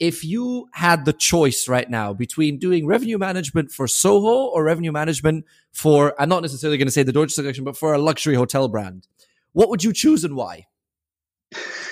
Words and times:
if 0.00 0.24
you 0.24 0.68
had 0.72 1.04
the 1.04 1.12
choice 1.12 1.68
right 1.68 1.88
now 1.88 2.14
between 2.14 2.58
doing 2.58 2.86
revenue 2.86 3.18
management 3.18 3.70
for 3.70 3.86
Soho 3.86 4.46
or 4.46 4.64
revenue 4.64 4.90
management 4.90 5.44
for, 5.72 6.14
I'm 6.18 6.30
not 6.30 6.40
necessarily 6.42 6.78
going 6.78 6.88
to 6.88 6.92
say 6.92 7.02
the 7.02 7.12
Dorchester 7.12 7.42
Collection, 7.42 7.64
but 7.64 7.76
for 7.76 7.92
a 7.92 7.98
luxury 7.98 8.34
hotel 8.34 8.66
brand, 8.66 9.06
what 9.52 9.68
would 9.68 9.84
you 9.84 9.92
choose 9.92 10.24
and 10.24 10.34
why? 10.34 10.66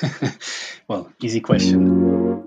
well, 0.89 1.13
easy 1.23 1.41
question. 1.41 2.45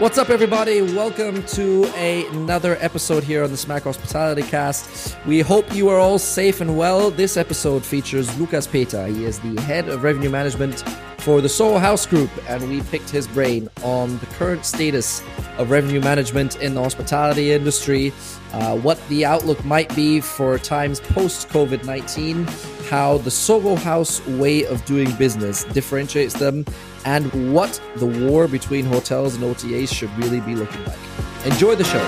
What's 0.00 0.16
up, 0.16 0.30
everybody? 0.30 0.80
Welcome 0.80 1.42
to 1.48 1.84
a, 1.94 2.24
another 2.28 2.78
episode 2.80 3.22
here 3.22 3.44
on 3.44 3.50
the 3.50 3.56
Smack 3.58 3.82
Hospitality 3.82 4.40
Cast. 4.40 5.14
We 5.26 5.40
hope 5.40 5.74
you 5.74 5.90
are 5.90 5.98
all 5.98 6.18
safe 6.18 6.62
and 6.62 6.78
well. 6.78 7.10
This 7.10 7.36
episode 7.36 7.84
features 7.84 8.34
Lucas 8.38 8.66
Peter. 8.66 9.06
He 9.08 9.26
is 9.26 9.40
the 9.40 9.60
head 9.60 9.90
of 9.90 10.02
revenue 10.02 10.30
management 10.30 10.82
for 11.18 11.42
the 11.42 11.50
Soho 11.50 11.76
House 11.76 12.06
Group, 12.06 12.30
and 12.48 12.66
we 12.66 12.80
picked 12.80 13.10
his 13.10 13.28
brain 13.28 13.68
on 13.82 14.16
the 14.20 14.26
current 14.26 14.64
status 14.64 15.22
of 15.58 15.70
revenue 15.70 16.00
management 16.00 16.56
in 16.62 16.72
the 16.74 16.82
hospitality 16.82 17.52
industry, 17.52 18.10
uh, 18.54 18.78
what 18.78 18.98
the 19.10 19.26
outlook 19.26 19.62
might 19.66 19.94
be 19.94 20.22
for 20.22 20.56
times 20.56 21.00
post 21.00 21.50
COVID 21.50 21.84
19, 21.84 22.46
how 22.90 23.18
the 23.18 23.30
Soho 23.30 23.76
House 23.76 24.24
way 24.26 24.66
of 24.66 24.84
doing 24.84 25.10
business 25.12 25.64
differentiates 25.64 26.34
them, 26.34 26.64
and 27.04 27.54
what 27.54 27.80
the 27.96 28.06
war 28.06 28.48
between 28.48 28.84
hotels 28.84 29.36
and 29.36 29.44
OTAs 29.44 29.94
should 29.94 30.10
really 30.18 30.40
be 30.40 30.54
looking 30.54 30.84
like. 30.84 30.98
Enjoy 31.46 31.74
the 31.76 31.84
show. 31.84 32.04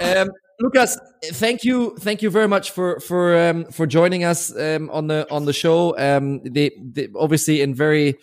Um, 0.00 0.28
Lukas, 0.60 0.98
thank 1.24 1.64
you, 1.64 1.96
thank 1.98 2.22
you 2.22 2.30
very 2.30 2.46
much 2.46 2.70
for 2.70 3.00
for 3.00 3.36
um, 3.36 3.64
for 3.64 3.86
joining 3.86 4.24
us 4.24 4.56
um, 4.56 4.90
on 4.90 5.06
the 5.06 5.26
on 5.30 5.46
the 5.46 5.52
show. 5.52 5.96
Um, 5.98 6.42
they, 6.44 6.70
they 6.78 7.08
obviously 7.16 7.62
in 7.62 7.74
very 7.74 8.16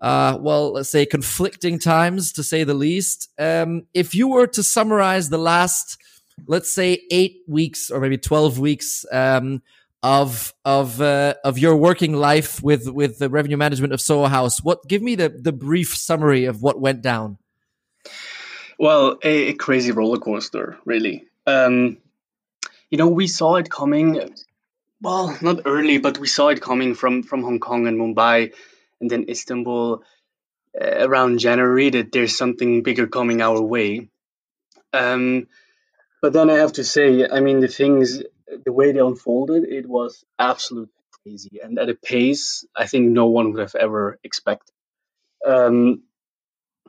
uh, 0.00 0.38
well, 0.40 0.72
let's 0.72 0.90
say 0.90 1.06
conflicting 1.06 1.78
times 1.78 2.32
to 2.32 2.42
say 2.42 2.64
the 2.64 2.74
least. 2.74 3.30
Um, 3.38 3.86
if 3.94 4.14
you 4.14 4.28
were 4.28 4.46
to 4.48 4.62
summarize 4.62 5.30
the 5.30 5.38
last, 5.38 5.98
let's 6.46 6.70
say 6.70 7.02
eight 7.10 7.42
weeks 7.46 7.90
or 7.90 8.00
maybe 8.00 8.18
twelve 8.18 8.58
weeks 8.58 9.04
um, 9.12 9.62
of 10.02 10.54
of 10.64 11.00
uh, 11.00 11.34
of 11.44 11.58
your 11.58 11.76
working 11.76 12.14
life 12.14 12.62
with 12.62 12.88
with 12.88 13.18
the 13.18 13.28
revenue 13.28 13.56
management 13.56 13.92
of 13.92 14.00
Soho 14.00 14.26
House. 14.26 14.62
What 14.62 14.86
give 14.88 15.02
me 15.02 15.14
the 15.14 15.28
the 15.28 15.52
brief 15.52 15.96
summary 15.96 16.44
of 16.44 16.62
what 16.62 16.80
went 16.80 17.02
down? 17.02 17.38
Well, 18.78 19.18
a, 19.24 19.48
a 19.48 19.52
crazy 19.54 19.92
roller 19.92 20.18
coaster, 20.18 20.78
really. 20.84 21.26
Um, 21.46 21.98
you 22.90 22.98
know, 22.98 23.08
we 23.08 23.26
saw 23.26 23.56
it 23.56 23.70
coming. 23.70 24.34
Well, 25.00 25.36
not 25.40 25.62
early, 25.64 25.98
but 25.98 26.18
we 26.18 26.26
saw 26.26 26.48
it 26.48 26.60
coming 26.60 26.94
from 26.94 27.22
from 27.22 27.42
Hong 27.42 27.58
Kong 27.58 27.86
and 27.86 27.98
Mumbai, 27.98 28.52
and 29.00 29.10
then 29.10 29.26
Istanbul 29.28 30.02
uh, 30.80 31.08
around 31.08 31.38
January 31.38 31.90
that 31.90 32.12
there's 32.12 32.36
something 32.36 32.82
bigger 32.82 33.06
coming 33.06 33.40
our 33.40 33.60
way. 33.60 34.08
Um, 34.92 35.48
but 36.26 36.32
then 36.32 36.50
I 36.50 36.54
have 36.54 36.72
to 36.72 36.82
say, 36.82 37.24
I 37.24 37.38
mean, 37.38 37.60
the 37.60 37.68
things 37.68 38.20
the 38.64 38.72
way 38.72 38.90
they 38.90 38.98
unfolded, 38.98 39.62
it 39.62 39.86
was 39.86 40.24
absolutely 40.40 40.90
crazy 41.22 41.60
and 41.62 41.78
at 41.78 41.88
a 41.88 41.94
pace 41.94 42.64
I 42.74 42.88
think 42.88 43.10
no 43.10 43.26
one 43.26 43.52
would 43.52 43.60
have 43.60 43.76
ever 43.76 44.18
expected. 44.24 44.74
Um, 45.46 46.02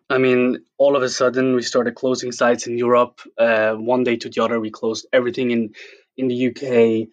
I 0.10 0.18
mean, 0.18 0.66
all 0.80 0.96
of 0.96 1.04
a 1.04 1.10
sudden 1.10 1.54
we 1.54 1.62
started 1.62 1.94
closing 1.94 2.32
sites 2.32 2.66
in 2.66 2.80
Europe. 2.80 3.22
Uh, 3.38 3.74
one 3.74 4.04
day 4.04 4.16
to 4.16 4.28
the 4.28 4.44
other, 4.44 4.60
we 4.60 4.72
closed 4.72 5.06
everything 5.14 5.52
in 5.52 5.76
in 6.20 6.28
the 6.30 6.40
UK. 6.48 7.10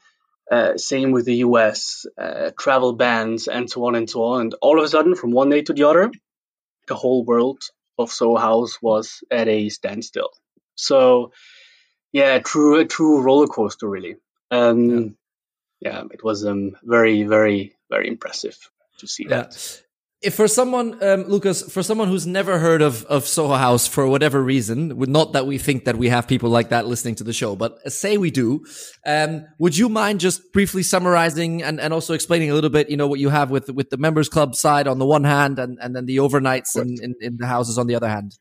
Uh, 0.50 0.78
same 0.78 1.10
with 1.10 1.26
the 1.26 1.40
US, 1.48 2.06
uh, 2.16 2.52
travel 2.58 2.94
bans, 2.94 3.48
and 3.48 3.70
so 3.70 3.84
on 3.84 3.96
and 3.96 4.08
so 4.08 4.22
on. 4.22 4.40
And 4.40 4.54
all 4.62 4.78
of 4.78 4.84
a 4.86 4.88
sudden, 4.88 5.14
from 5.14 5.32
one 5.32 5.50
day 5.50 5.60
to 5.60 5.74
the 5.74 5.84
other, 5.90 6.10
the 6.88 6.94
whole 6.94 7.22
world 7.22 7.60
of 7.98 8.10
Soho 8.10 8.38
House 8.38 8.80
was 8.80 9.22
at 9.30 9.46
a 9.46 9.68
standstill. 9.68 10.30
So, 10.74 11.32
yeah, 12.14 12.38
true, 12.38 12.78
a 12.78 12.84
true 12.84 13.20
roller 13.20 13.48
coaster, 13.48 13.88
really. 13.88 14.16
Um, 14.52 15.16
yeah. 15.80 15.98
yeah. 15.98 16.02
it 16.12 16.22
was 16.22 16.46
um, 16.46 16.76
very, 16.84 17.24
very, 17.24 17.74
very 17.90 18.06
impressive 18.06 18.56
to 18.98 19.08
see 19.08 19.24
yeah. 19.24 19.42
that. 19.42 19.82
If 20.22 20.36
for 20.36 20.46
someone, 20.46 21.02
um, 21.02 21.24
Lukas, 21.24 21.70
for 21.70 21.82
someone 21.82 22.08
who's 22.08 22.24
never 22.24 22.58
heard 22.58 22.82
of, 22.82 23.04
of 23.06 23.26
Soho 23.26 23.54
House 23.54 23.88
for 23.88 24.06
whatever 24.06 24.40
reason, 24.40 24.96
not 24.96 25.32
that 25.32 25.46
we 25.46 25.58
think 25.58 25.86
that 25.86 25.96
we 25.96 26.08
have 26.08 26.28
people 26.28 26.48
like 26.48 26.68
that 26.68 26.86
listening 26.86 27.16
to 27.16 27.24
the 27.24 27.32
show, 27.32 27.56
but 27.56 27.92
say 27.92 28.16
we 28.16 28.30
do, 28.30 28.64
um, 29.04 29.44
would 29.58 29.76
you 29.76 29.88
mind 29.88 30.20
just 30.20 30.52
briefly 30.52 30.84
summarizing 30.84 31.64
and, 31.64 31.80
and 31.80 31.92
also 31.92 32.14
explaining 32.14 32.50
a 32.50 32.54
little 32.54 32.70
bit, 32.70 32.88
you 32.88 32.96
know, 32.96 33.08
what 33.08 33.18
you 33.18 33.28
have 33.28 33.50
with, 33.50 33.68
with 33.70 33.90
the 33.90 33.98
members 33.98 34.28
club 34.28 34.54
side 34.54 34.86
on 34.86 34.98
the 34.98 35.04
one 35.04 35.24
hand 35.24 35.58
and, 35.58 35.78
and 35.82 35.94
then 35.96 36.06
the 36.06 36.18
overnights 36.18 36.80
in, 36.80 36.96
in, 37.02 37.14
in 37.20 37.36
the 37.38 37.46
houses 37.46 37.76
on 37.76 37.88
the 37.88 37.96
other 37.96 38.08
hand? 38.08 38.38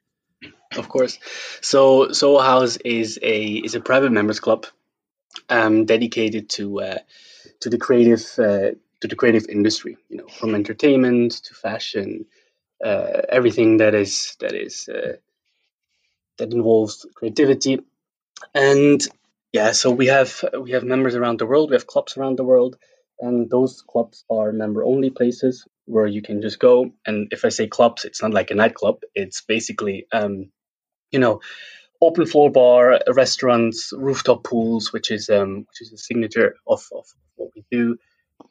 Of 0.78 0.90
course. 0.90 1.20
So 1.62 2.12
Soho 2.12 2.42
House 2.42 2.78
is 2.78 3.20
a 3.22 3.44
is 3.46 3.76
a 3.76 3.82
private 3.82 4.12
members 4.12 4.40
club 4.40 4.68
um, 5.50 5.86
dedicated 5.86 6.50
to 6.52 6.82
uh, 6.82 7.00
to 7.62 7.70
the 7.70 7.80
creative 7.80 8.24
uh, 8.40 8.72
to 9.02 9.08
the 9.10 9.16
creative 9.16 9.48
industry. 9.50 9.98
You 10.10 10.18
know, 10.20 10.28
from 10.28 10.56
entertainment 10.56 11.34
to 11.46 11.56
fashion, 11.56 12.26
uh, 12.84 13.24
everything 13.30 13.78
that 13.78 13.96
is 13.96 14.38
that 14.42 14.54
is 14.56 14.90
uh, 14.90 15.18
that 16.40 16.54
involves 16.54 17.06
creativity. 17.16 17.80
And 18.54 19.02
yeah, 19.54 19.72
so 19.74 19.92
we 19.92 20.08
have 20.08 20.44
we 20.62 20.72
have 20.72 20.84
members 20.84 21.16
around 21.16 21.40
the 21.40 21.46
world. 21.48 21.70
We 21.72 21.76
have 21.76 21.88
clubs 21.88 22.18
around 22.18 22.38
the 22.38 22.44
world, 22.46 22.78
and 23.20 23.50
those 23.50 23.82
clubs 23.84 24.26
are 24.30 24.52
member 24.52 24.84
only 24.84 25.10
places 25.10 25.66
where 25.86 26.08
you 26.08 26.22
can 26.22 26.42
just 26.42 26.60
go. 26.60 26.92
And 27.06 27.30
if 27.32 27.46
I 27.46 27.50
say 27.50 27.68
clubs, 27.68 28.06
it's 28.06 28.22
not 28.22 28.34
like 28.34 28.52
a 28.52 28.56
nightclub. 28.56 29.02
It's 29.16 29.42
basically 29.42 30.08
um, 30.14 30.52
you 31.14 31.20
know 31.20 31.40
open 32.02 32.26
floor 32.26 32.52
bar, 32.52 33.00
restaurants, 33.08 33.94
rooftop 33.96 34.44
pools, 34.44 34.92
which 34.92 35.10
is 35.12 35.30
um, 35.30 35.66
which 35.70 35.82
is 35.82 35.94
a 35.94 35.98
signature 35.98 36.56
of, 36.68 36.84
of 36.94 37.06
what 37.36 37.52
we 37.56 37.64
do, 37.72 37.98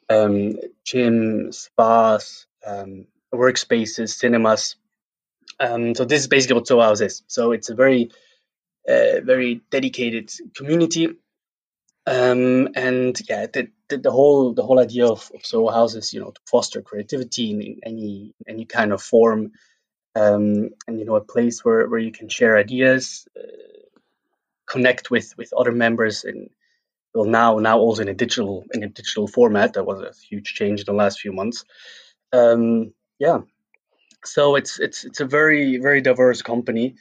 um, 0.09 0.57
gyms, 0.85 1.55
spas, 1.55 2.47
um, 2.65 3.05
workspaces, 3.33 4.09
cinemas. 4.09 4.75
Um, 5.59 5.93
so 5.93 6.05
this 6.05 6.21
is 6.21 6.27
basically 6.27 6.55
what 6.55 6.67
Soho 6.67 6.81
House 6.81 7.01
is. 7.01 7.23
So 7.27 7.51
it's 7.51 7.69
a 7.69 7.75
very 7.75 8.09
uh, 8.87 9.21
very 9.23 9.61
dedicated 9.69 10.31
community. 10.55 11.09
Um, 12.05 12.69
and 12.75 13.17
yeah, 13.29 13.45
the, 13.45 13.69
the, 13.87 13.97
the, 13.97 14.11
whole 14.11 14.53
the 14.53 14.63
whole 14.63 14.79
idea 14.79 15.05
of, 15.05 15.31
of 15.33 15.45
Soho 15.45 15.71
House 15.71 15.95
is 15.95 16.11
you 16.13 16.19
know 16.21 16.31
to 16.31 16.41
foster 16.49 16.81
creativity 16.81 17.51
in, 17.51 17.61
in 17.61 17.79
any 17.85 18.33
any 18.47 18.65
kind 18.65 18.91
of 18.91 19.01
form 19.01 19.51
um, 20.15 20.69
and 20.87 20.99
you 20.99 21.05
know 21.05 21.15
a 21.15 21.21
place 21.21 21.63
where, 21.65 21.87
where 21.87 21.99
you 21.99 22.11
can 22.11 22.29
share 22.29 22.57
ideas 22.57 23.27
uh, 23.37 23.41
connect 24.65 25.11
with 25.11 25.33
with 25.37 25.53
other 25.53 25.71
members 25.71 26.23
and 26.23 26.49
well 27.13 27.25
now 27.25 27.59
now 27.59 27.77
also 27.79 28.01
in 28.01 28.07
a 28.07 28.13
digital 28.13 28.65
in 28.73 28.83
a 28.83 28.89
digital 28.89 29.27
format. 29.27 29.73
That 29.73 29.85
was 29.85 30.01
a 30.01 30.13
huge 30.29 30.53
change 30.53 30.81
in 30.81 30.85
the 30.85 30.93
last 30.93 31.19
few 31.19 31.31
months. 31.31 31.65
Um, 32.31 32.93
yeah. 33.19 33.39
So 34.25 34.55
it's 34.55 34.79
it's 34.79 35.03
it's 35.03 35.19
a 35.19 35.25
very 35.25 35.77
very 35.77 36.01
diverse 36.01 36.41
company. 36.41 36.95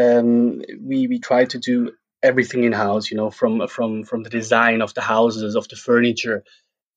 Um, 0.00 0.62
we 0.80 1.06
we 1.08 1.18
try 1.18 1.44
to 1.46 1.58
do 1.58 1.92
everything 2.22 2.64
in 2.64 2.72
house 2.72 3.10
you 3.10 3.16
know 3.16 3.30
from 3.30 3.68
from 3.68 4.04
from 4.04 4.22
the 4.22 4.30
design 4.30 4.82
of 4.82 4.92
the 4.94 5.00
houses 5.00 5.54
of 5.54 5.68
the 5.68 5.76
furniture 5.76 6.42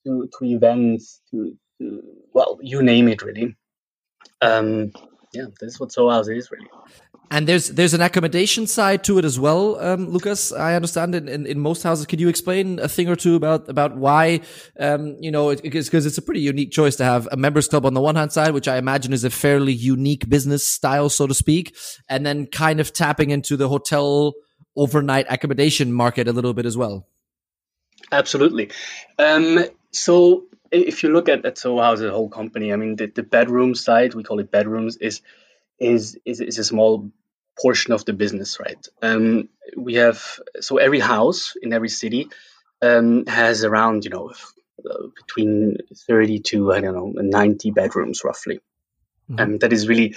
to 0.03 0.29
to 0.37 0.45
events 0.45 1.21
to, 1.29 1.57
to 1.79 2.03
well 2.33 2.59
you 2.61 2.81
name 2.83 3.07
it 3.07 3.21
really. 3.21 3.55
Um, 4.41 4.91
yeah, 5.33 5.45
this 5.59 5.73
is 5.73 5.79
what 5.79 5.93
House 5.95 6.27
is 6.27 6.51
really. 6.51 6.67
And 7.29 7.47
there's 7.47 7.69
there's 7.69 7.93
an 7.93 8.01
accommodation 8.01 8.67
side 8.67 9.05
to 9.05 9.17
it 9.17 9.23
as 9.23 9.39
well, 9.39 9.79
um, 9.79 10.09
Lukas. 10.09 10.51
I 10.51 10.75
understand 10.75 11.15
in, 11.15 11.29
in, 11.29 11.45
in, 11.45 11.59
most 11.61 11.81
houses. 11.81 12.05
Could 12.05 12.19
you 12.19 12.27
explain 12.27 12.77
a 12.79 12.89
thing 12.89 13.07
or 13.07 13.15
two 13.15 13.35
about 13.35 13.69
about 13.69 13.95
why, 13.95 14.41
um, 14.77 15.15
you 15.21 15.31
know, 15.31 15.55
because 15.55 15.87
it, 15.87 16.05
it's 16.05 16.17
a 16.17 16.21
pretty 16.21 16.41
unique 16.41 16.71
choice 16.71 16.97
to 16.97 17.05
have 17.05 17.29
a 17.31 17.37
members 17.37 17.69
club 17.69 17.85
on 17.85 17.93
the 17.93 18.01
one 18.01 18.15
hand 18.15 18.33
side, 18.33 18.53
which 18.53 18.67
I 18.67 18.75
imagine 18.77 19.13
is 19.13 19.23
a 19.23 19.29
fairly 19.29 19.71
unique 19.71 20.27
business 20.27 20.67
style, 20.67 21.07
so 21.07 21.25
to 21.25 21.33
speak, 21.33 21.73
and 22.09 22.25
then 22.25 22.47
kind 22.47 22.81
of 22.81 22.91
tapping 22.91 23.29
into 23.29 23.55
the 23.55 23.69
hotel 23.69 24.33
overnight 24.75 25.25
accommodation 25.29 25.93
market 25.93 26.27
a 26.27 26.33
little 26.33 26.53
bit 26.53 26.65
as 26.65 26.75
well. 26.75 27.07
Absolutely. 28.11 28.71
Um, 29.17 29.65
so 29.91 30.43
if 30.71 31.03
you 31.03 31.09
look 31.09 31.29
at, 31.29 31.45
at 31.45 31.57
Soho 31.57 31.81
House, 31.81 31.99
the 31.99 32.11
whole 32.11 32.29
company, 32.29 32.71
I 32.71 32.77
mean, 32.77 32.95
the, 32.95 33.07
the 33.07 33.23
bedroom 33.23 33.75
side, 33.75 34.13
we 34.13 34.23
call 34.23 34.39
it 34.39 34.51
bedrooms, 34.51 34.97
is 34.97 35.21
is 35.79 36.17
is, 36.25 36.39
is 36.39 36.59
a 36.59 36.63
small 36.63 37.11
portion 37.61 37.93
of 37.93 38.05
the 38.05 38.13
business, 38.13 38.59
right? 38.59 38.87
Um, 39.01 39.49
we 39.75 39.95
have 39.95 40.39
so 40.59 40.77
every 40.77 40.99
house 40.99 41.53
in 41.61 41.73
every 41.73 41.89
city 41.89 42.29
um, 42.81 43.25
has 43.25 43.63
around 43.63 44.05
you 44.05 44.11
know 44.11 44.31
uh, 44.89 45.07
between 45.15 45.77
thirty 46.07 46.39
to 46.39 46.71
I 46.71 46.81
don't 46.81 46.95
know 46.95 47.13
ninety 47.21 47.71
bedrooms 47.71 48.23
roughly, 48.23 48.59
mm-hmm. 49.29 49.39
and 49.39 49.59
that 49.61 49.73
is 49.73 49.87
really 49.87 50.15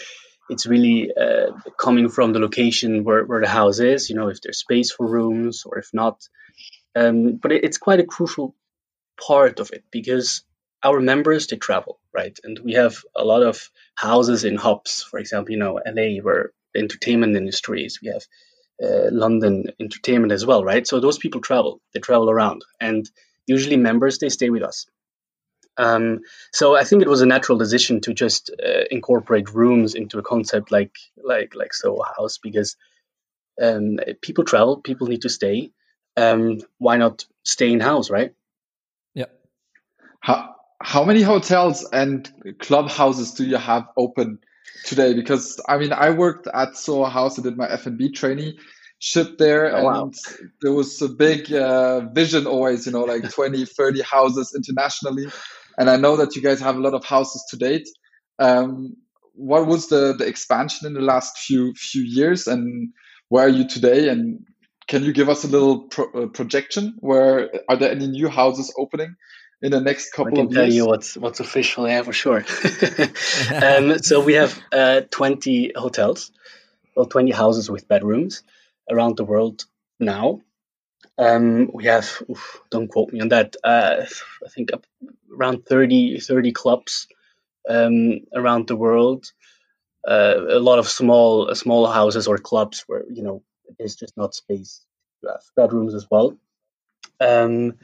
it's 0.51 0.67
really 0.67 1.11
uh, 1.15 1.53
coming 1.79 2.11
from 2.11 2.33
the 2.33 2.39
location 2.39 3.03
where, 3.03 3.25
where 3.25 3.41
the 3.41 3.49
house 3.49 3.81
is. 3.81 4.11
You 4.11 4.17
know, 4.17 4.29
if 4.29 4.41
there's 4.43 4.59
space 4.59 4.93
for 4.93 5.07
rooms 5.07 5.65
or 5.67 5.79
if 5.79 5.91
not. 5.93 6.29
Um, 6.97 7.37
but 7.43 7.51
it, 7.51 7.65
it's 7.65 7.79
quite 7.79 7.99
a 7.99 8.07
crucial 8.07 8.55
part 9.17 9.61
of 9.61 9.71
it 9.73 9.85
because 9.91 10.43
our 10.83 11.01
members 11.01 11.47
they 11.47 11.57
travel, 11.57 11.99
right? 12.13 12.39
And 12.45 12.59
we 12.63 12.75
have 12.75 12.97
a 13.17 13.25
lot 13.25 13.43
of 13.43 13.71
houses 13.95 14.45
in 14.45 14.57
hubs, 14.57 15.03
for 15.03 15.19
example, 15.19 15.53
you 15.53 15.59
know, 15.59 15.81
LA, 15.87 16.23
where 16.23 16.53
the 16.75 16.81
entertainment 16.81 17.37
industry 17.37 17.85
is. 17.85 18.01
We 18.03 18.09
have 18.09 18.25
uh, 18.83 19.09
London 19.11 19.65
entertainment 19.81 20.33
as 20.33 20.45
well, 20.45 20.63
right? 20.63 20.87
So 20.87 21.01
those 21.01 21.19
people 21.19 21.41
travel, 21.41 21.81
they 21.95 22.01
travel 22.01 22.31
around, 22.31 22.63
and 22.81 23.09
usually 23.47 23.77
members 23.77 24.19
they 24.19 24.29
stay 24.29 24.51
with 24.51 24.63
us. 24.63 24.87
Um, 25.77 26.21
so 26.53 26.77
I 26.77 26.85
think 26.85 27.03
it 27.03 27.09
was 27.09 27.23
a 27.23 27.27
natural 27.27 27.59
decision 27.59 28.01
to 28.03 28.15
just 28.15 28.51
uh, 28.51 28.85
incorporate 28.91 29.53
rooms 29.53 29.95
into 29.95 30.19
a 30.19 30.23
concept 30.23 30.71
like 30.71 30.95
like 31.23 31.55
like 31.55 31.75
Soho 31.75 32.03
House 32.17 32.39
because 32.39 32.77
um, 33.61 33.99
people 34.21 34.45
travel, 34.45 34.81
people 34.81 35.09
need 35.09 35.23
to 35.23 35.29
stay. 35.29 35.73
Um, 36.17 36.61
why 36.79 36.97
not 36.97 37.25
stay 37.45 37.73
in 37.73 37.81
house, 37.81 38.09
right? 38.09 38.35
How 40.25 40.55
how 40.83 41.05
many 41.05 41.23
hotels 41.23 41.87
and 41.93 42.31
clubhouses 42.59 43.33
do 43.35 43.45
you 43.45 43.57
have 43.57 43.85
open 43.97 44.39
today? 44.85 45.13
Because 45.15 45.61
I 45.69 45.77
mean, 45.79 45.93
I 45.93 46.11
worked 46.11 46.47
at 46.63 46.77
Soho 46.77 47.05
House. 47.05 47.39
I 47.39 47.43
did 47.43 47.57
my 47.59 47.69
F 47.69 47.87
and 47.87 47.99
B 47.99 48.11
traineeship 48.11 49.37
there, 49.39 49.63
Oh, 49.77 49.85
wow. 49.85 50.11
there 50.63 50.73
was 50.73 51.01
a 51.03 51.09
big 51.09 51.53
uh, 51.53 52.01
vision 52.13 52.47
always, 52.47 52.87
you 52.87 52.93
know, 52.93 53.05
like 53.05 53.31
20, 53.39 53.67
30 53.67 54.03
houses 54.03 54.55
internationally. 54.57 55.27
And 55.79 55.91
I 55.91 55.97
know 55.97 56.17
that 56.17 56.35
you 56.37 56.43
guys 56.43 56.61
have 56.61 56.77
a 56.77 56.81
lot 56.81 56.95
of 56.95 57.05
houses 57.05 57.45
to 57.51 57.57
date. 57.57 57.87
Um, 58.39 58.97
what 59.35 59.67
was 59.67 59.89
the 59.89 60.15
the 60.19 60.27
expansion 60.27 60.87
in 60.87 60.95
the 60.95 61.01
last 61.13 61.37
few 61.39 61.75
few 61.75 62.03
years, 62.03 62.47
and 62.47 62.93
where 63.29 63.45
are 63.47 63.57
you 63.59 63.67
today? 63.69 64.09
And 64.09 64.47
can 64.87 65.03
you 65.05 65.13
give 65.13 65.29
us 65.29 65.45
a 65.45 65.49
little 65.49 65.89
pro, 65.89 66.05
uh, 66.15 66.27
projection? 66.29 66.95
Where 67.01 67.51
are 67.69 67.77
there 67.77 67.91
any 67.91 68.07
new 68.07 68.29
houses 68.29 68.73
opening 68.79 69.17
in 69.65 69.71
the 69.71 69.81
next 69.81 70.13
couple 70.13 70.39
of 70.39 70.39
years. 70.39 70.47
I 70.47 70.47
can 70.47 70.55
tell 70.55 70.73
you 70.73 70.87
what's 70.87 71.17
what's 71.17 71.41
official, 71.41 71.89
yeah, 71.89 72.03
for 72.03 72.13
sure. 72.13 72.45
um, 73.63 73.99
so 73.99 74.23
we 74.23 74.35
have 74.35 74.61
uh, 74.71 75.01
20 75.11 75.73
hotels, 75.75 76.31
or 76.95 77.07
20 77.07 77.31
houses 77.33 77.71
with 77.71 77.89
bedrooms 77.89 78.43
around 78.91 79.17
the 79.17 79.25
world 79.25 79.65
now. 79.99 80.43
Um, 81.17 81.71
we 81.73 81.85
have, 81.85 82.23
oof, 82.31 82.61
don't 82.71 82.89
quote 82.89 83.13
me 83.13 83.21
on 83.21 83.29
that, 83.29 83.57
uh, 83.65 84.05
I 84.45 84.49
think 84.49 84.73
up 84.73 84.85
around 85.35 85.65
30, 85.65 86.21
30 86.21 86.53
clubs 86.53 87.09
um, 87.69 88.21
around 88.35 88.69
the 88.69 88.77
world. 88.77 89.33
Uh, 90.07 90.35
a 90.51 90.61
lot 90.61 90.79
of 90.79 90.89
small 90.89 91.55
small 91.55 91.87
houses 91.87 92.29
or 92.29 92.37
clubs 92.37 92.85
where 92.87 93.05
you 93.11 93.23
know 93.23 93.43
there's 93.79 93.97
just 93.97 94.15
not 94.19 94.35
space 94.35 94.85
to 95.23 95.31
have 95.31 95.43
bedrooms 95.57 95.95
as 95.95 96.07
well. 96.11 96.37
Um, 97.19 97.79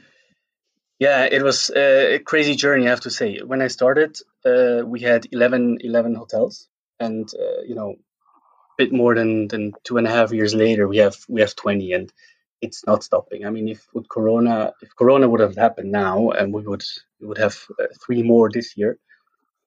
yeah, 1.01 1.23
it 1.25 1.41
was 1.41 1.71
uh, 1.71 2.17
a 2.17 2.19
crazy 2.19 2.53
journey, 2.53 2.85
I 2.85 2.91
have 2.91 2.99
to 3.01 3.09
say. 3.09 3.39
When 3.39 3.63
I 3.63 3.69
started, 3.69 4.19
uh, 4.45 4.83
we 4.85 4.99
had 4.99 5.25
11, 5.31 5.79
11 5.81 6.13
hotels, 6.13 6.67
and 6.99 7.27
uh, 7.33 7.63
you 7.67 7.73
know, 7.73 7.95
a 7.95 8.75
bit 8.77 8.93
more 8.93 9.15
than, 9.15 9.47
than 9.47 9.73
two 9.83 9.97
and 9.97 10.05
a 10.05 10.11
half 10.11 10.31
years 10.31 10.53
later, 10.53 10.87
we 10.87 10.97
have 10.97 11.17
we 11.27 11.41
have 11.41 11.55
twenty, 11.55 11.93
and 11.93 12.13
it's 12.61 12.85
not 12.85 13.03
stopping. 13.03 13.47
I 13.47 13.49
mean, 13.49 13.67
if 13.67 13.87
with 13.95 14.07
Corona, 14.09 14.73
if 14.83 14.95
Corona 14.95 15.27
would 15.27 15.39
have 15.39 15.55
happened 15.55 15.91
now, 15.91 16.29
and 16.29 16.53
we 16.53 16.61
would 16.61 16.83
we 17.19 17.25
would 17.25 17.39
have 17.39 17.57
uh, 17.79 17.87
three 18.05 18.21
more 18.21 18.51
this 18.51 18.77
year, 18.77 18.99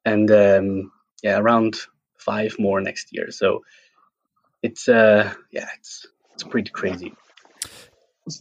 and 0.05 0.31
um, 0.31 0.93
yeah, 1.21 1.37
around 1.37 1.75
five 2.17 2.61
more 2.61 2.81
next 2.81 3.13
year. 3.13 3.33
So 3.33 3.65
it's 4.63 4.89
uh, 4.89 5.35
yeah, 5.51 5.67
it's 5.79 6.07
it's 6.35 6.45
pretty 6.45 6.71
crazy. 6.71 7.13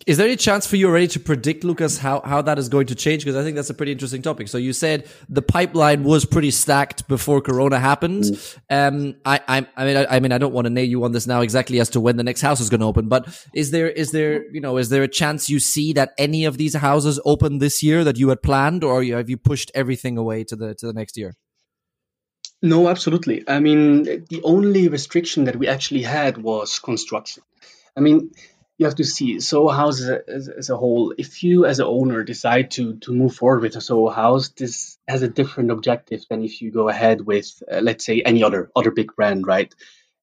Is 0.08 0.16
there 0.16 0.28
any 0.28 0.38
chance 0.38 0.66
for 0.66 0.78
you 0.78 0.88
already 0.88 1.10
to 1.10 1.20
predict, 1.20 1.66
Lucas, 1.66 1.98
how, 1.98 2.22
how 2.22 2.42
that 2.42 2.58
is 2.58 2.70
going 2.70 2.88
to 2.88 2.96
change? 2.96 3.26
Because 3.26 3.36
I 3.36 3.44
think 3.44 3.58
that's 3.58 3.70
a 3.70 3.74
pretty 3.74 3.92
interesting 3.92 4.22
topic. 4.22 4.48
So 4.48 4.58
you 4.58 4.72
said 4.72 5.10
the 5.28 5.42
pipeline 5.42 6.06
was 6.06 6.24
pretty 6.24 6.52
stacked 6.52 7.06
before 7.10 7.42
Corona 7.42 7.78
happened. 7.80 8.24
Um, 8.70 9.16
I, 9.26 9.42
I, 9.46 9.68
I 9.76 9.86
mean, 9.86 9.98
I, 9.98 10.06
I 10.06 10.20
mean, 10.22 10.32
I 10.32 10.38
don't 10.38 10.54
want 10.54 10.68
to 10.68 10.70
nail 10.70 10.88
you 10.88 11.04
on 11.04 11.12
this 11.12 11.28
now 11.28 11.42
exactly 11.42 11.82
as 11.82 11.90
to 11.90 12.00
when 12.00 12.16
the 12.16 12.24
next 12.24 12.40
house 12.40 12.62
is 12.62 12.70
going 12.70 12.80
to 12.80 12.86
open, 12.86 13.10
but 13.10 13.28
is 13.54 13.72
there, 13.72 13.90
is 13.90 14.12
there, 14.12 14.50
you 14.54 14.62
know, 14.62 14.78
is 14.78 14.88
there 14.88 15.04
a 15.04 15.08
chance 15.10 15.50
you 15.50 15.60
see 15.60 15.92
that 15.92 16.14
any 16.18 16.46
of 16.46 16.58
these 16.58 16.76
houses 16.76 17.20
open 17.26 17.58
this 17.58 17.84
year 17.84 18.06
that 18.06 18.18
you 18.18 18.30
had 18.30 18.42
planned, 18.42 18.86
or 18.86 19.04
have 19.04 19.30
you 19.30 19.36
pushed 19.36 19.70
everything 19.76 20.18
away 20.18 20.46
to 20.46 20.56
the 20.56 20.76
to 20.76 20.88
the 20.88 20.94
next 20.94 21.18
year? 21.18 21.36
No, 22.62 22.88
absolutely. 22.88 23.44
I 23.50 23.60
mean, 23.60 24.04
the 24.04 24.40
only 24.46 24.88
restriction 24.88 25.44
that 25.44 25.58
we 25.58 25.68
actually 25.68 26.04
had 26.04 26.38
was 26.38 26.80
construction. 26.80 27.44
I 27.98 28.00
mean, 28.00 28.32
you 28.84 28.88
have 28.88 28.96
to 28.96 29.06
see 29.06 29.40
Soho 29.40 29.70
House 29.70 30.02
as 30.02 30.10
a, 30.10 30.30
as, 30.30 30.50
as 30.50 30.70
a 30.70 30.76
whole. 30.76 31.14
If 31.18 31.42
you, 31.42 31.66
as 31.66 31.80
an 31.80 31.86
owner, 31.86 32.22
decide 32.24 32.72
to 32.72 32.98
to 32.98 33.14
move 33.14 33.34
forward 33.34 33.62
with 33.62 33.78
a 33.78 33.82
Soho 33.82 34.10
House, 34.10 34.50
this 34.50 34.98
has 35.08 35.22
a 35.22 35.30
different 35.30 35.72
objective 35.72 36.26
than 36.30 36.44
if 36.44 36.62
you 36.62 36.70
go 36.70 36.90
ahead 36.90 37.22
with, 37.22 37.64
uh, 37.72 37.80
let's 37.82 38.06
say, 38.06 38.22
any 38.22 38.44
other 38.44 38.70
other 38.76 38.92
big 38.92 39.16
brand, 39.16 39.48
right? 39.48 39.74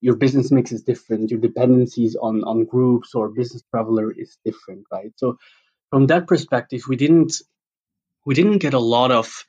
Your 0.03 0.17
business 0.17 0.51
mix 0.51 0.73
is 0.73 0.83
different. 0.83 1.31
Your 1.31 1.41
dependencies 1.41 2.17
on 2.17 2.45
on 2.45 2.67
groups 2.67 3.15
or 3.15 3.31
business 3.31 3.63
traveler 3.71 4.13
is 4.13 4.37
different, 4.45 4.85
right? 4.93 5.13
So, 5.17 5.39
from 5.89 6.07
that 6.09 6.27
perspective, 6.27 6.83
we 6.87 6.97
didn't 6.97 7.41
we 8.27 8.35
didn't 8.35 8.59
get 8.59 8.75
a 8.75 8.87
lot 8.97 9.11
of 9.11 9.47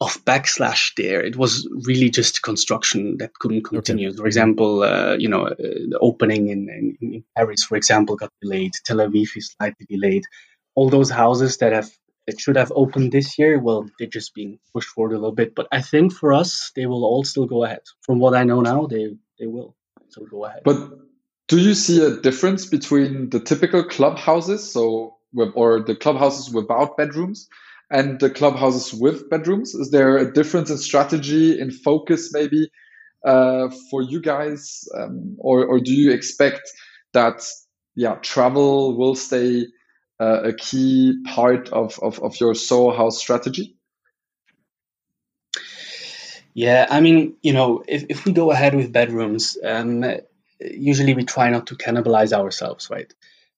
of 0.00 0.24
backslash 0.24 0.94
there. 0.96 1.20
It 1.20 1.36
was 1.36 1.68
really 1.84 2.08
just 2.10 2.42
construction 2.42 3.16
that 3.18 3.34
couldn't 3.34 3.64
continue. 3.64 4.12
For 4.14 4.26
example, 4.26 4.82
uh, 4.82 5.16
you 5.16 5.28
know, 5.28 5.46
uh, 5.46 5.54
the 5.56 5.98
opening 6.00 6.48
in, 6.48 6.68
in, 6.68 6.96
in 7.00 7.24
Paris, 7.36 7.64
for 7.64 7.76
example, 7.76 8.16
got 8.16 8.30
delayed. 8.40 8.72
Tel 8.84 8.98
Aviv 8.98 9.36
is 9.36 9.54
slightly 9.58 9.86
delayed. 9.88 10.24
All 10.76 10.88
those 10.88 11.10
houses 11.10 11.56
that 11.58 11.72
have 11.72 11.90
that 12.28 12.38
should 12.38 12.56
have 12.56 12.70
opened 12.76 13.10
this 13.10 13.38
year, 13.38 13.58
well, 13.58 13.88
they're 13.98 14.06
just 14.06 14.34
being 14.34 14.58
pushed 14.72 14.90
forward 14.90 15.14
a 15.14 15.18
little 15.18 15.34
bit. 15.34 15.54
But 15.54 15.66
I 15.72 15.80
think 15.80 16.12
for 16.12 16.32
us, 16.32 16.70
they 16.76 16.86
will 16.86 17.04
all 17.04 17.24
still 17.24 17.46
go 17.46 17.64
ahead. 17.64 17.80
From 18.02 18.20
what 18.20 18.34
I 18.34 18.44
know 18.44 18.60
now, 18.60 18.86
they 18.86 19.16
they 19.40 19.46
will 19.46 19.74
still 20.10 20.26
go 20.26 20.44
ahead. 20.44 20.62
But 20.64 20.90
do 21.48 21.58
you 21.58 21.74
see 21.74 22.04
a 22.04 22.20
difference 22.20 22.66
between 22.66 23.30
the 23.30 23.40
typical 23.40 23.82
clubhouses, 23.82 24.70
so 24.70 25.16
or 25.54 25.80
the 25.80 25.96
clubhouses 25.96 26.54
without 26.54 26.96
bedrooms, 26.96 27.48
and 27.90 28.20
the 28.20 28.30
clubhouses 28.30 28.92
with 28.92 29.30
bedrooms? 29.30 29.74
Is 29.74 29.90
there 29.90 30.18
a 30.18 30.32
difference 30.32 30.70
in 30.70 30.78
strategy, 30.78 31.58
in 31.58 31.70
focus, 31.70 32.32
maybe 32.32 32.70
uh, 33.24 33.68
for 33.90 34.02
you 34.02 34.20
guys, 34.20 34.84
um, 34.96 35.36
or 35.38 35.64
or 35.66 35.80
do 35.80 35.94
you 35.94 36.12
expect 36.12 36.62
that 37.12 37.42
yeah 37.94 38.16
travel 38.16 38.96
will 38.96 39.14
stay 39.14 39.66
uh, 40.20 40.42
a 40.44 40.52
key 40.52 41.22
part 41.26 41.70
of, 41.70 41.98
of 42.00 42.20
of 42.20 42.38
your 42.40 42.54
Soho 42.54 42.96
House 42.96 43.18
strategy? 43.18 43.76
Yeah, 46.54 46.86
I 46.90 47.00
mean, 47.00 47.36
you 47.40 47.52
know, 47.52 47.84
if, 47.86 48.06
if 48.08 48.24
we 48.24 48.32
go 48.32 48.50
ahead 48.50 48.74
with 48.74 48.92
bedrooms, 48.92 49.56
um, 49.64 50.04
usually 50.60 51.14
we 51.14 51.24
try 51.24 51.50
not 51.50 51.68
to 51.68 51.76
cannibalize 51.76 52.32
ourselves, 52.32 52.90
right? 52.90 53.12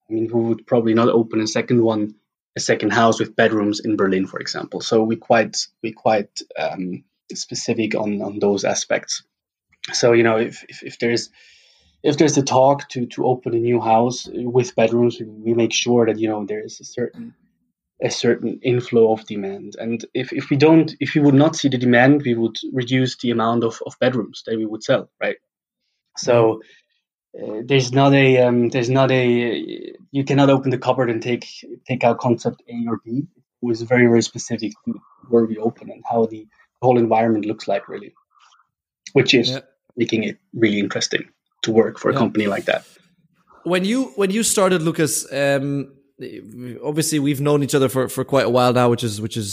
I 0.07 0.13
mean, 0.13 0.29
we 0.31 0.41
would 0.41 0.67
probably 0.67 0.93
not 0.93 1.09
open 1.09 1.41
a 1.41 1.47
second 1.47 1.81
one, 1.81 2.13
a 2.55 2.59
second 2.59 2.91
house 2.91 3.19
with 3.19 3.35
bedrooms 3.35 3.79
in 3.79 3.95
Berlin, 3.95 4.27
for 4.27 4.39
example. 4.39 4.81
So 4.81 5.03
we 5.03 5.15
quite 5.15 5.67
we 5.81 5.91
quite 5.91 6.41
um, 6.57 7.03
specific 7.33 7.95
on 7.95 8.21
on 8.21 8.39
those 8.39 8.63
aspects. 8.65 9.23
So 9.93 10.13
you 10.13 10.23
know, 10.23 10.37
if 10.37 10.63
if, 10.67 10.83
if 10.83 10.99
there's 10.99 11.29
if 12.03 12.17
there's 12.17 12.37
a 12.37 12.43
talk 12.43 12.89
to 12.89 13.05
to 13.07 13.25
open 13.25 13.53
a 13.53 13.59
new 13.59 13.79
house 13.79 14.27
with 14.31 14.75
bedrooms, 14.75 15.19
we, 15.19 15.53
make 15.53 15.73
sure 15.73 16.05
that 16.05 16.19
you 16.19 16.27
know 16.27 16.45
there 16.45 16.63
is 16.63 16.79
a 16.79 16.85
certain 16.85 17.33
a 18.03 18.09
certain 18.09 18.59
inflow 18.63 19.13
of 19.13 19.25
demand. 19.27 19.75
And 19.79 20.03
if, 20.13 20.33
if 20.33 20.49
we 20.49 20.57
don't, 20.57 20.91
if 20.99 21.13
we 21.13 21.21
would 21.21 21.35
not 21.35 21.55
see 21.55 21.69
the 21.69 21.77
demand, 21.77 22.23
we 22.25 22.33
would 22.33 22.57
reduce 22.73 23.15
the 23.17 23.29
amount 23.29 23.63
of, 23.63 23.79
of 23.85 23.93
bedrooms 23.99 24.41
that 24.47 24.57
we 24.57 24.65
would 24.65 24.83
sell, 24.83 25.11
right? 25.21 25.37
So 26.17 26.61
uh, 27.39 27.61
there's 27.65 27.91
not 27.91 28.13
a 28.13 28.39
um, 28.39 28.69
there's 28.69 28.89
not 28.89 29.11
a 29.11 29.95
you 30.11 30.23
cannot 30.25 30.49
open 30.49 30.71
the 30.71 30.77
cupboard 30.77 31.09
and 31.09 31.21
take 31.21 31.45
take 31.87 32.03
out 32.03 32.19
concept 32.19 32.61
A 32.69 32.85
or 32.89 32.99
B. 33.05 33.23
It 33.61 33.65
was 33.65 33.81
very 33.83 34.07
very 34.07 34.21
specific 34.23 34.73
where 35.29 35.45
we 35.45 35.57
open 35.57 35.89
and 35.91 36.03
how 36.09 36.25
the 36.25 36.47
whole 36.81 36.97
environment 36.97 37.45
looks 37.45 37.67
like 37.67 37.87
really, 37.87 38.13
which 39.13 39.33
is 39.33 39.49
Yeah. 39.49 39.59
making 39.95 40.23
it 40.23 40.37
really 40.53 40.79
interesting 40.79 41.29
to 41.63 41.71
work 41.71 41.99
for 41.99 42.09
a 42.09 42.13
Yeah. 42.13 42.19
company 42.19 42.47
like 42.47 42.65
that. 42.65 42.83
when 43.63 43.85
you 43.85 44.05
when 44.15 44.31
you 44.31 44.41
started 44.41 44.81
lucas 44.81 45.13
um 45.31 45.93
obviously 46.83 47.19
we've 47.19 47.41
known 47.41 47.61
each 47.63 47.75
other 47.75 47.89
for 47.89 48.07
for 48.09 48.23
quite 48.25 48.45
a 48.45 48.49
while 48.49 48.73
now 48.73 48.89
which 48.89 49.03
is 49.03 49.21
which 49.21 49.37
is 49.37 49.51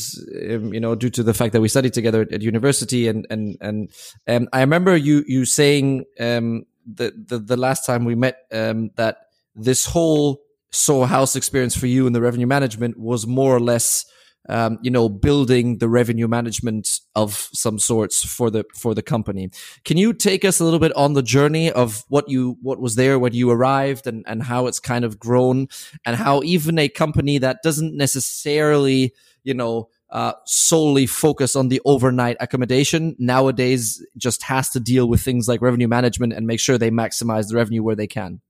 um, 0.50 0.72
you 0.72 0.80
know 0.80 0.94
due 0.94 1.10
to 1.10 1.22
the 1.22 1.34
fact 1.34 1.52
that 1.52 1.60
we 1.60 1.68
studied 1.68 1.92
together 1.92 2.22
at, 2.22 2.32
at 2.32 2.40
university 2.42 3.06
and 3.10 3.26
and 3.28 3.56
and 3.60 3.90
um 4.26 4.48
i 4.52 4.60
remember 4.60 4.96
you 4.96 5.24
you 5.26 5.44
saying 5.44 6.04
um 6.20 6.64
the 6.94 7.12
the, 7.26 7.38
the 7.38 7.56
last 7.56 7.84
time 7.86 8.04
we 8.04 8.14
met 8.14 8.46
um 8.52 8.90
that 8.96 9.18
this 9.54 9.86
whole 9.86 10.42
Soho 10.70 11.06
House 11.06 11.36
experience 11.36 11.76
for 11.76 11.86
you 11.86 12.06
in 12.06 12.12
the 12.12 12.20
revenue 12.20 12.46
management 12.46 12.98
was 12.98 13.26
more 13.26 13.54
or 13.54 13.60
less 13.60 14.04
um, 14.48 14.78
you 14.82 14.90
know, 14.90 15.08
building 15.08 15.78
the 15.78 15.88
revenue 15.88 16.26
management 16.26 17.00
of 17.14 17.48
some 17.52 17.78
sorts 17.78 18.24
for 18.24 18.50
the 18.50 18.64
for 18.74 18.94
the 18.94 19.02
company. 19.02 19.50
Can 19.84 19.98
you 19.98 20.12
take 20.12 20.44
us 20.44 20.58
a 20.58 20.64
little 20.64 20.78
bit 20.78 20.94
on 20.96 21.12
the 21.12 21.22
journey 21.22 21.70
of 21.70 22.04
what 22.08 22.28
you 22.28 22.56
what 22.62 22.80
was 22.80 22.94
there 22.94 23.18
when 23.18 23.34
you 23.34 23.50
arrived 23.50 24.06
and 24.06 24.24
and 24.26 24.42
how 24.42 24.66
it's 24.66 24.80
kind 24.80 25.04
of 25.04 25.18
grown 25.18 25.68
and 26.06 26.16
how 26.16 26.42
even 26.42 26.78
a 26.78 26.88
company 26.88 27.38
that 27.38 27.58
doesn't 27.62 27.94
necessarily 27.94 29.12
you 29.44 29.52
know 29.52 29.88
uh, 30.10 30.32
solely 30.46 31.06
focus 31.06 31.56
on 31.56 31.68
the 31.68 31.80
overnight 31.84 32.36
accommodation. 32.40 33.14
Nowadays, 33.18 34.04
just 34.16 34.42
has 34.44 34.70
to 34.70 34.80
deal 34.80 35.08
with 35.08 35.20
things 35.20 35.48
like 35.48 35.60
revenue 35.60 35.88
management 35.88 36.32
and 36.32 36.46
make 36.46 36.60
sure 36.60 36.78
they 36.78 36.90
maximize 36.90 37.48
the 37.48 37.56
revenue 37.56 37.82
where 37.82 37.96
they 37.96 38.06
can. 38.06 38.40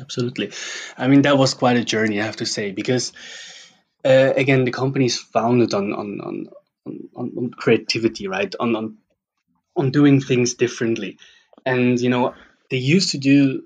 Absolutely. 0.00 0.52
I 0.96 1.08
mean, 1.08 1.22
that 1.22 1.36
was 1.36 1.54
quite 1.54 1.76
a 1.76 1.84
journey, 1.84 2.20
I 2.20 2.24
have 2.24 2.36
to 2.36 2.46
say, 2.46 2.72
because 2.72 3.12
uh, 4.04 4.32
again, 4.36 4.64
the 4.64 4.72
company 4.72 5.06
is 5.06 5.18
founded 5.18 5.74
on 5.74 5.92
on, 5.92 6.20
on 6.20 6.46
on, 7.14 7.32
on 7.36 7.50
creativity, 7.50 8.26
right? 8.26 8.54
On, 8.58 8.74
on 8.74 8.98
on 9.76 9.90
doing 9.90 10.20
things 10.20 10.54
differently, 10.54 11.18
and 11.64 12.00
you 12.00 12.10
know, 12.10 12.34
they 12.70 12.78
used 12.78 13.10
to 13.10 13.18
do 13.18 13.64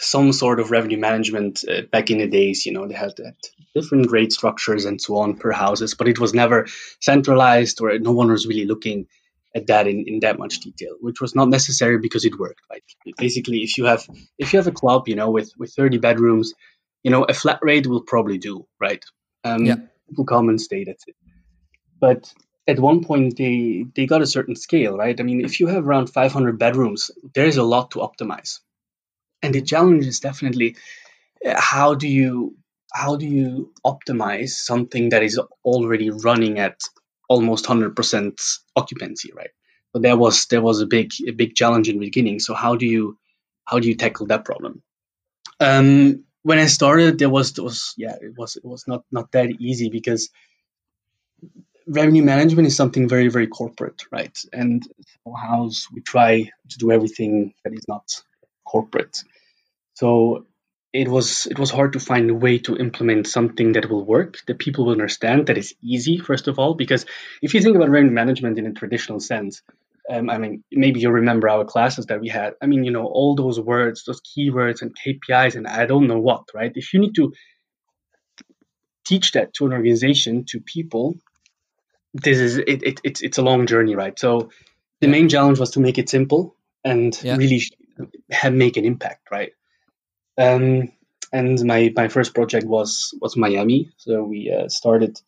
some 0.00 0.32
sort 0.32 0.60
of 0.60 0.70
revenue 0.70 0.98
management 0.98 1.64
uh, 1.68 1.82
back 1.90 2.10
in 2.10 2.18
the 2.18 2.28
days. 2.28 2.66
You 2.66 2.72
know, 2.72 2.86
they 2.86 2.94
had, 2.94 3.14
had, 3.18 3.36
different 3.74 4.10
rate 4.10 4.32
structures 4.32 4.84
and 4.84 5.00
so 5.00 5.16
on 5.16 5.36
per 5.36 5.52
houses, 5.52 5.94
but 5.94 6.08
it 6.08 6.18
was 6.18 6.34
never 6.34 6.66
centralized, 7.00 7.80
or 7.80 7.98
no 7.98 8.12
one 8.12 8.30
was 8.30 8.46
really 8.46 8.66
looking 8.66 9.06
at 9.54 9.68
that 9.68 9.86
in, 9.86 10.04
in 10.06 10.20
that 10.20 10.38
much 10.38 10.60
detail, 10.60 10.96
which 11.00 11.20
was 11.20 11.34
not 11.34 11.48
necessary 11.48 11.98
because 11.98 12.24
it 12.24 12.38
worked. 12.38 12.60
Right? 12.70 12.82
Basically, 13.16 13.58
if 13.58 13.78
you 13.78 13.84
have 13.84 14.06
if 14.38 14.52
you 14.52 14.58
have 14.58 14.66
a 14.66 14.72
club, 14.72 15.08
you 15.08 15.16
know, 15.16 15.30
with 15.30 15.52
with 15.58 15.72
30 15.74 15.98
bedrooms, 15.98 16.54
you 17.02 17.10
know, 17.10 17.24
a 17.24 17.34
flat 17.34 17.60
rate 17.62 17.86
will 17.86 18.02
probably 18.02 18.38
do, 18.38 18.66
right? 18.80 19.04
Um, 19.44 19.64
yeah. 19.64 19.76
People 20.08 20.24
come 20.24 20.48
and 20.48 20.60
stay. 20.60 20.84
That's 20.84 21.04
it. 21.06 21.16
But 22.00 22.32
at 22.66 22.78
one 22.80 23.04
point, 23.04 23.36
they 23.36 23.84
they 23.94 24.06
got 24.06 24.22
a 24.22 24.26
certain 24.26 24.56
scale, 24.56 24.96
right? 24.96 25.18
I 25.18 25.22
mean, 25.22 25.44
if 25.44 25.60
you 25.60 25.66
have 25.68 25.86
around 25.86 26.08
500 26.08 26.58
bedrooms, 26.58 27.10
there's 27.34 27.56
a 27.56 27.62
lot 27.62 27.92
to 27.92 27.98
optimize, 28.00 28.60
and 29.42 29.54
the 29.54 29.62
challenge 29.62 30.06
is 30.06 30.20
definitely 30.20 30.76
uh, 31.44 31.60
how 31.60 31.94
do 31.94 32.08
you 32.08 32.56
how 32.94 33.16
do 33.16 33.26
you 33.26 33.72
optimize 33.84 34.50
something 34.50 35.08
that 35.10 35.22
is 35.22 35.38
already 35.64 36.10
running 36.10 36.60
at 36.60 36.80
almost 37.28 37.66
100% 37.66 38.58
occupancy, 38.76 39.32
right? 39.34 39.50
But 39.92 40.02
there 40.02 40.16
was 40.16 40.46
there 40.46 40.62
was 40.62 40.80
a 40.80 40.86
big 40.86 41.12
a 41.26 41.32
big 41.32 41.54
challenge 41.54 41.88
in 41.88 41.98
the 41.98 42.06
beginning. 42.06 42.40
So 42.40 42.54
how 42.54 42.76
do 42.76 42.86
you 42.86 43.18
how 43.64 43.78
do 43.80 43.88
you 43.88 43.96
tackle 43.96 44.26
that 44.26 44.44
problem? 44.44 44.82
Um, 45.60 46.24
when 46.42 46.58
I 46.58 46.66
started, 46.66 47.18
there 47.18 47.30
was 47.30 47.52
there 47.52 47.64
was 47.64 47.94
yeah 47.96 48.16
it 48.20 48.34
was 48.36 48.56
it 48.56 48.64
was 48.64 48.86
not 48.86 49.04
not 49.10 49.30
that 49.32 49.50
easy 49.60 49.88
because 49.90 50.30
revenue 51.86 52.22
management 52.22 52.66
is 52.66 52.76
something 52.76 53.08
very 53.08 53.28
very 53.28 53.46
corporate, 53.46 54.02
right? 54.10 54.36
And 54.52 54.82
house 55.36 55.88
we 55.92 56.00
try 56.00 56.50
to 56.70 56.78
do 56.78 56.90
everything 56.90 57.54
that 57.62 57.72
is 57.72 57.86
not 57.86 58.22
corporate. 58.64 59.22
So 59.94 60.46
it 60.94 61.08
was 61.08 61.46
it 61.46 61.58
was 61.58 61.72
hard 61.72 61.92
to 61.92 62.00
find 62.00 62.30
a 62.30 62.34
way 62.34 62.56
to 62.56 62.76
implement 62.76 63.26
something 63.26 63.72
that 63.72 63.90
will 63.90 64.04
work 64.04 64.38
that 64.46 64.60
people 64.60 64.84
will 64.86 64.92
understand 64.92 65.48
that 65.48 65.58
is 65.58 65.74
easy 65.82 66.18
first 66.18 66.46
of 66.46 66.58
all 66.58 66.74
because 66.74 67.04
if 67.42 67.52
you 67.52 67.60
think 67.60 67.74
about 67.76 67.90
revenue 67.90 68.12
management 68.12 68.58
in 68.58 68.66
a 68.66 68.72
traditional 68.72 69.18
sense 69.18 69.62
um, 70.08 70.30
i 70.30 70.38
mean 70.38 70.62
maybe 70.70 71.00
you 71.00 71.10
remember 71.10 71.48
our 71.48 71.64
classes 71.64 72.06
that 72.06 72.20
we 72.20 72.28
had. 72.28 72.54
I 72.62 72.66
mean 72.66 72.84
you 72.84 72.92
know 72.92 73.06
all 73.06 73.34
those 73.34 73.58
words 73.58 74.04
those 74.04 74.20
keywords 74.20 74.82
and 74.82 74.94
kpis 74.94 75.56
and 75.56 75.66
i 75.66 75.84
don't 75.84 76.06
know 76.06 76.20
what 76.20 76.44
right? 76.54 76.72
If 76.74 76.94
you 76.94 77.00
need 77.00 77.16
to 77.16 77.32
teach 79.04 79.32
that 79.32 79.52
to 79.54 79.66
an 79.66 79.72
organization 79.72 80.44
to 80.50 80.60
people 80.60 81.16
this 82.14 82.38
is 82.38 82.58
it, 82.58 82.82
it 82.84 83.00
it's, 83.02 83.20
it's 83.20 83.38
a 83.38 83.42
long 83.42 83.66
journey 83.66 83.96
right? 83.96 84.16
So 84.16 84.50
the 85.00 85.08
main 85.08 85.28
challenge 85.28 85.58
was 85.58 85.72
to 85.72 85.80
make 85.80 85.98
it 85.98 86.08
simple 86.08 86.54
and 86.84 87.18
yeah. 87.22 87.36
really 87.36 87.62
have, 88.30 88.52
make 88.52 88.76
an 88.76 88.84
impact 88.84 89.30
right 89.32 89.52
um, 90.38 90.92
and 91.32 91.64
my, 91.64 91.92
my 91.94 92.08
first 92.08 92.34
project 92.34 92.66
was 92.66 93.14
was 93.20 93.36
Miami. 93.36 93.90
So 93.96 94.22
we 94.22 94.52
uh, 94.52 94.68
started 94.68 95.20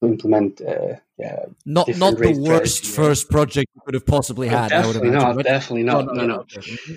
to 0.00 0.08
implement. 0.08 0.60
Uh, 0.60 0.96
yeah, 1.18 1.44
not 1.66 1.88
not 1.96 2.18
the 2.18 2.32
worst 2.32 2.86
first 2.86 3.30
project 3.30 3.70
you 3.74 3.82
could 3.84 3.94
have 3.94 4.06
possibly 4.06 4.48
had. 4.48 4.68
definitely 4.68 5.10
not. 5.10 5.36
But... 5.36 5.46
Definitely 5.46 5.84
not. 5.84 6.06
No, 6.06 6.12
no, 6.12 6.26
no. 6.26 6.46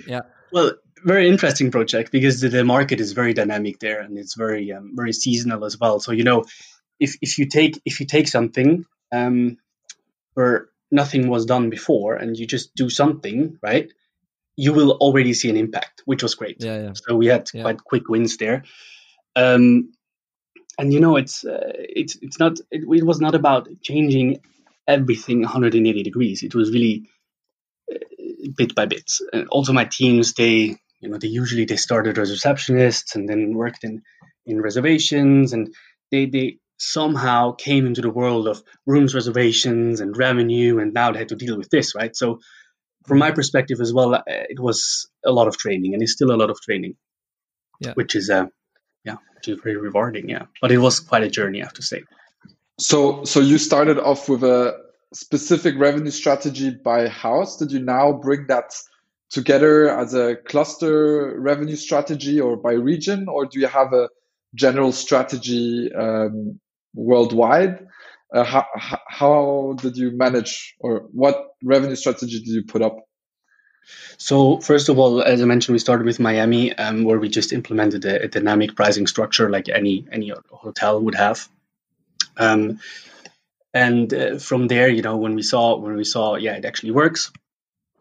Yeah. 0.06 0.20
Well, 0.52 0.72
very 1.04 1.28
interesting 1.28 1.70
project 1.70 2.10
because 2.10 2.40
the, 2.40 2.48
the, 2.48 2.64
market 2.64 3.00
is 3.00 3.12
very 3.12 3.34
dynamic 3.34 3.78
there 3.78 4.00
and 4.00 4.18
it's 4.18 4.34
very 4.34 4.72
um, 4.72 4.92
very 4.94 5.12
seasonal 5.12 5.64
as 5.64 5.78
well. 5.78 6.00
So 6.00 6.12
you 6.12 6.24
know, 6.24 6.44
if 6.98 7.16
if 7.20 7.38
you 7.38 7.46
take 7.46 7.80
if 7.84 8.00
you 8.00 8.06
take 8.06 8.28
something 8.28 8.86
um, 9.12 9.58
where 10.34 10.68
nothing 10.90 11.28
was 11.28 11.46
done 11.46 11.68
before 11.68 12.14
and 12.14 12.36
you 12.36 12.46
just 12.46 12.74
do 12.74 12.88
something 12.88 13.58
right 13.62 13.92
you 14.56 14.72
will 14.72 14.92
already 14.92 15.34
see 15.34 15.50
an 15.50 15.56
impact, 15.56 16.02
which 16.06 16.22
was 16.22 16.34
great. 16.34 16.56
Yeah, 16.60 16.82
yeah. 16.82 16.92
So 16.94 17.16
we 17.16 17.26
had 17.26 17.50
yeah. 17.52 17.62
quite 17.62 17.84
quick 17.84 18.08
wins 18.08 18.36
there. 18.38 18.64
Um, 19.34 19.92
and 20.78 20.92
you 20.92 21.00
know, 21.00 21.16
it's 21.16 21.44
uh, 21.44 21.72
it's 21.74 22.16
it's 22.22 22.38
not 22.38 22.58
it, 22.70 22.82
it, 22.82 23.06
was 23.06 23.20
not 23.20 23.34
about 23.34 23.68
changing 23.82 24.40
everything 24.88 25.42
180 25.42 26.02
degrees. 26.02 26.42
It 26.42 26.54
was 26.54 26.70
really 26.70 27.08
uh, 27.92 27.98
bit 28.56 28.74
by 28.74 28.86
bit. 28.86 29.10
And 29.32 29.48
also, 29.48 29.72
my 29.72 29.84
teams 29.84 30.32
they 30.34 30.76
you 31.00 31.08
know 31.08 31.18
they 31.18 31.28
usually 31.28 31.64
they 31.64 31.76
started 31.76 32.18
as 32.18 32.32
receptionists 32.32 33.14
and 33.14 33.28
then 33.28 33.54
worked 33.54 33.84
in 33.84 34.02
in 34.46 34.60
reservations 34.60 35.52
and 35.52 35.74
they 36.10 36.26
they 36.26 36.58
somehow 36.78 37.52
came 37.52 37.86
into 37.86 38.02
the 38.02 38.10
world 38.10 38.46
of 38.46 38.62
rooms 38.86 39.14
reservations 39.14 40.00
and 40.00 40.16
revenue 40.16 40.78
and 40.78 40.92
now 40.92 41.10
they 41.10 41.18
had 41.18 41.28
to 41.30 41.36
deal 41.36 41.56
with 41.56 41.70
this 41.70 41.94
right 41.94 42.14
so 42.14 42.38
from 43.06 43.18
my 43.18 43.30
perspective 43.30 43.80
as 43.80 43.92
well, 43.92 44.14
uh, 44.14 44.22
it 44.26 44.58
was 44.58 45.08
a 45.24 45.32
lot 45.32 45.48
of 45.48 45.56
training, 45.56 45.94
and 45.94 46.02
it's 46.02 46.12
still 46.12 46.32
a 46.32 46.36
lot 46.36 46.50
of 46.50 46.60
training, 46.60 46.96
yeah. 47.80 47.92
which 47.94 48.14
is 48.14 48.30
uh, 48.30 48.46
yeah, 49.04 49.16
which 49.34 49.48
is 49.48 49.58
very 49.62 49.76
rewarding. 49.76 50.28
Yeah, 50.28 50.46
but 50.60 50.72
it 50.72 50.78
was 50.78 51.00
quite 51.00 51.22
a 51.22 51.30
journey, 51.30 51.62
I 51.62 51.64
have 51.64 51.74
to 51.74 51.82
say. 51.82 52.02
So, 52.78 53.24
so 53.24 53.40
you 53.40 53.58
started 53.58 53.98
off 53.98 54.28
with 54.28 54.44
a 54.44 54.78
specific 55.14 55.76
revenue 55.78 56.10
strategy 56.10 56.70
by 56.70 57.08
house. 57.08 57.56
Did 57.56 57.72
you 57.72 57.80
now 57.80 58.12
bring 58.12 58.48
that 58.48 58.74
together 59.30 59.88
as 59.88 60.14
a 60.14 60.36
cluster 60.36 61.38
revenue 61.40 61.76
strategy 61.76 62.40
or 62.40 62.56
by 62.56 62.72
region, 62.72 63.28
or 63.28 63.46
do 63.46 63.60
you 63.60 63.66
have 63.66 63.92
a 63.92 64.08
general 64.54 64.92
strategy 64.92 65.92
um, 65.94 66.60
worldwide? 66.94 67.86
Uh, 68.32 68.44
how, 68.44 68.66
how 69.06 69.74
did 69.80 69.96
you 69.96 70.10
manage 70.10 70.74
or 70.78 71.00
what 71.12 71.54
revenue 71.62 71.96
strategy 71.96 72.38
did 72.38 72.48
you 72.48 72.64
put 72.64 72.82
up? 72.82 72.96
So 74.18 74.58
first 74.58 74.88
of 74.88 74.98
all, 74.98 75.22
as 75.22 75.40
I 75.40 75.44
mentioned, 75.44 75.74
we 75.74 75.78
started 75.78 76.06
with 76.06 76.18
Miami, 76.18 76.76
um, 76.76 77.04
where 77.04 77.18
we 77.18 77.28
just 77.28 77.52
implemented 77.52 78.04
a, 78.04 78.24
a, 78.24 78.28
dynamic 78.28 78.74
pricing 78.74 79.06
structure 79.06 79.48
like 79.48 79.68
any 79.68 80.06
any 80.10 80.32
hotel 80.50 81.00
would 81.00 81.14
have. 81.14 81.48
Um, 82.36 82.80
and 83.72 84.12
uh, 84.12 84.38
from 84.38 84.66
there, 84.66 84.88
you 84.88 85.02
know, 85.02 85.18
when 85.18 85.34
we 85.34 85.42
saw 85.42 85.76
when 85.76 85.94
we 85.96 86.04
saw, 86.04 86.34
yeah, 86.34 86.56
it 86.56 86.64
actually 86.64 86.92
works. 86.92 87.30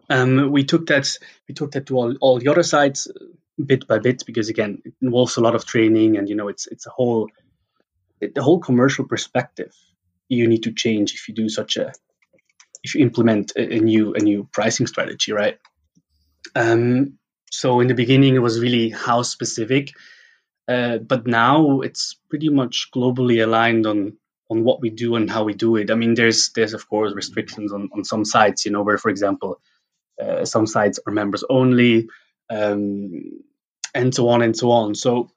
Um, 0.10 0.52
we 0.52 0.64
took 0.64 0.88
that 0.88 1.08
we 1.48 1.54
took 1.54 1.74
that 1.74 1.88
to 1.88 1.98
all, 1.98 2.16
all 2.20 2.40
the 2.40 2.48
other 2.48 2.64
sites 2.64 3.08
bit 3.64 3.88
by 3.88 4.00
bit 4.00 4.24
because 4.26 4.50
again, 4.50 4.82
it 4.86 4.94
involves 5.02 5.38
a 5.38 5.42
lot 5.42 5.56
of 5.56 5.66
training, 5.66 6.18
and 6.18 6.28
you 6.28 6.36
know, 6.36 6.48
it's 6.48 6.66
it's 6.68 6.88
a 6.88 6.90
whole 6.90 7.30
the 8.20 8.42
whole 8.42 8.60
commercial 8.60 9.06
perspective 9.06 9.74
you 10.30 10.48
need 10.48 10.64
to 10.64 10.74
change 10.74 11.14
if 11.14 11.28
you 11.28 11.34
do 11.34 11.50
such 11.50 11.78
a 11.78 11.94
if 12.84 12.96
you 12.96 13.02
implement 13.02 13.52
a, 13.56 13.76
a 13.76 13.80
new 13.80 14.14
a 14.14 14.20
new 14.20 14.48
pricing 14.52 14.88
strategy, 14.88 15.32
right? 15.32 15.58
Um, 16.56 17.18
so 17.52 17.80
in 17.80 17.88
the 17.88 17.94
beginning, 17.94 18.36
it 18.36 18.40
was 18.40 18.60
really 18.60 18.90
house 18.90 19.30
specific, 19.30 19.92
uh, 20.68 20.98
but 20.98 21.28
now 21.28 21.82
it's 21.82 22.16
pretty 22.30 22.50
much 22.50 22.90
globally 22.96 23.44
aligned 23.44 23.86
on 23.86 24.18
on 24.50 24.64
what 24.64 24.82
we 24.82 24.90
do 24.90 25.16
and 25.16 25.30
how 25.30 25.44
we 25.44 25.54
do 25.54 25.76
it. 25.76 25.90
I 25.92 25.96
mean, 25.96 26.14
there's 26.14 26.50
there's 26.50 26.74
of 26.74 26.88
course 26.88 27.14
restrictions 27.14 27.74
on 27.74 27.90
on 27.94 28.04
some 28.04 28.26
sites, 28.26 28.66
you 28.66 28.72
know, 28.72 28.84
where 28.84 28.98
for 28.98 29.10
example, 29.10 29.60
uh, 30.22 30.46
some 30.46 30.68
sites 30.68 31.00
are 31.06 31.14
members 31.14 31.44
only, 31.50 32.08
um, 32.50 33.44
and 33.94 34.14
so 34.14 34.30
on 34.30 34.42
and 34.42 34.56
so 34.56 34.72
on. 34.72 34.96
So 34.96 35.32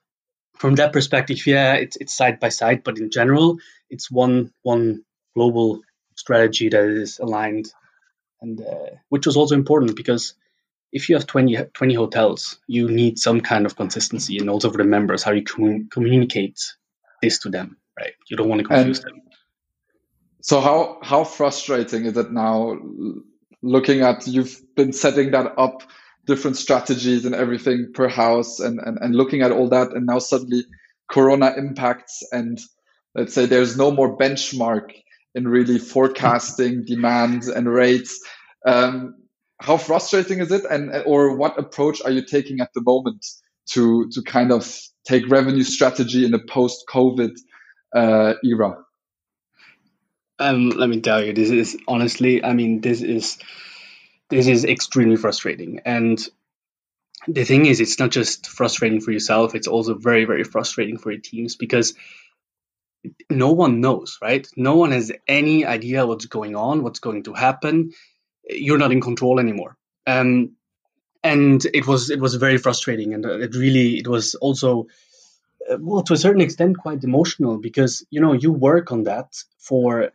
from 0.58 0.74
that 0.76 0.92
perspective, 0.92 1.46
yeah, 1.46 1.74
it's 1.74 1.96
it's 1.96 2.14
side 2.14 2.40
by 2.40 2.48
side, 2.48 2.82
but 2.84 2.98
in 2.98 3.10
general, 3.10 3.58
it's 3.90 4.10
one 4.10 4.52
one 4.62 5.04
global 5.34 5.80
strategy 6.16 6.68
that 6.68 6.84
is 6.84 7.18
aligned, 7.18 7.72
and 8.40 8.60
uh, 8.60 8.90
which 9.08 9.26
was 9.26 9.36
also 9.36 9.54
important 9.54 9.96
because 9.96 10.34
if 10.90 11.08
you 11.08 11.16
have 11.16 11.26
20, 11.26 11.56
20 11.74 11.94
hotels, 11.94 12.58
you 12.66 12.88
need 12.88 13.18
some 13.18 13.40
kind 13.40 13.66
of 13.66 13.76
consistency, 13.76 14.38
and 14.38 14.48
also 14.48 14.70
for 14.70 14.78
the 14.78 14.84
members, 14.84 15.22
how 15.22 15.32
you 15.32 15.44
com- 15.44 15.88
communicate 15.90 16.60
this 17.22 17.38
to 17.40 17.50
them, 17.50 17.76
right? 17.98 18.14
You 18.28 18.36
don't 18.36 18.48
want 18.48 18.62
to 18.62 18.66
confuse 18.66 19.00
and 19.00 19.06
them. 19.06 19.22
So 20.40 20.60
how 20.60 20.98
how 21.02 21.24
frustrating 21.24 22.06
is 22.06 22.16
it 22.16 22.32
now? 22.32 22.78
Looking 23.60 24.02
at 24.02 24.26
you've 24.26 24.62
been 24.76 24.92
setting 24.92 25.32
that 25.32 25.54
up 25.58 25.82
different 26.28 26.56
strategies 26.56 27.24
and 27.24 27.34
everything 27.34 27.90
per 27.92 28.06
house 28.06 28.60
and, 28.60 28.78
and, 28.78 28.98
and 29.00 29.16
looking 29.16 29.42
at 29.42 29.50
all 29.50 29.68
that. 29.70 29.92
And 29.92 30.06
now 30.06 30.20
suddenly 30.20 30.62
corona 31.10 31.54
impacts 31.56 32.22
and 32.30 32.60
let's 33.14 33.34
say 33.34 33.46
there's 33.46 33.76
no 33.76 33.90
more 33.90 34.16
benchmark 34.16 34.92
in 35.34 35.48
really 35.48 35.78
forecasting 35.78 36.84
demand 36.86 37.44
and 37.44 37.66
rates. 37.66 38.20
Um, 38.66 39.14
how 39.60 39.78
frustrating 39.78 40.38
is 40.38 40.52
it? 40.52 40.64
And 40.70 41.02
or 41.06 41.36
what 41.36 41.58
approach 41.58 42.00
are 42.04 42.10
you 42.10 42.24
taking 42.24 42.60
at 42.60 42.70
the 42.74 42.82
moment 42.82 43.26
to 43.70 44.08
to 44.10 44.22
kind 44.22 44.52
of 44.52 44.70
take 45.04 45.28
revenue 45.28 45.64
strategy 45.64 46.24
in 46.24 46.30
the 46.30 46.38
post 46.38 46.84
covid 46.88 47.32
uh, 47.96 48.34
era? 48.44 48.76
Um, 50.38 50.70
let 50.70 50.88
me 50.88 51.00
tell 51.00 51.24
you, 51.24 51.32
this 51.32 51.50
is 51.50 51.76
honestly, 51.88 52.44
I 52.44 52.52
mean, 52.52 52.80
this 52.80 53.02
is 53.02 53.38
this 54.30 54.46
is 54.46 54.64
extremely 54.64 55.16
frustrating. 55.16 55.80
And 55.84 56.18
the 57.26 57.44
thing 57.44 57.66
is, 57.66 57.80
it's 57.80 57.98
not 57.98 58.10
just 58.10 58.46
frustrating 58.46 59.00
for 59.00 59.10
yourself; 59.10 59.54
it's 59.54 59.68
also 59.68 59.94
very, 59.94 60.24
very 60.24 60.44
frustrating 60.44 60.98
for 60.98 61.10
your 61.10 61.20
teams 61.20 61.56
because 61.56 61.94
no 63.30 63.52
one 63.52 63.80
knows, 63.80 64.18
right? 64.20 64.46
No 64.56 64.76
one 64.76 64.92
has 64.92 65.12
any 65.26 65.64
idea 65.64 66.06
what's 66.06 66.26
going 66.26 66.56
on, 66.56 66.82
what's 66.82 67.00
going 67.00 67.24
to 67.24 67.34
happen. 67.34 67.92
You're 68.48 68.78
not 68.78 68.92
in 68.92 69.00
control 69.00 69.40
anymore. 69.40 69.76
Um, 70.06 70.56
and 71.22 71.64
it 71.64 71.86
was 71.86 72.10
it 72.10 72.20
was 72.20 72.34
very 72.36 72.58
frustrating, 72.58 73.12
and 73.14 73.24
it 73.24 73.54
really 73.54 73.98
it 73.98 74.08
was 74.08 74.34
also 74.36 74.86
uh, 75.70 75.76
well 75.80 76.02
to 76.04 76.14
a 76.14 76.16
certain 76.16 76.40
extent 76.40 76.78
quite 76.78 77.02
emotional 77.04 77.58
because 77.58 78.06
you 78.10 78.20
know 78.20 78.32
you 78.32 78.52
work 78.52 78.92
on 78.92 79.04
that 79.04 79.34
for 79.58 80.10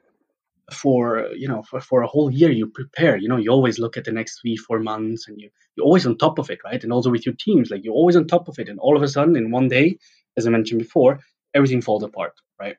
for 0.71 1.29
you 1.35 1.47
know 1.47 1.63
for, 1.63 1.81
for 1.81 2.01
a 2.03 2.07
whole 2.07 2.31
year 2.31 2.51
you 2.51 2.67
prepare. 2.67 3.17
You 3.17 3.29
know 3.29 3.37
you 3.37 3.51
always 3.51 3.79
look 3.79 3.97
at 3.97 4.05
the 4.05 4.11
next 4.11 4.39
three 4.41 4.57
four 4.57 4.79
months 4.79 5.27
and 5.27 5.39
you 5.39 5.49
you're 5.75 5.85
always 5.85 6.05
on 6.05 6.17
top 6.17 6.39
of 6.39 6.49
it 6.49 6.59
right? 6.63 6.83
And 6.83 6.93
also 6.93 7.11
with 7.11 7.25
your 7.25 7.35
teams 7.37 7.69
like 7.69 7.83
you're 7.83 7.93
always 7.93 8.15
on 8.15 8.27
top 8.27 8.47
of 8.47 8.59
it. 8.59 8.69
And 8.69 8.79
all 8.79 8.95
of 8.95 9.03
a 9.03 9.07
sudden 9.07 9.35
in 9.35 9.51
one 9.51 9.67
day 9.67 9.97
as 10.37 10.47
i 10.47 10.49
mentioned 10.49 10.79
before 10.79 11.19
everything 11.53 11.81
falls 11.81 12.03
apart 12.03 12.33
right? 12.59 12.77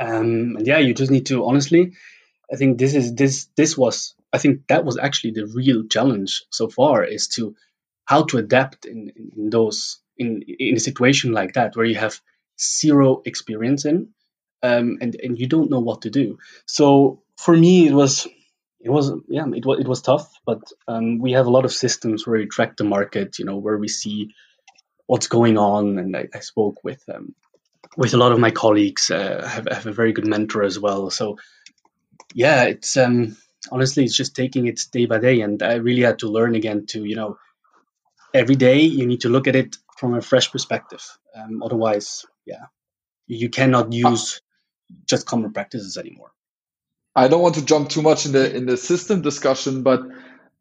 Um 0.00 0.56
and 0.56 0.66
yeah 0.66 0.78
you 0.78 0.94
just 0.94 1.10
need 1.10 1.26
to 1.26 1.44
honestly 1.46 1.92
i 2.52 2.56
think 2.56 2.78
this 2.78 2.94
is 2.94 3.14
this 3.14 3.48
this 3.56 3.76
was 3.76 4.14
i 4.32 4.38
think 4.38 4.66
that 4.68 4.84
was 4.84 4.98
actually 4.98 5.32
the 5.32 5.46
real 5.46 5.84
challenge 5.88 6.44
so 6.50 6.68
far 6.68 7.04
is 7.04 7.28
to 7.28 7.56
how 8.04 8.24
to 8.24 8.38
adapt 8.38 8.86
in, 8.86 9.12
in 9.36 9.50
those 9.50 10.00
in 10.16 10.42
in 10.42 10.76
a 10.76 10.80
situation 10.80 11.32
like 11.32 11.54
that 11.54 11.76
where 11.76 11.86
you 11.86 11.96
have 11.96 12.20
zero 12.60 13.22
experience 13.24 13.84
in 13.84 14.08
um, 14.62 14.98
and 15.00 15.16
and 15.22 15.38
you 15.38 15.46
don't 15.46 15.70
know 15.70 15.80
what 15.80 16.02
to 16.02 16.10
do. 16.10 16.38
So 16.66 17.22
for 17.36 17.56
me, 17.56 17.86
it 17.86 17.92
was 17.92 18.26
it 18.80 18.90
was 18.90 19.12
yeah 19.28 19.46
it 19.54 19.64
was 19.64 19.80
it 19.80 19.88
was 19.88 20.02
tough, 20.02 20.32
but 20.46 20.60
um, 20.86 21.18
we 21.18 21.32
have 21.32 21.46
a 21.46 21.50
lot 21.50 21.64
of 21.64 21.72
systems 21.72 22.26
where 22.26 22.38
we 22.38 22.46
track 22.46 22.76
the 22.76 22.84
market, 22.84 23.38
you 23.38 23.44
know, 23.44 23.56
where 23.56 23.78
we 23.78 23.88
see 23.88 24.34
what's 25.06 25.28
going 25.28 25.58
on, 25.58 25.98
and 25.98 26.16
I, 26.16 26.28
I 26.34 26.40
spoke 26.40 26.82
with 26.84 27.02
um, 27.08 27.34
with 27.96 28.14
a 28.14 28.18
lot 28.18 28.32
of 28.32 28.38
my 28.38 28.50
colleagues. 28.50 29.10
Uh, 29.10 29.42
I 29.44 29.48
have, 29.48 29.68
I 29.68 29.74
have 29.74 29.86
a 29.86 29.92
very 29.92 30.12
good 30.12 30.26
mentor 30.26 30.62
as 30.62 30.78
well. 30.78 31.10
So 31.10 31.38
yeah, 32.34 32.64
it's 32.64 32.96
um, 32.96 33.36
honestly 33.70 34.04
it's 34.04 34.16
just 34.16 34.36
taking 34.36 34.66
it 34.66 34.80
day 34.92 35.06
by 35.06 35.18
day, 35.18 35.40
and 35.40 35.62
I 35.62 35.74
really 35.74 36.02
had 36.02 36.20
to 36.20 36.28
learn 36.28 36.54
again 36.54 36.86
to 36.88 37.04
you 37.04 37.16
know 37.16 37.38
every 38.34 38.56
day 38.56 38.82
you 38.82 39.06
need 39.06 39.22
to 39.22 39.28
look 39.28 39.46
at 39.46 39.56
it 39.56 39.76
from 39.96 40.14
a 40.14 40.22
fresh 40.22 40.50
perspective. 40.50 41.04
Um, 41.34 41.62
otherwise, 41.62 42.26
yeah, 42.46 42.66
you 43.26 43.48
cannot 43.48 43.92
use 43.92 44.40
just 45.06 45.26
common 45.26 45.52
practices 45.52 45.96
anymore. 45.96 46.32
I 47.16 47.28
don't 47.28 47.42
want 47.42 47.56
to 47.56 47.64
jump 47.64 47.90
too 47.90 48.02
much 48.02 48.26
in 48.26 48.32
the 48.32 48.54
in 48.54 48.66
the 48.66 48.76
system 48.76 49.22
discussion, 49.22 49.82
but 49.82 50.02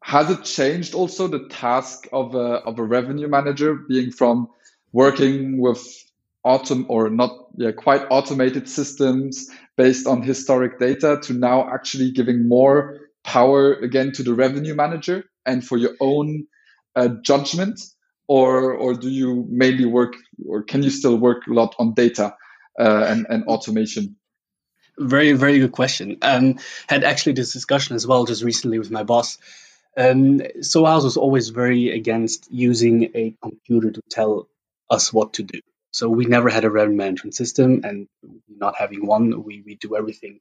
has 0.03 0.31
it 0.31 0.45
changed 0.45 0.95
also 0.95 1.27
the 1.27 1.47
task 1.49 2.07
of 2.13 2.35
a 2.35 2.61
of 2.65 2.79
a 2.79 2.83
revenue 2.83 3.29
manager 3.29 3.75
being 3.75 4.11
from 4.11 4.49
working 4.93 5.61
with 5.61 5.81
autom 6.45 6.85
or 6.89 7.09
not 7.09 7.31
yeah, 7.57 7.71
quite 7.71 8.03
automated 8.11 8.69
systems 8.69 9.49
based 9.77 10.07
on 10.07 10.23
historic 10.23 10.79
data 10.79 11.19
to 11.23 11.33
now 11.33 11.69
actually 11.73 12.11
giving 12.11 12.49
more 12.49 12.99
power 13.23 13.73
again 13.75 14.11
to 14.13 14.23
the 14.23 14.33
revenue 14.33 14.75
manager 14.75 15.25
and 15.45 15.65
for 15.65 15.77
your 15.77 15.95
own 16.01 16.47
uh, 16.95 17.09
judgment 17.23 17.79
or 18.27 18.73
or 18.73 18.95
do 18.95 19.09
you 19.09 19.45
mainly 19.49 19.85
work 19.85 20.15
or 20.47 20.63
can 20.63 20.83
you 20.83 20.91
still 20.91 21.17
work 21.17 21.47
a 21.47 21.53
lot 21.53 21.75
on 21.79 21.95
data 21.95 22.35
uh, 22.79 23.05
and, 23.09 23.27
and 23.29 23.45
automation? 23.45 24.16
Very, 24.97 25.33
very 25.33 25.59
good 25.59 25.71
question. 25.71 26.17
Um, 26.21 26.59
had 26.87 27.03
actually 27.03 27.33
this 27.33 27.53
discussion 27.53 27.95
as 27.95 28.07
well 28.07 28.25
just 28.25 28.43
recently 28.43 28.79
with 28.79 28.91
my 28.91 29.03
boss. 29.03 29.37
Um, 29.95 30.41
so 30.61 30.85
I 30.85 30.95
was 30.95 31.17
always 31.17 31.49
very 31.49 31.91
against 31.91 32.51
using 32.51 33.11
a 33.15 33.35
computer 33.41 33.91
to 33.91 34.01
tell 34.09 34.47
us 34.89 35.13
what 35.13 35.33
to 35.33 35.43
do. 35.43 35.59
So 35.91 36.09
we 36.09 36.25
never 36.25 36.49
had 36.49 36.65
a 36.65 36.69
revenue 36.69 36.97
management 36.97 37.35
system, 37.35 37.81
and 37.83 38.07
not 38.47 38.75
having 38.77 39.05
one, 39.05 39.43
we, 39.43 39.63
we 39.65 39.75
do 39.75 39.95
everything 39.95 40.39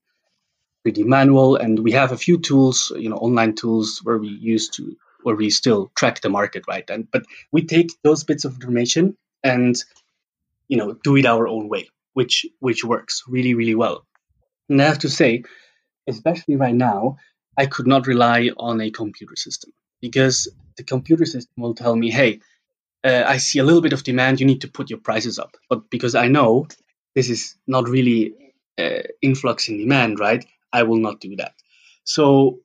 pretty 0.82 1.04
manual. 1.04 1.56
And 1.56 1.78
we 1.78 1.92
have 1.92 2.12
a 2.12 2.18
few 2.18 2.38
tools, 2.38 2.92
you 2.96 3.08
know, 3.08 3.16
online 3.16 3.54
tools 3.54 4.00
where 4.02 4.18
we 4.18 4.28
use 4.28 4.68
to 4.70 4.96
where 5.22 5.36
we 5.36 5.50
still 5.50 5.90
track 5.96 6.20
the 6.20 6.28
market, 6.28 6.64
right? 6.68 6.88
And 6.88 7.10
but 7.10 7.24
we 7.52 7.66
take 7.66 7.90
those 8.02 8.24
bits 8.24 8.44
of 8.44 8.54
information 8.54 9.16
and 9.42 9.76
you 10.68 10.76
know 10.76 10.94
do 11.04 11.16
it 11.16 11.26
our 11.26 11.46
own 11.48 11.68
way 11.68 11.88
which 12.14 12.46
which 12.60 12.84
works 12.84 13.22
really 13.28 13.54
really 13.54 13.74
well. 13.74 14.06
And 14.68 14.82
I 14.82 14.86
have 14.86 14.98
to 15.00 15.08
say, 15.08 15.44
especially 16.06 16.56
right 16.56 16.74
now, 16.74 17.18
I 17.56 17.66
could 17.66 17.86
not 17.86 18.06
rely 18.06 18.50
on 18.56 18.80
a 18.80 18.90
computer 18.90 19.36
system 19.36 19.72
because 20.00 20.48
the 20.76 20.84
computer 20.84 21.24
system 21.24 21.54
will 21.56 21.74
tell 21.74 21.96
me, 21.96 22.10
hey, 22.10 22.40
uh, 23.04 23.24
I 23.26 23.38
see 23.38 23.58
a 23.60 23.64
little 23.64 23.80
bit 23.80 23.92
of 23.92 24.02
demand, 24.02 24.40
you 24.40 24.46
need 24.46 24.62
to 24.62 24.68
put 24.68 24.90
your 24.90 24.98
prices 24.98 25.38
up. 25.38 25.56
But 25.70 25.90
because 25.90 26.14
I 26.14 26.28
know 26.28 26.66
this 27.14 27.30
is 27.30 27.56
not 27.66 27.88
really 27.88 28.34
uh, 28.78 29.02
influx 29.22 29.68
in 29.68 29.78
demand, 29.78 30.20
right? 30.20 30.44
I 30.72 30.82
will 30.82 30.98
not 30.98 31.20
do 31.20 31.36
that. 31.36 31.54
So 32.04 32.60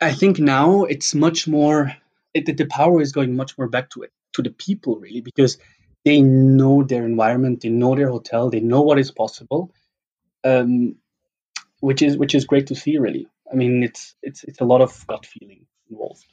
I 0.00 0.12
think 0.12 0.38
now 0.38 0.84
it's 0.84 1.14
much 1.14 1.46
more, 1.46 1.94
it, 2.32 2.56
the 2.56 2.66
power 2.66 3.00
is 3.00 3.12
going 3.12 3.36
much 3.36 3.56
more 3.56 3.68
back 3.68 3.90
to 3.90 4.02
it, 4.02 4.12
to 4.34 4.42
the 4.42 4.50
people 4.50 4.96
really, 4.96 5.20
because 5.20 5.58
they 6.04 6.20
know 6.20 6.82
their 6.82 7.06
environment, 7.06 7.60
they 7.60 7.68
know 7.68 7.94
their 7.94 8.10
hotel, 8.10 8.50
they 8.50 8.60
know 8.60 8.82
what 8.82 8.98
is 8.98 9.10
possible, 9.10 9.72
um, 10.44 10.96
which 11.80 12.02
is 12.02 12.16
which 12.16 12.34
is 12.34 12.44
great 12.44 12.66
to 12.68 12.74
see. 12.74 12.98
Really, 12.98 13.26
I 13.50 13.56
mean, 13.56 13.82
it's 13.82 14.14
it's 14.22 14.44
it's 14.44 14.60
a 14.60 14.64
lot 14.64 14.80
of 14.80 15.06
gut 15.06 15.26
feeling 15.26 15.66
involved. 15.90 16.24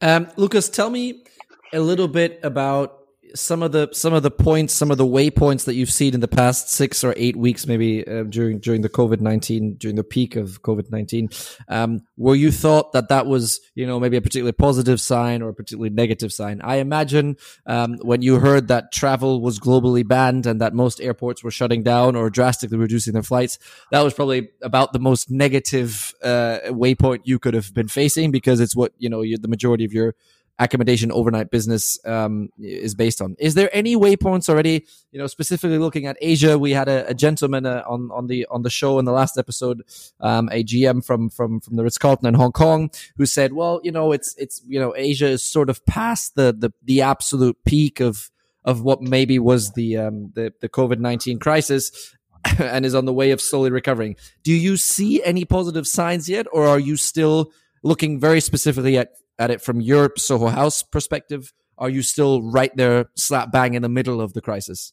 Um, 0.00 0.28
Lucas, 0.36 0.68
tell 0.68 0.90
me 0.90 1.24
a 1.72 1.80
little 1.80 2.08
bit 2.08 2.40
about 2.42 3.01
some 3.34 3.62
of 3.62 3.72
the 3.72 3.88
some 3.92 4.12
of 4.12 4.22
the 4.22 4.30
points, 4.30 4.72
some 4.74 4.90
of 4.90 4.98
the 4.98 5.06
waypoints 5.06 5.64
that 5.64 5.74
you've 5.74 5.90
seen 5.90 6.14
in 6.14 6.20
the 6.20 6.28
past 6.28 6.68
six 6.70 7.02
or 7.04 7.14
eight 7.16 7.36
weeks, 7.36 7.66
maybe 7.66 8.06
uh, 8.06 8.24
during 8.24 8.58
during 8.58 8.82
the 8.82 8.88
COVID 8.88 9.20
nineteen, 9.20 9.74
during 9.74 9.96
the 9.96 10.04
peak 10.04 10.36
of 10.36 10.62
COVID 10.62 10.90
nineteen, 10.90 11.28
um, 11.68 12.02
where 12.16 12.34
you 12.34 12.52
thought 12.52 12.92
that 12.92 13.08
that 13.08 13.26
was 13.26 13.60
you 13.74 13.86
know 13.86 13.98
maybe 13.98 14.16
a 14.16 14.20
particularly 14.20 14.52
positive 14.52 15.00
sign 15.00 15.42
or 15.42 15.48
a 15.48 15.54
particularly 15.54 15.90
negative 15.90 16.32
sign. 16.32 16.60
I 16.62 16.76
imagine 16.76 17.36
um, 17.66 17.98
when 18.02 18.22
you 18.22 18.38
heard 18.38 18.68
that 18.68 18.92
travel 18.92 19.40
was 19.40 19.58
globally 19.58 20.06
banned 20.06 20.46
and 20.46 20.60
that 20.60 20.74
most 20.74 21.00
airports 21.00 21.42
were 21.42 21.50
shutting 21.50 21.82
down 21.82 22.16
or 22.16 22.30
drastically 22.30 22.78
reducing 22.78 23.12
their 23.12 23.22
flights, 23.22 23.58
that 23.90 24.00
was 24.00 24.14
probably 24.14 24.50
about 24.62 24.92
the 24.92 24.98
most 24.98 25.30
negative 25.30 26.14
uh, 26.22 26.58
waypoint 26.66 27.20
you 27.24 27.38
could 27.38 27.54
have 27.54 27.72
been 27.74 27.88
facing 27.88 28.30
because 28.30 28.60
it's 28.60 28.76
what 28.76 28.92
you 28.98 29.08
know 29.08 29.22
the 29.22 29.48
majority 29.48 29.84
of 29.84 29.92
your 29.92 30.14
accommodation 30.58 31.10
overnight 31.10 31.50
business 31.50 31.98
um, 32.06 32.50
is 32.58 32.94
based 32.94 33.20
on. 33.20 33.34
Is 33.38 33.54
there 33.54 33.70
any 33.72 33.96
waypoints 33.96 34.48
already? 34.48 34.86
You 35.10 35.18
know, 35.18 35.26
specifically 35.26 35.78
looking 35.78 36.06
at 36.06 36.16
Asia, 36.20 36.58
we 36.58 36.72
had 36.72 36.88
a, 36.88 37.08
a 37.08 37.14
gentleman 37.14 37.66
uh, 37.66 37.82
on 37.86 38.10
on 38.12 38.26
the 38.26 38.46
on 38.50 38.62
the 38.62 38.70
show 38.70 38.98
in 38.98 39.04
the 39.04 39.12
last 39.12 39.38
episode, 39.38 39.82
um, 40.20 40.48
a 40.52 40.62
GM 40.64 41.04
from 41.04 41.30
from 41.30 41.60
from 41.60 41.76
the 41.76 41.82
Ritz 41.82 41.98
Carlton 41.98 42.26
in 42.26 42.34
Hong 42.34 42.52
Kong, 42.52 42.90
who 43.16 43.26
said, 43.26 43.52
"Well, 43.52 43.80
you 43.82 43.92
know, 43.92 44.12
it's 44.12 44.34
it's 44.36 44.62
you 44.66 44.78
know, 44.78 44.94
Asia 44.96 45.26
is 45.26 45.42
sort 45.42 45.70
of 45.70 45.84
past 45.86 46.34
the 46.34 46.54
the 46.56 46.72
the 46.82 47.02
absolute 47.02 47.56
peak 47.64 48.00
of." 48.00 48.30
Of 48.64 48.82
what 48.82 49.02
maybe 49.02 49.40
was 49.40 49.72
the 49.72 49.96
um, 49.96 50.30
the, 50.34 50.52
the 50.60 50.68
COVID 50.68 51.00
nineteen 51.00 51.40
crisis, 51.40 52.14
and 52.58 52.86
is 52.86 52.94
on 52.94 53.06
the 53.06 53.12
way 53.12 53.30
of 53.30 53.40
slowly 53.40 53.70
recovering. 53.70 54.16
Do 54.42 54.52
you 54.52 54.76
see 54.76 55.22
any 55.24 55.44
positive 55.44 55.86
signs 55.86 56.28
yet, 56.28 56.46
or 56.52 56.66
are 56.66 56.78
you 56.78 56.96
still 56.96 57.52
looking 57.82 58.20
very 58.20 58.40
specifically 58.40 58.96
at 58.96 59.14
at 59.38 59.50
it 59.50 59.60
from 59.60 59.80
your 59.80 60.12
Soho 60.16 60.48
House 60.48 60.82
perspective? 60.82 61.52
Are 61.78 61.90
you 61.90 62.02
still 62.02 62.42
right 62.42 62.74
there, 62.76 63.06
slap 63.16 63.50
bang 63.50 63.74
in 63.74 63.82
the 63.82 63.88
middle 63.88 64.20
of 64.20 64.34
the 64.34 64.40
crisis? 64.40 64.92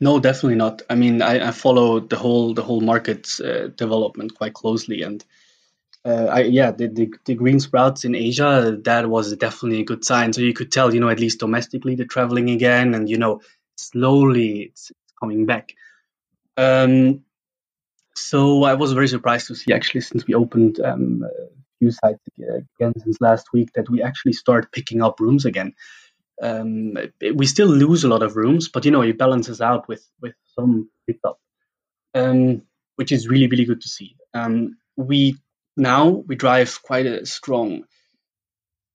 No, 0.00 0.20
definitely 0.20 0.56
not. 0.56 0.82
I 0.88 0.94
mean, 0.94 1.22
I, 1.22 1.48
I 1.48 1.50
follow 1.50 2.00
the 2.00 2.16
whole 2.16 2.54
the 2.54 2.62
whole 2.62 2.80
market 2.80 3.28
uh, 3.40 3.68
development 3.68 4.34
quite 4.34 4.54
closely, 4.54 5.02
and 5.02 5.24
uh, 6.04 6.26
I, 6.30 6.40
yeah, 6.42 6.70
the, 6.70 6.88
the, 6.88 7.12
the 7.24 7.34
green 7.34 7.58
sprouts 7.58 8.04
in 8.04 8.14
Asia 8.14 8.78
that 8.84 9.08
was 9.08 9.34
definitely 9.36 9.80
a 9.80 9.84
good 9.84 10.04
sign. 10.04 10.32
So 10.32 10.42
you 10.42 10.54
could 10.54 10.70
tell, 10.70 10.94
you 10.94 11.00
know, 11.00 11.08
at 11.08 11.20
least 11.20 11.40
domestically, 11.40 11.96
they're 11.96 12.06
traveling 12.06 12.50
again, 12.50 12.94
and 12.94 13.08
you 13.08 13.18
know, 13.18 13.40
slowly 13.76 14.62
it's 14.62 14.92
coming 15.18 15.46
back. 15.46 15.74
Um, 16.56 17.24
so 18.14 18.64
I 18.64 18.74
was 18.74 18.92
very 18.92 19.08
surprised 19.08 19.48
to 19.48 19.54
see 19.54 19.72
actually 19.72 20.00
since 20.02 20.26
we 20.26 20.34
opened 20.34 20.80
um, 20.80 21.24
few 21.78 21.90
sites 21.90 22.22
again 22.36 22.92
since 22.98 23.20
last 23.20 23.52
week 23.52 23.72
that 23.74 23.88
we 23.88 24.02
actually 24.02 24.32
start 24.32 24.72
picking 24.72 25.02
up 25.02 25.20
rooms 25.20 25.44
again. 25.44 25.74
Um, 26.40 26.96
we 27.34 27.46
still 27.46 27.68
lose 27.68 28.04
a 28.04 28.08
lot 28.08 28.22
of 28.22 28.36
rooms, 28.36 28.68
but 28.68 28.84
you 28.84 28.90
know 28.90 29.02
it 29.02 29.18
balances 29.18 29.60
out 29.60 29.88
with 29.88 30.04
with 30.20 30.34
some 30.54 30.90
pickup, 31.06 31.38
um, 32.14 32.62
which 32.96 33.12
is 33.12 33.28
really 33.28 33.48
really 33.48 33.64
good 33.64 33.80
to 33.80 33.88
see. 33.88 34.16
Um, 34.34 34.76
we 34.96 35.36
now 35.76 36.08
we 36.08 36.36
drive 36.36 36.82
quite 36.82 37.06
a 37.06 37.26
strong. 37.26 37.84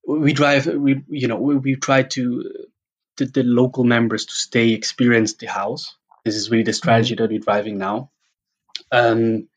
We 0.07 0.33
drive 0.33 0.67
we 0.67 1.03
you 1.09 1.27
know 1.27 1.37
we, 1.37 1.57
we 1.57 1.75
try 1.75 2.03
to 2.03 2.67
the, 3.17 3.25
the 3.25 3.43
local 3.43 3.83
members 3.83 4.25
to 4.25 4.33
stay 4.33 4.69
experience 4.69 5.33
the 5.33 5.47
house. 5.47 5.95
This 6.23 6.35
is 6.35 6.49
really 6.49 6.63
the 6.63 6.73
strategy 6.73 7.15
mm-hmm. 7.15 7.23
that 7.23 7.31
we're 7.31 7.39
driving 7.39 7.77
now. 7.77 8.11
Um, 8.91 9.49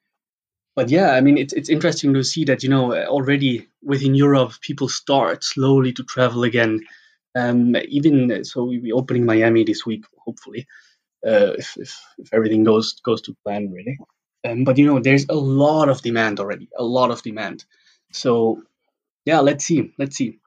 but 0.76 0.90
yeah, 0.90 1.12
I 1.12 1.22
mean, 1.22 1.38
it's 1.38 1.54
it's 1.54 1.70
interesting 1.70 2.14
to 2.14 2.22
see 2.22 2.44
that 2.44 2.62
you 2.62 2.68
know 2.68 2.94
already 2.94 3.68
within 3.82 4.14
Europe, 4.14 4.52
people 4.60 4.88
start 4.88 5.42
slowly 5.42 5.92
to 5.94 6.04
travel 6.04 6.44
again. 6.44 6.80
Um, 7.34 7.76
even 7.88 8.44
so, 8.44 8.64
we'll 8.64 8.80
be 8.80 8.92
opening 8.92 9.26
Miami 9.26 9.64
this 9.64 9.84
week, 9.84 10.04
hopefully, 10.18 10.66
uh, 11.26 11.52
if, 11.58 11.76
if 11.76 11.98
if 12.18 12.32
everything 12.32 12.64
goes 12.64 13.00
goes 13.00 13.22
to 13.22 13.36
plan, 13.44 13.72
really. 13.72 13.98
Um, 14.46 14.64
but 14.64 14.78
you 14.78 14.86
know, 14.86 15.00
there's 15.00 15.26
a 15.28 15.34
lot 15.34 15.88
of 15.88 16.02
demand 16.02 16.40
already, 16.40 16.68
a 16.78 16.84
lot 16.84 17.10
of 17.10 17.22
demand. 17.22 17.64
So 18.12 18.62
yeah, 19.24 19.40
let's 19.40 19.64
see, 19.64 19.92
let's 19.98 20.16
see. 20.16 20.38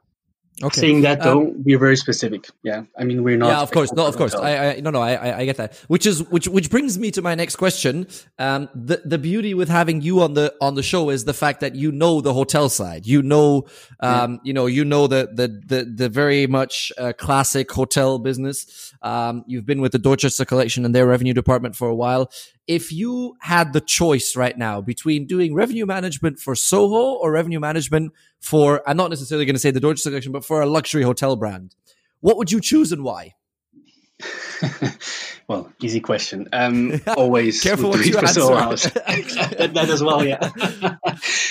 Okay. 0.61 0.81
Saying 0.81 1.01
that 1.01 1.23
though, 1.23 1.47
um, 1.47 1.63
we're 1.63 1.79
very 1.79 1.95
specific. 1.95 2.49
Yeah, 2.63 2.83
I 2.97 3.05
mean 3.05 3.23
we're 3.23 3.37
not. 3.37 3.47
Yeah, 3.47 3.61
of 3.61 3.71
course, 3.71 3.93
no, 3.93 4.05
of 4.05 4.17
course. 4.17 4.35
I, 4.35 4.71
I, 4.71 4.79
no, 4.81 4.89
no, 4.89 5.01
I, 5.01 5.39
I 5.39 5.45
get 5.45 5.57
that. 5.57 5.75
Which 5.87 6.05
is 6.05 6.23
which, 6.29 6.47
which 6.47 6.69
brings 6.69 6.97
me 6.99 7.11
to 7.11 7.21
my 7.21 7.33
next 7.33 7.55
question. 7.55 8.07
Um, 8.37 8.67
the 8.75 9.01
the 9.05 9.17
beauty 9.17 9.53
with 9.53 9.69
having 9.69 10.01
you 10.01 10.21
on 10.21 10.33
the 10.33 10.53
on 10.59 10.75
the 10.75 10.83
show 10.83 11.09
is 11.09 11.23
the 11.23 11.33
fact 11.33 11.61
that 11.61 11.75
you 11.75 11.91
know 11.91 12.19
the 12.19 12.33
hotel 12.33 12.67
side. 12.67 13.05
You 13.05 13.21
know, 13.21 13.67
um, 14.01 14.33
yeah. 14.33 14.37
you 14.43 14.53
know, 14.53 14.65
you 14.65 14.83
know 14.83 15.07
the 15.07 15.29
the 15.33 15.47
the, 15.47 15.85
the 15.85 16.09
very 16.09 16.45
much 16.45 16.91
uh, 16.97 17.13
classic 17.13 17.71
hotel 17.71 18.19
business. 18.19 18.93
Um, 19.01 19.45
you've 19.47 19.65
been 19.65 19.79
with 19.79 19.93
the 19.93 19.99
Dorchester 19.99 20.43
Collection 20.43 20.83
and 20.83 20.93
their 20.93 21.07
revenue 21.07 21.33
department 21.33 21.75
for 21.75 21.87
a 21.87 21.95
while. 21.95 22.29
If 22.69 22.91
you 22.91 23.35
had 23.41 23.73
the 23.73 23.81
choice 23.81 24.35
right 24.35 24.55
now 24.55 24.79
between 24.79 25.25
doing 25.25 25.55
revenue 25.55 25.87
management 25.87 26.39
for 26.39 26.53
Soho 26.53 27.15
or 27.15 27.31
revenue 27.31 27.59
management 27.59 28.13
for, 28.39 28.83
I'm 28.87 28.95
not 28.95 29.09
necessarily 29.09 29.45
going 29.45 29.55
to 29.55 29.59
say 29.59 29.71
the 29.71 29.79
Dorchester 29.79 30.11
Collection, 30.11 30.31
but 30.31 30.45
for 30.45 30.61
a 30.61 30.67
luxury 30.67 31.01
hotel 31.01 31.35
brand, 31.35 31.75
what 32.19 32.37
would 32.37 32.51
you 32.51 32.61
choose 32.61 32.91
and 32.91 33.03
why? 33.03 33.33
well, 35.47 35.73
easy 35.81 35.99
question. 35.99 36.47
Um, 36.53 37.01
always 37.17 37.59
Careful 37.63 37.89
what 37.89 38.05
you 38.05 38.13
for 38.13 38.27
Soho 38.27 38.55
House. 38.55 38.83
that, 38.91 39.71
that 39.73 39.89
as 39.89 40.03
well, 40.03 40.23
yeah. 40.23 40.51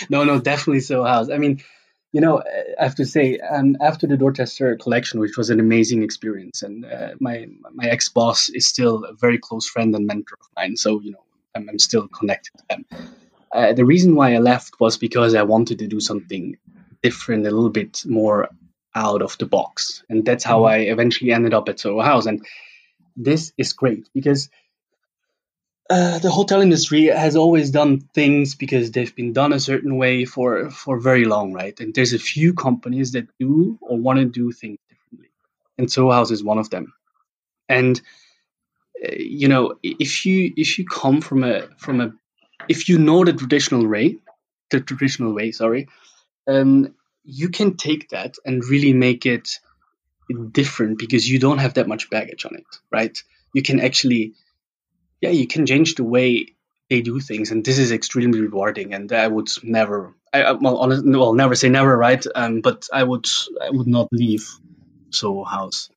no, 0.08 0.22
no, 0.22 0.38
definitely 0.40 0.80
Soho 0.80 1.04
House. 1.04 1.30
I 1.30 1.38
mean, 1.38 1.64
you 2.12 2.20
know, 2.20 2.42
I 2.80 2.82
have 2.82 2.94
to 2.96 3.04
say, 3.04 3.38
um, 3.38 3.76
after 3.80 4.06
the 4.06 4.16
Dorchester 4.16 4.76
collection, 4.76 5.20
which 5.20 5.36
was 5.36 5.50
an 5.50 5.60
amazing 5.60 6.02
experience, 6.02 6.62
and 6.62 6.84
uh, 6.84 7.10
my 7.20 7.46
my 7.74 7.86
ex 7.86 8.08
boss 8.08 8.48
is 8.48 8.66
still 8.66 9.04
a 9.04 9.14
very 9.14 9.38
close 9.38 9.68
friend 9.68 9.94
and 9.94 10.06
mentor 10.06 10.36
of 10.40 10.48
mine, 10.56 10.76
so 10.76 11.00
you 11.00 11.12
know, 11.12 11.24
I'm, 11.54 11.68
I'm 11.68 11.78
still 11.78 12.08
connected 12.08 12.52
to 12.58 12.64
them. 12.70 12.84
Uh, 13.52 13.72
the 13.72 13.84
reason 13.84 14.14
why 14.14 14.34
I 14.34 14.38
left 14.38 14.80
was 14.80 14.96
because 14.98 15.34
I 15.34 15.42
wanted 15.42 15.80
to 15.80 15.86
do 15.86 16.00
something 16.00 16.56
different, 17.02 17.46
a 17.46 17.50
little 17.50 17.70
bit 17.70 18.02
more 18.06 18.48
out 18.94 19.22
of 19.22 19.36
the 19.38 19.46
box, 19.46 20.02
and 20.08 20.24
that's 20.24 20.44
how 20.44 20.60
mm-hmm. 20.60 20.74
I 20.74 20.76
eventually 20.92 21.32
ended 21.32 21.52
up 21.52 21.68
at 21.68 21.80
Soho 21.80 22.00
House. 22.00 22.26
And 22.26 22.44
this 23.16 23.52
is 23.58 23.74
great 23.74 24.08
because 24.14 24.48
uh, 25.90 26.18
the 26.18 26.30
hotel 26.30 26.60
industry 26.60 27.06
has 27.06 27.36
always 27.36 27.70
done 27.70 28.00
things 28.14 28.54
because 28.54 28.90
they've 28.90 29.14
been 29.14 29.32
done 29.32 29.52
a 29.52 29.60
certain 29.60 29.96
way 29.96 30.24
for 30.24 30.70
for 30.70 31.00
very 31.00 31.24
long, 31.24 31.52
right? 31.52 31.78
And 31.80 31.94
there's 31.94 32.12
a 32.12 32.18
few 32.18 32.54
companies 32.54 33.12
that 33.12 33.28
do 33.38 33.78
or 33.80 33.98
want 33.98 34.18
to 34.18 34.26
do 34.26 34.52
things 34.52 34.78
differently, 34.90 35.30
and 35.78 35.90
Soho 35.90 36.12
House 36.12 36.30
is 36.30 36.44
one 36.44 36.58
of 36.58 36.70
them. 36.70 36.92
And 37.68 38.00
uh, 39.04 39.12
you 39.18 39.48
know, 39.48 39.76
if 39.82 40.26
you 40.26 40.52
if 40.56 40.78
you 40.78 40.86
come 40.86 41.20
from 41.20 41.44
a 41.44 41.68
from 41.78 42.00
a 42.00 42.12
if 42.68 42.88
you 42.88 42.98
know 42.98 43.24
the 43.24 43.32
traditional 43.32 43.86
way, 43.86 44.16
the 44.70 44.80
traditional 44.80 45.34
way, 45.34 45.52
sorry, 45.52 45.88
um, 46.48 46.94
you 47.24 47.50
can 47.50 47.76
take 47.76 48.10
that 48.10 48.36
and 48.44 48.64
really 48.64 48.92
make 48.92 49.26
it 49.26 49.58
different 50.52 50.98
because 50.98 51.28
you 51.28 51.38
don't 51.38 51.58
have 51.58 51.74
that 51.74 51.88
much 51.88 52.10
baggage 52.10 52.44
on 52.46 52.54
it, 52.56 52.66
right? 52.90 53.22
You 53.54 53.62
can 53.62 53.80
actually 53.80 54.34
yeah, 55.20 55.30
you 55.30 55.46
can 55.46 55.66
change 55.66 55.94
the 55.94 56.04
way 56.04 56.54
they 56.90 57.02
do 57.02 57.20
things, 57.20 57.50
and 57.50 57.64
this 57.64 57.78
is 57.78 57.92
extremely 57.92 58.40
rewarding. 58.40 58.94
And 58.94 59.12
I 59.12 59.26
would 59.26 59.48
never, 59.62 60.14
I, 60.32 60.52
well, 60.52 60.78
honest, 60.78 61.04
well, 61.06 61.34
never 61.34 61.54
say 61.54 61.68
never, 61.68 61.96
right? 61.96 62.24
Um, 62.34 62.60
but 62.60 62.88
I 62.92 63.02
would, 63.02 63.26
I 63.62 63.70
would 63.70 63.86
not 63.86 64.08
leave 64.12 64.48
Soho 65.10 65.44
House. 65.44 65.90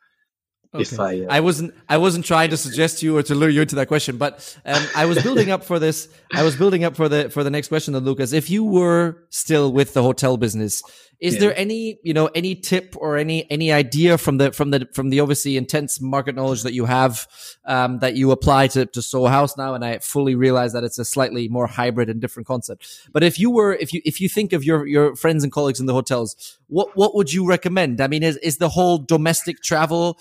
Okay. 0.73 0.83
If 0.83 0.99
I, 0.99 1.19
uh, 1.19 1.27
I 1.29 1.41
wasn't, 1.41 1.73
I 1.89 1.97
wasn't 1.97 2.23
trying 2.23 2.51
to 2.51 2.57
suggest 2.57 3.03
you 3.03 3.17
or 3.17 3.23
to 3.23 3.35
lure 3.35 3.49
you 3.49 3.61
into 3.61 3.75
that 3.75 3.89
question, 3.89 4.15
but 4.15 4.57
um, 4.65 4.81
I 4.95 5.05
was 5.05 5.21
building 5.21 5.51
up 5.51 5.65
for 5.65 5.79
this. 5.79 6.07
I 6.33 6.43
was 6.43 6.55
building 6.55 6.85
up 6.85 6.95
for 6.95 7.09
the 7.09 7.29
for 7.29 7.43
the 7.43 7.49
next 7.49 7.67
question, 7.67 7.93
then 7.93 8.05
Lucas. 8.05 8.31
If 8.31 8.49
you 8.49 8.63
were 8.63 9.17
still 9.29 9.73
with 9.73 9.93
the 9.93 10.01
hotel 10.01 10.37
business, 10.37 10.81
is 11.21 11.35
yeah. 11.35 11.39
there 11.41 11.59
any, 11.59 11.99
you 12.01 12.15
know, 12.15 12.31
any 12.33 12.55
tip 12.55 12.95
or 12.97 13.15
any 13.15 13.49
any 13.51 13.71
idea 13.71 14.17
from 14.17 14.37
the 14.37 14.51
from 14.51 14.71
the 14.71 14.87
from 14.91 15.11
the 15.11 15.19
obviously 15.19 15.55
intense 15.55 16.01
market 16.01 16.35
knowledge 16.35 16.63
that 16.63 16.73
you 16.73 16.85
have 16.85 17.27
um, 17.65 17.99
that 17.99 18.15
you 18.15 18.31
apply 18.31 18.67
to 18.67 18.87
to 18.87 19.01
Soho 19.03 19.27
House 19.27 19.55
now? 19.55 19.75
And 19.75 19.85
I 19.85 19.99
fully 19.99 20.33
realize 20.33 20.73
that 20.73 20.83
it's 20.83 20.97
a 20.97 21.05
slightly 21.05 21.47
more 21.47 21.67
hybrid 21.67 22.09
and 22.09 22.19
different 22.19 22.47
concept. 22.47 23.07
But 23.13 23.21
if 23.21 23.37
you 23.37 23.51
were, 23.51 23.73
if 23.73 23.93
you 23.93 24.01
if 24.03 24.19
you 24.19 24.29
think 24.29 24.51
of 24.51 24.63
your 24.63 24.87
your 24.87 25.15
friends 25.15 25.43
and 25.43 25.51
colleagues 25.51 25.79
in 25.79 25.85
the 25.85 25.93
hotels, 25.93 26.57
what 26.67 26.97
what 26.97 27.13
would 27.13 27.31
you 27.31 27.45
recommend? 27.45 28.01
I 28.01 28.07
mean, 28.07 28.23
is 28.23 28.37
is 28.37 28.57
the 28.57 28.69
whole 28.69 28.97
domestic 28.97 29.61
travel? 29.61 30.17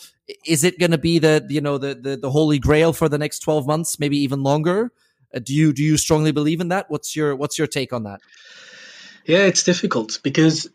Is 0.46 0.64
it 0.64 0.78
going 0.78 0.90
to 0.90 0.98
be 0.98 1.18
the 1.18 1.46
you 1.48 1.60
know 1.60 1.78
the, 1.78 1.94
the 1.94 2.16
the 2.16 2.30
holy 2.30 2.58
grail 2.58 2.92
for 2.92 3.08
the 3.08 3.18
next 3.18 3.40
twelve 3.40 3.66
months, 3.66 3.98
maybe 3.98 4.18
even 4.18 4.42
longer? 4.42 4.92
Uh, 5.34 5.38
do 5.38 5.54
you 5.54 5.72
do 5.72 5.82
you 5.82 5.96
strongly 5.96 6.32
believe 6.32 6.60
in 6.60 6.68
that? 6.68 6.86
What's 6.88 7.14
your 7.14 7.36
what's 7.36 7.58
your 7.58 7.66
take 7.66 7.92
on 7.92 8.04
that? 8.04 8.20
Yeah, 9.24 9.44
it's 9.44 9.62
difficult 9.62 10.20
because 10.22 10.68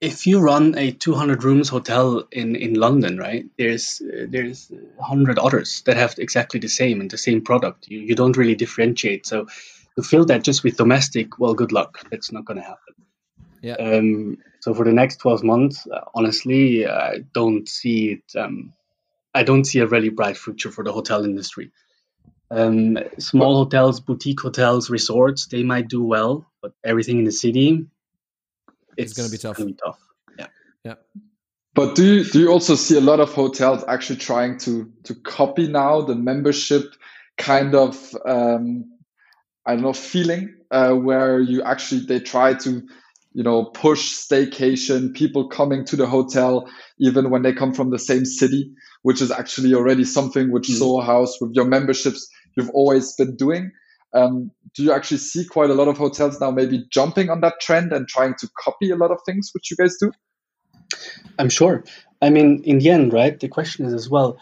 if 0.00 0.26
you 0.26 0.40
run 0.40 0.76
a 0.76 0.92
200 0.92 1.42
rooms 1.42 1.68
hotel 1.68 2.28
in, 2.30 2.54
in 2.54 2.74
London, 2.74 3.16
right, 3.16 3.46
there's 3.58 4.02
uh, 4.02 4.26
there's 4.28 4.70
100 4.96 5.38
others 5.38 5.82
that 5.86 5.96
have 5.96 6.14
exactly 6.18 6.60
the 6.60 6.68
same 6.68 7.00
and 7.00 7.10
the 7.10 7.18
same 7.18 7.40
product. 7.42 7.88
You, 7.88 8.00
you 8.00 8.14
don't 8.14 8.36
really 8.36 8.54
differentiate. 8.54 9.26
So 9.26 9.46
to 9.96 10.02
fill 10.02 10.26
that 10.26 10.44
just 10.44 10.62
with 10.62 10.76
domestic, 10.76 11.38
well, 11.38 11.54
good 11.54 11.72
luck. 11.72 12.00
That's 12.10 12.30
not 12.30 12.44
going 12.44 12.58
to 12.58 12.62
happen. 12.62 12.94
Yeah. 13.62 13.74
Um, 13.74 14.38
so 14.66 14.74
for 14.74 14.84
the 14.84 14.92
next 14.92 15.18
12 15.18 15.44
months, 15.44 15.86
uh, 15.86 16.00
honestly, 16.12 16.88
I 16.88 17.18
don't 17.32 17.68
see 17.68 18.14
it. 18.14 18.36
Um, 18.36 18.72
I 19.32 19.44
don't 19.44 19.64
see 19.64 19.78
a 19.78 19.86
really 19.86 20.08
bright 20.08 20.36
future 20.36 20.72
for 20.72 20.82
the 20.82 20.90
hotel 20.90 21.24
industry. 21.24 21.70
Um, 22.50 22.98
small 23.20 23.62
hotels, 23.62 24.00
boutique 24.00 24.40
hotels, 24.40 24.90
resorts, 24.90 25.46
they 25.46 25.62
might 25.62 25.86
do 25.86 26.02
well, 26.02 26.50
but 26.60 26.72
everything 26.82 27.20
in 27.20 27.24
the 27.24 27.30
city, 27.30 27.86
it's, 28.96 29.12
going 29.12 29.28
to 29.28 29.30
be 29.30 29.38
tough. 29.38 29.56
Gonna 29.56 29.70
Be 29.70 29.74
tough. 29.74 30.00
Yeah. 30.36 30.46
Yeah. 30.84 30.94
But 31.72 31.94
do 31.94 32.04
you, 32.04 32.24
do 32.24 32.40
you 32.40 32.50
also 32.50 32.74
see 32.74 32.96
a 32.96 33.00
lot 33.00 33.20
of 33.20 33.32
hotels 33.32 33.84
actually 33.86 34.16
trying 34.16 34.58
to 34.60 34.90
to 35.04 35.14
copy 35.14 35.68
now 35.68 36.00
the 36.00 36.16
membership 36.16 36.92
kind 37.38 37.76
of 37.76 38.16
um, 38.24 38.98
I 39.64 39.74
don't 39.74 39.82
know 39.82 39.92
feeling 39.92 40.56
uh, 40.72 40.94
where 40.94 41.38
you 41.38 41.62
actually 41.62 42.06
they 42.06 42.18
try 42.18 42.54
to 42.54 42.88
you 43.36 43.42
know 43.42 43.64
push 43.64 44.14
staycation 44.16 45.14
people 45.14 45.46
coming 45.48 45.84
to 45.84 45.94
the 45.94 46.06
hotel 46.06 46.66
even 46.98 47.28
when 47.30 47.42
they 47.42 47.52
come 47.52 47.72
from 47.74 47.90
the 47.90 47.98
same 47.98 48.24
city 48.24 48.72
which 49.02 49.20
is 49.20 49.30
actually 49.30 49.74
already 49.74 50.04
something 50.04 50.50
which 50.50 50.68
mm. 50.68 50.78
Soho 50.78 51.02
House 51.02 51.38
with 51.40 51.52
your 51.54 51.66
memberships 51.66 52.28
you've 52.56 52.70
always 52.70 53.14
been 53.14 53.36
doing 53.36 53.70
um, 54.14 54.50
do 54.74 54.82
you 54.82 54.92
actually 54.92 55.18
see 55.18 55.44
quite 55.44 55.68
a 55.68 55.74
lot 55.74 55.88
of 55.88 55.98
hotels 55.98 56.40
now 56.40 56.50
maybe 56.50 56.86
jumping 56.90 57.28
on 57.28 57.42
that 57.42 57.60
trend 57.60 57.92
and 57.92 58.08
trying 58.08 58.34
to 58.38 58.48
copy 58.58 58.90
a 58.90 58.96
lot 58.96 59.10
of 59.10 59.18
things 59.26 59.50
which 59.52 59.70
you 59.70 59.76
guys 59.76 59.96
do? 60.00 60.10
I'm 61.38 61.50
sure. 61.50 61.84
I 62.22 62.30
mean, 62.30 62.62
in 62.64 62.78
the 62.78 62.90
end, 62.90 63.12
right? 63.12 63.38
The 63.38 63.48
question 63.48 63.84
is 63.84 63.92
as 63.92 64.08
well, 64.08 64.38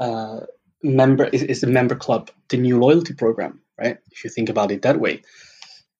uh, 0.00 0.40
member 0.82 1.24
is, 1.24 1.42
is 1.42 1.60
the 1.60 1.68
member 1.68 1.94
club 1.94 2.30
the 2.48 2.56
new 2.56 2.80
loyalty 2.80 3.14
program, 3.14 3.60
right? 3.78 3.98
If 4.10 4.24
you 4.24 4.30
think 4.30 4.48
about 4.48 4.72
it 4.72 4.82
that 4.82 4.98
way. 4.98 5.22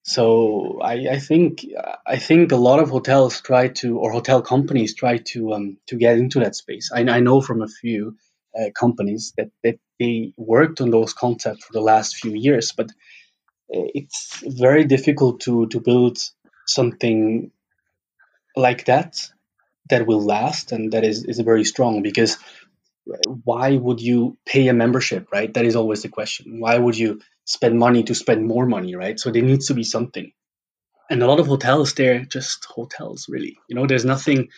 So 0.02 0.80
I, 0.82 1.08
I 1.12 1.18
think 1.18 1.66
I 2.06 2.18
think 2.18 2.52
a 2.52 2.56
lot 2.56 2.80
of 2.80 2.90
hotels 2.90 3.40
try 3.40 3.68
to, 3.68 3.98
or 3.98 4.12
hotel 4.12 4.42
companies 4.42 4.94
try 4.94 5.18
to 5.18 5.52
um, 5.54 5.78
to 5.88 5.96
get 5.96 6.18
into 6.18 6.40
that 6.40 6.56
space. 6.56 6.90
I, 6.94 7.00
I 7.02 7.20
know 7.20 7.40
from 7.40 7.62
a 7.62 7.68
few 7.68 8.16
uh, 8.58 8.70
companies 8.78 9.34
that, 9.36 9.50
that 9.64 9.78
they 10.00 10.32
worked 10.36 10.80
on 10.80 10.90
those 10.90 11.12
concepts 11.12 11.64
for 11.64 11.72
the 11.74 11.80
last 11.82 12.16
few 12.16 12.32
years, 12.32 12.72
but 12.72 12.86
uh, 13.74 13.88
it's 13.94 14.42
very 14.46 14.84
difficult 14.84 15.40
to 15.42 15.66
to 15.68 15.80
build 15.80 16.18
something 16.66 17.52
like 18.56 18.86
that 18.86 19.18
that 19.90 20.06
will 20.06 20.22
last 20.24 20.72
and 20.72 20.92
that 20.92 21.04
is 21.04 21.24
is 21.24 21.40
very 21.40 21.64
strong 21.64 22.02
because 22.02 22.38
why 23.44 23.76
would 23.76 24.00
you 24.00 24.36
pay 24.46 24.68
a 24.68 24.74
membership 24.74 25.28
right 25.32 25.54
that 25.54 25.64
is 25.64 25.76
always 25.76 26.02
the 26.02 26.08
question 26.08 26.60
why 26.60 26.78
would 26.78 26.96
you 26.96 27.20
spend 27.44 27.78
money 27.78 28.02
to 28.02 28.14
spend 28.14 28.46
more 28.46 28.66
money 28.66 28.94
right 28.94 29.18
so 29.18 29.30
there 29.30 29.42
needs 29.42 29.66
to 29.66 29.74
be 29.74 29.84
something 29.84 30.32
and 31.10 31.22
a 31.22 31.26
lot 31.26 31.40
of 31.40 31.46
hotels 31.46 31.94
they're 31.94 32.24
just 32.24 32.64
hotels 32.64 33.26
really 33.28 33.58
you 33.68 33.74
know 33.74 33.86
there's 33.86 34.04
nothing 34.04 34.48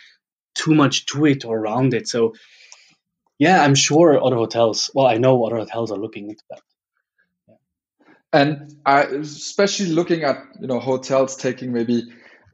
too 0.55 0.75
much 0.75 1.07
to 1.07 1.25
it 1.27 1.45
or 1.45 1.59
around 1.59 1.95
it 1.95 2.07
so 2.07 2.35
yeah, 3.39 3.63
I'm 3.63 3.75
sure 3.75 4.23
other 4.23 4.37
hotels. 4.37 4.91
Well, 4.95 5.07
I 5.07 5.19
know 5.19 5.45
other 5.45 5.57
hotels 5.57 5.91
are 5.91 5.99
looking 5.99 6.31
into 6.31 6.43
that. 6.51 6.61
And 8.33 8.75
I, 8.85 9.03
especially 9.03 9.91
looking 9.91 10.25
at 10.25 10.39
you 10.61 10.67
know 10.67 10.81
hotels 10.81 11.37
taking 11.37 11.73
maybe 11.73 12.05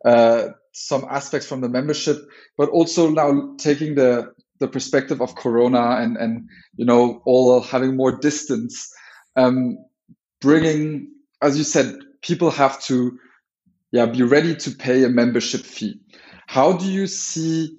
uh, 0.04 0.48
some 0.72 1.06
aspects 1.08 1.46
from 1.46 1.62
the 1.62 1.68
membership, 1.68 2.18
but 2.58 2.68
also 2.68 3.10
now 3.10 3.54
taking 3.56 3.94
the 3.94 4.34
the 4.58 4.68
perspective 4.68 5.22
of 5.22 5.34
Corona 5.34 5.96
and 6.02 6.18
and 6.18 6.50
you 6.76 6.84
know 6.84 7.22
all 7.24 7.62
having 7.62 7.96
more 7.96 8.18
distance, 8.18 8.92
um, 9.36 9.78
bringing 10.40 11.08
as 11.42 11.58
you 11.58 11.64
said, 11.64 11.96
people 12.22 12.50
have 12.50 12.82
to, 12.84 13.18
yeah, 13.92 14.06
be 14.06 14.22
ready 14.22 14.56
to 14.56 14.70
pay 14.72 15.04
a 15.04 15.08
membership 15.08 15.62
fee. 15.62 16.00
How 16.48 16.72
do 16.74 16.86
you 16.86 17.06
see 17.06 17.76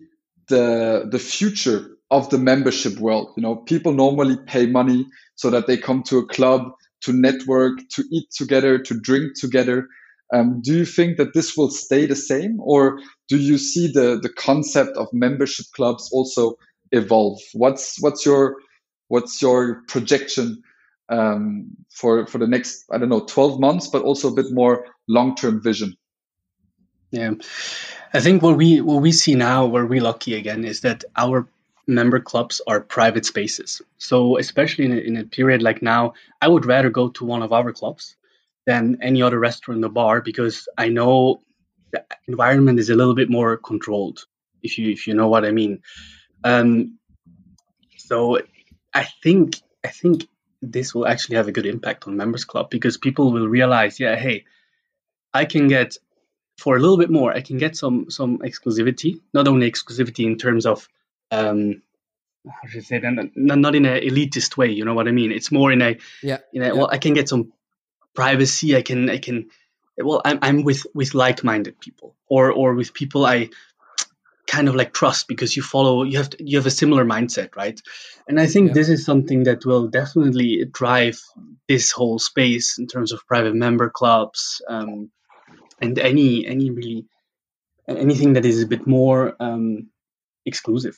the 0.50 1.08
the 1.12 1.19
future 1.19 1.89
of 2.12 2.30
the 2.30 2.38
membership 2.38 3.00
world? 3.00 3.34
You 3.38 3.43
know, 3.43 3.56
people 3.58 3.93
normally 3.93 4.38
pay 4.47 4.67
money 4.67 5.08
so 5.36 5.50
that 5.52 5.67
they 5.67 5.78
come 5.78 6.04
to 6.04 6.19
a 6.19 6.28
club 6.28 6.63
to 7.04 7.13
network, 7.13 7.80
to 7.95 8.04
eat 8.12 8.30
together, 8.32 8.80
to 8.80 9.00
drink 9.00 9.34
together. 9.39 9.88
Um, 10.34 10.62
do 10.63 10.76
you 10.78 10.86
think 10.86 11.17
that 11.17 11.34
this 11.34 11.58
will 11.58 11.71
stay 11.71 12.06
the 12.06 12.15
same, 12.15 12.60
or 12.62 13.00
do 13.30 13.38
you 13.38 13.58
see 13.58 13.88
the 13.91 14.19
the 14.21 14.30
concept 14.30 14.97
of 14.97 15.08
membership 15.13 15.67
clubs 15.76 16.10
also 16.13 16.56
evolve? 16.91 17.39
What's 17.54 18.02
what's 18.02 18.26
your 18.26 18.58
what's 19.10 19.41
your 19.41 19.84
projection 19.88 20.63
um, 21.12 21.76
for 21.89 22.26
for 22.26 22.38
the 22.38 22.47
next 22.47 22.86
I 22.91 22.97
don't 22.97 23.10
know 23.10 23.26
twelve 23.26 23.60
months, 23.60 23.88
but 23.88 24.04
also 24.04 24.30
a 24.30 24.36
bit 24.36 24.52
more 24.52 24.86
long 25.08 25.36
term 25.36 25.62
vision? 25.62 25.95
Yeah, 27.12 27.34
I 28.13 28.21
think 28.21 28.41
what 28.41 28.58
we 28.58 28.82
what 28.82 29.02
we 29.02 29.12
see 29.12 29.36
now, 29.36 29.65
where 29.65 29.86
we're 29.86 30.02
lucky 30.02 30.36
again, 30.36 30.63
is 30.63 30.82
that 30.82 31.04
our 31.15 31.47
member 31.88 32.19
clubs 32.19 32.62
are 32.65 32.80
private 32.80 33.26
spaces. 33.26 33.82
So 33.97 34.38
especially 34.38 34.86
in 34.86 34.91
a, 34.93 34.97
in 34.97 35.17
a 35.17 35.26
period 35.26 35.62
like 35.62 35.82
now, 35.82 36.13
I 36.41 36.47
would 36.47 36.65
rather 36.65 36.89
go 36.89 37.10
to 37.10 37.26
one 37.26 37.41
of 37.41 37.52
our 37.52 37.74
clubs 37.74 38.15
than 38.65 39.00
any 39.02 39.21
other 39.21 39.39
restaurant 39.39 39.84
or 39.84 39.89
bar 39.89 40.21
because 40.21 40.67
I 40.78 40.88
know 40.89 41.41
the 41.91 42.06
environment 42.28 42.80
is 42.80 42.89
a 42.89 42.95
little 42.95 43.15
bit 43.15 43.30
more 43.30 43.58
controlled. 43.58 44.26
If 44.63 44.78
you 44.78 44.91
if 44.91 45.08
you 45.08 45.13
know 45.13 45.28
what 45.28 45.43
I 45.43 45.52
mean. 45.52 45.82
Um, 46.43 46.97
so 47.97 48.39
I 48.93 49.08
think 49.24 49.62
I 49.84 49.89
think 49.89 50.28
this 50.62 50.93
will 50.93 51.08
actually 51.08 51.38
have 51.38 51.47
a 51.47 51.52
good 51.52 51.65
impact 51.65 52.08
on 52.08 52.17
members 52.17 52.45
club 52.45 52.69
because 52.69 52.97
people 52.97 53.32
will 53.32 53.47
realize, 53.47 54.00
yeah, 54.00 54.15
hey, 54.15 54.45
I 55.34 55.45
can 55.45 55.67
get 55.67 55.97
for 56.58 56.76
a 56.76 56.80
little 56.80 56.97
bit 56.97 57.10
more, 57.10 57.34
I 57.34 57.41
can 57.41 57.58
get 57.58 57.76
some 57.76 58.10
some 58.10 58.39
exclusivity. 58.39 59.21
Not 59.34 59.47
only 59.47 59.69
exclusivity 59.69 60.26
in 60.26 60.38
terms 60.38 60.65
of 60.65 60.88
um, 61.32 61.82
how 62.47 62.67
should 62.67 62.82
I 62.82 62.84
say 62.84 63.00
that? 63.00 63.32
Not 63.36 63.76
in 63.76 63.86
an 63.86 64.02
elitist 64.02 64.58
way. 64.58 64.69
You 64.71 64.86
know 64.86 64.93
what 64.93 65.08
I 65.08 65.12
mean? 65.12 65.32
It's 65.32 65.52
more 65.52 65.71
in 65.71 65.82
a 65.82 65.97
yeah. 66.21 66.38
In 66.54 66.62
a, 66.62 66.67
yeah. 66.67 66.71
well, 66.74 66.89
I 66.91 66.97
can 66.97 67.13
get 67.13 67.30
some 67.30 67.54
privacy. 68.13 68.76
I 68.76 68.82
can 68.82 69.10
I 69.10 69.17
can. 69.17 69.50
Well, 69.97 70.21
I'm 70.24 70.39
I'm 70.41 70.63
with 70.63 70.86
with 70.93 71.13
like-minded 71.13 71.80
people 71.80 72.15
or 72.28 72.52
or 72.52 72.74
with 72.74 72.93
people 72.93 73.26
I 73.26 73.50
kind 74.52 74.68
of 74.68 74.76
like 74.76 74.92
trust 74.94 75.30
because 75.30 75.56
you 75.56 75.64
follow 75.64 76.04
you 76.04 76.18
have 76.18 76.30
to, 76.30 76.38
you 76.44 76.58
have 76.58 76.66
a 76.66 76.78
similar 76.82 77.06
mindset 77.06 77.56
right? 77.56 77.82
And 78.28 78.40
i 78.40 78.48
think 78.48 78.68
yeah. 78.68 78.74
this 78.74 78.90
is 78.90 79.06
something 79.06 79.44
that 79.44 79.66
will 79.66 79.88
definitely 79.88 80.66
drive 80.80 81.18
this 81.68 81.92
whole 81.92 82.20
space 82.20 82.78
in 82.78 82.86
terms 82.88 83.14
of 83.14 83.26
private 83.26 83.56
member 83.56 83.90
clubs 83.90 84.62
um, 84.68 85.10
and 85.82 85.98
any 85.98 86.46
any 86.46 86.70
really 86.70 87.06
anything 87.88 88.34
that 88.34 88.46
is 88.46 88.62
a 88.62 88.68
bit 88.68 88.86
more 88.88 89.36
um, 89.40 89.90
exclusive. 90.46 90.98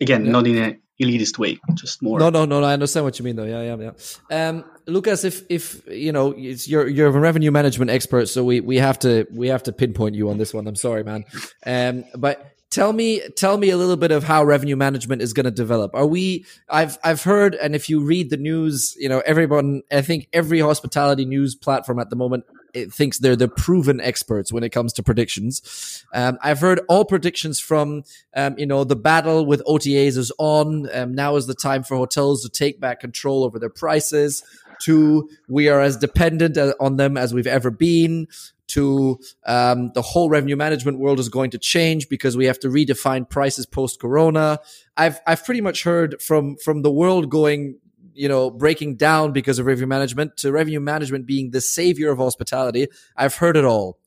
Again 0.00 0.24
yeah. 0.24 0.32
not 0.32 0.46
in 0.46 0.56
a 0.58 0.76
elitist 1.02 1.38
way 1.38 1.58
just 1.74 2.02
more. 2.02 2.18
No 2.18 2.30
no 2.30 2.44
no 2.44 2.62
i 2.62 2.72
understand 2.72 3.04
what 3.04 3.18
you 3.18 3.24
mean 3.24 3.36
though. 3.36 3.44
Yeah 3.44 3.62
yeah 3.62 3.90
yeah. 4.30 4.48
Um 4.48 4.64
lucas 4.86 5.24
if 5.24 5.42
if 5.48 5.86
you 5.86 6.12
know 6.12 6.34
it's 6.36 6.68
you're 6.68 6.86
you're 6.88 7.08
a 7.08 7.10
revenue 7.10 7.50
management 7.50 7.90
expert 7.90 8.26
so 8.28 8.44
we 8.44 8.60
we 8.60 8.76
have 8.76 8.98
to 9.00 9.26
we 9.32 9.48
have 9.48 9.62
to 9.64 9.72
pinpoint 9.72 10.14
you 10.14 10.30
on 10.30 10.38
this 10.38 10.54
one. 10.54 10.66
I'm 10.66 10.76
sorry 10.76 11.04
man. 11.04 11.24
Um 11.66 12.04
but 12.16 12.57
tell 12.70 12.92
me 12.92 13.20
tell 13.36 13.56
me 13.56 13.70
a 13.70 13.76
little 13.76 13.96
bit 13.96 14.10
of 14.10 14.24
how 14.24 14.44
revenue 14.44 14.76
management 14.76 15.22
is 15.22 15.32
going 15.32 15.44
to 15.44 15.50
develop. 15.50 15.94
Are 15.94 16.06
we 16.06 16.44
i've 16.68 16.98
i've 17.04 17.22
heard 17.22 17.54
and 17.54 17.74
if 17.74 17.88
you 17.88 18.00
read 18.00 18.30
the 18.30 18.36
news 18.36 18.96
you 18.98 19.08
know 19.08 19.20
everyone 19.24 19.82
i 19.90 20.02
think 20.02 20.28
every 20.32 20.60
hospitality 20.60 21.24
news 21.24 21.54
platform 21.54 21.98
at 21.98 22.10
the 22.10 22.16
moment 22.16 22.44
it 22.74 22.92
thinks 22.92 23.18
they're 23.18 23.34
the 23.36 23.48
proven 23.48 24.00
experts 24.00 24.52
when 24.52 24.62
it 24.62 24.70
comes 24.70 24.92
to 24.92 25.02
predictions. 25.02 26.04
Um, 26.12 26.38
i've 26.42 26.60
heard 26.60 26.80
all 26.88 27.04
predictions 27.04 27.58
from 27.60 28.04
um, 28.36 28.58
you 28.58 28.66
know 28.66 28.84
the 28.84 28.96
battle 28.96 29.46
with 29.46 29.62
otas 29.64 30.16
is 30.16 30.32
on. 30.38 30.88
Um, 30.94 31.14
now 31.14 31.36
is 31.36 31.46
the 31.46 31.54
time 31.54 31.82
for 31.82 31.96
hotels 31.96 32.42
to 32.42 32.48
take 32.48 32.80
back 32.80 33.00
control 33.00 33.44
over 33.44 33.58
their 33.58 33.70
prices 33.70 34.42
to 34.80 35.28
we 35.48 35.68
are 35.68 35.80
as 35.80 35.96
dependent 35.96 36.58
on 36.80 36.96
them 36.96 37.16
as 37.16 37.34
we've 37.34 37.46
ever 37.46 37.70
been 37.70 38.26
to 38.68 39.18
um, 39.46 39.90
the 39.94 40.02
whole 40.02 40.28
revenue 40.28 40.56
management 40.56 40.98
world 40.98 41.18
is 41.18 41.28
going 41.28 41.50
to 41.50 41.58
change 41.58 42.08
because 42.08 42.36
we 42.36 42.46
have 42.46 42.58
to 42.60 42.68
redefine 42.68 43.28
prices 43.28 43.66
post 43.66 44.00
corona. 44.00 44.60
I've 44.96 45.20
I've 45.26 45.44
pretty 45.44 45.60
much 45.60 45.84
heard 45.84 46.22
from 46.22 46.56
from 46.56 46.82
the 46.82 46.90
world 46.90 47.30
going 47.30 47.78
you 48.14 48.28
know 48.28 48.50
breaking 48.50 48.96
down 48.96 49.32
because 49.32 49.58
of 49.58 49.66
revenue 49.66 49.86
management 49.86 50.36
to 50.38 50.52
revenue 50.52 50.80
management 50.80 51.26
being 51.26 51.50
the 51.50 51.60
savior 51.60 52.10
of 52.10 52.18
hospitality. 52.18 52.88
I've 53.16 53.36
heard 53.36 53.56
it 53.56 53.64
all. 53.64 53.98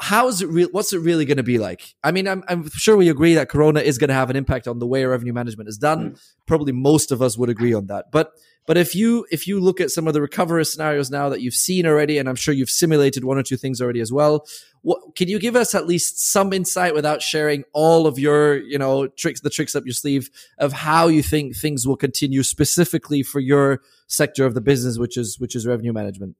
How 0.00 0.28
is 0.28 0.42
it 0.42 0.48
real? 0.48 0.68
What's 0.72 0.92
it 0.92 0.98
really 0.98 1.24
going 1.24 1.36
to 1.36 1.42
be 1.42 1.58
like? 1.58 1.94
I 2.02 2.10
mean, 2.10 2.26
I'm, 2.26 2.42
I'm 2.48 2.68
sure 2.70 2.96
we 2.96 3.08
agree 3.08 3.34
that 3.34 3.48
Corona 3.48 3.80
is 3.80 3.98
going 3.98 4.08
to 4.08 4.14
have 4.14 4.30
an 4.30 4.36
impact 4.36 4.66
on 4.66 4.78
the 4.78 4.86
way 4.86 5.04
revenue 5.04 5.32
management 5.32 5.68
is 5.68 5.78
done. 5.78 6.12
Mm. 6.12 6.20
Probably 6.46 6.72
most 6.72 7.12
of 7.12 7.22
us 7.22 7.38
would 7.38 7.48
agree 7.48 7.74
on 7.74 7.86
that. 7.86 8.10
But 8.10 8.32
but 8.68 8.76
if 8.76 8.94
you 8.94 9.24
if 9.30 9.48
you 9.48 9.60
look 9.60 9.80
at 9.80 9.90
some 9.90 10.06
of 10.06 10.12
the 10.12 10.20
recovery 10.20 10.64
scenarios 10.66 11.10
now 11.10 11.30
that 11.30 11.40
you've 11.40 11.54
seen 11.54 11.86
already, 11.86 12.18
and 12.18 12.28
I'm 12.28 12.34
sure 12.34 12.52
you've 12.52 12.68
simulated 12.68 13.24
one 13.24 13.38
or 13.38 13.42
two 13.42 13.56
things 13.56 13.80
already 13.80 14.00
as 14.00 14.12
well, 14.12 14.46
what, 14.82 15.16
can 15.16 15.26
you 15.26 15.38
give 15.38 15.56
us 15.56 15.74
at 15.74 15.86
least 15.86 16.20
some 16.20 16.52
insight 16.52 16.92
without 16.92 17.22
sharing 17.22 17.64
all 17.72 18.06
of 18.06 18.18
your 18.18 18.58
you 18.58 18.76
know 18.76 19.06
tricks, 19.06 19.40
the 19.40 19.48
tricks 19.48 19.74
up 19.74 19.86
your 19.86 19.94
sleeve 19.94 20.28
of 20.58 20.74
how 20.74 21.08
you 21.08 21.22
think 21.22 21.56
things 21.56 21.86
will 21.86 21.96
continue 21.96 22.42
specifically 22.42 23.22
for 23.22 23.40
your 23.40 23.80
sector 24.06 24.44
of 24.44 24.52
the 24.52 24.60
business, 24.60 24.98
which 24.98 25.16
is 25.16 25.40
which 25.40 25.56
is 25.56 25.66
revenue 25.66 25.94
management? 25.94 26.36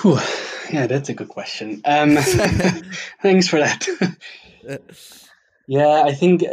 Whew. 0.00 0.18
Yeah, 0.70 0.86
that's 0.86 1.08
a 1.08 1.14
good 1.14 1.28
question. 1.28 1.82
Um, 1.84 2.16
thanks 3.22 3.48
for 3.48 3.58
that. 3.58 3.86
yeah, 5.66 6.02
I 6.04 6.12
think 6.12 6.44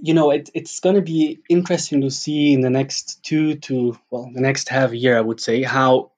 you 0.00 0.14
know, 0.14 0.30
it, 0.30 0.50
it's 0.54 0.80
going 0.80 0.94
to 0.94 1.02
be 1.02 1.40
interesting 1.48 2.02
to 2.02 2.10
see 2.10 2.52
in 2.52 2.60
the 2.60 2.70
next 2.70 3.22
two 3.24 3.56
to, 3.56 3.98
well, 4.10 4.30
the 4.32 4.40
next 4.40 4.68
half 4.68 4.92
year, 4.92 5.16
I 5.16 5.20
would 5.20 5.40
say, 5.40 5.62
how 5.62 6.12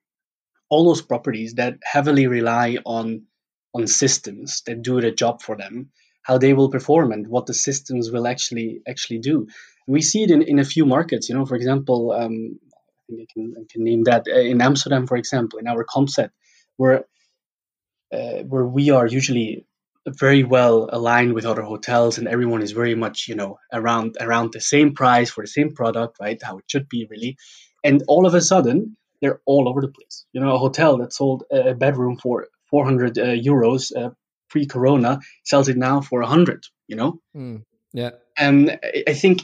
all 0.68 0.86
those 0.86 1.02
properties 1.02 1.54
that 1.54 1.78
heavily 1.82 2.26
rely 2.26 2.78
on 2.84 3.26
on 3.72 3.86
systems 3.86 4.62
that 4.66 4.82
do 4.82 5.00
the 5.00 5.12
job 5.12 5.42
for 5.42 5.56
them, 5.56 5.90
how 6.22 6.38
they 6.38 6.52
will 6.54 6.70
perform 6.70 7.12
and 7.12 7.28
what 7.28 7.46
the 7.46 7.54
systems 7.54 8.10
will 8.10 8.26
actually 8.26 8.82
actually 8.88 9.18
do. 9.18 9.46
we 9.86 10.02
see 10.02 10.24
it 10.24 10.30
in, 10.30 10.42
in 10.42 10.58
a 10.58 10.64
few 10.64 10.84
markets. 10.86 11.28
You 11.28 11.36
know, 11.36 11.46
for 11.46 11.54
example, 11.54 12.12
um, 12.12 12.58
I 12.64 13.00
think 13.06 13.20
I 13.20 13.26
can, 13.32 13.54
I 13.58 13.62
can 13.70 13.84
name 13.84 14.04
that 14.04 14.26
uh, 14.28 14.38
in 14.38 14.60
Amsterdam, 14.60 15.06
for 15.06 15.16
example, 15.16 15.60
in 15.60 15.68
our 15.68 15.84
concept, 15.84 16.34
where 16.76 17.04
uh, 18.12 18.42
where 18.42 18.64
we 18.64 18.90
are 18.90 19.06
usually 19.06 19.66
very 20.06 20.44
well 20.44 20.88
aligned 20.90 21.34
with 21.34 21.44
other 21.44 21.62
hotels 21.62 22.18
and 22.18 22.26
everyone 22.26 22.62
is 22.62 22.72
very 22.72 22.94
much 22.94 23.28
you 23.28 23.34
know 23.34 23.58
around 23.72 24.16
around 24.20 24.52
the 24.52 24.60
same 24.60 24.94
price 24.94 25.30
for 25.30 25.44
the 25.44 25.48
same 25.48 25.74
product 25.74 26.16
right? 26.20 26.40
How 26.42 26.58
it 26.58 26.64
should 26.66 26.88
be 26.88 27.06
really. 27.10 27.36
And 27.84 28.02
all 28.08 28.26
of 28.26 28.34
a 28.34 28.40
sudden 28.40 28.96
they're 29.20 29.40
all 29.44 29.68
over 29.68 29.80
the 29.80 29.88
place. 29.88 30.24
You 30.32 30.40
know 30.40 30.54
a 30.54 30.58
hotel 30.58 30.98
that 30.98 31.12
sold 31.12 31.44
a 31.50 31.74
bedroom 31.74 32.16
for 32.16 32.48
400 32.70 33.18
uh, 33.18 33.22
euros 33.24 33.94
uh, 33.94 34.10
pre-corona 34.48 35.20
sells 35.44 35.68
it 35.68 35.76
now 35.76 36.00
for 36.00 36.20
100 36.20 36.64
you 36.88 36.96
know? 36.96 37.20
Mm, 37.36 37.64
yeah. 37.92 38.10
And 38.36 38.78
i 39.06 39.14
think 39.14 39.42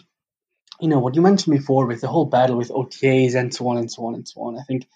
you 0.81 0.89
know 0.89 0.99
what 0.99 1.15
you 1.15 1.23
mentioned 1.23 1.57
before 1.57 1.87
with 1.87 2.01
the 2.01 2.09
whole 2.09 2.27
battle 2.27 2.57
with 2.57 2.71
otas 2.71 3.35
and 3.35 3.55
so 3.55 3.69
on 3.69 3.79
and 3.79 3.91
so 3.91 4.07
on 4.07 4.15
and 4.15 4.29
so 4.29 4.43
on 4.43 4.59
i 4.59 4.63
think 4.63 4.87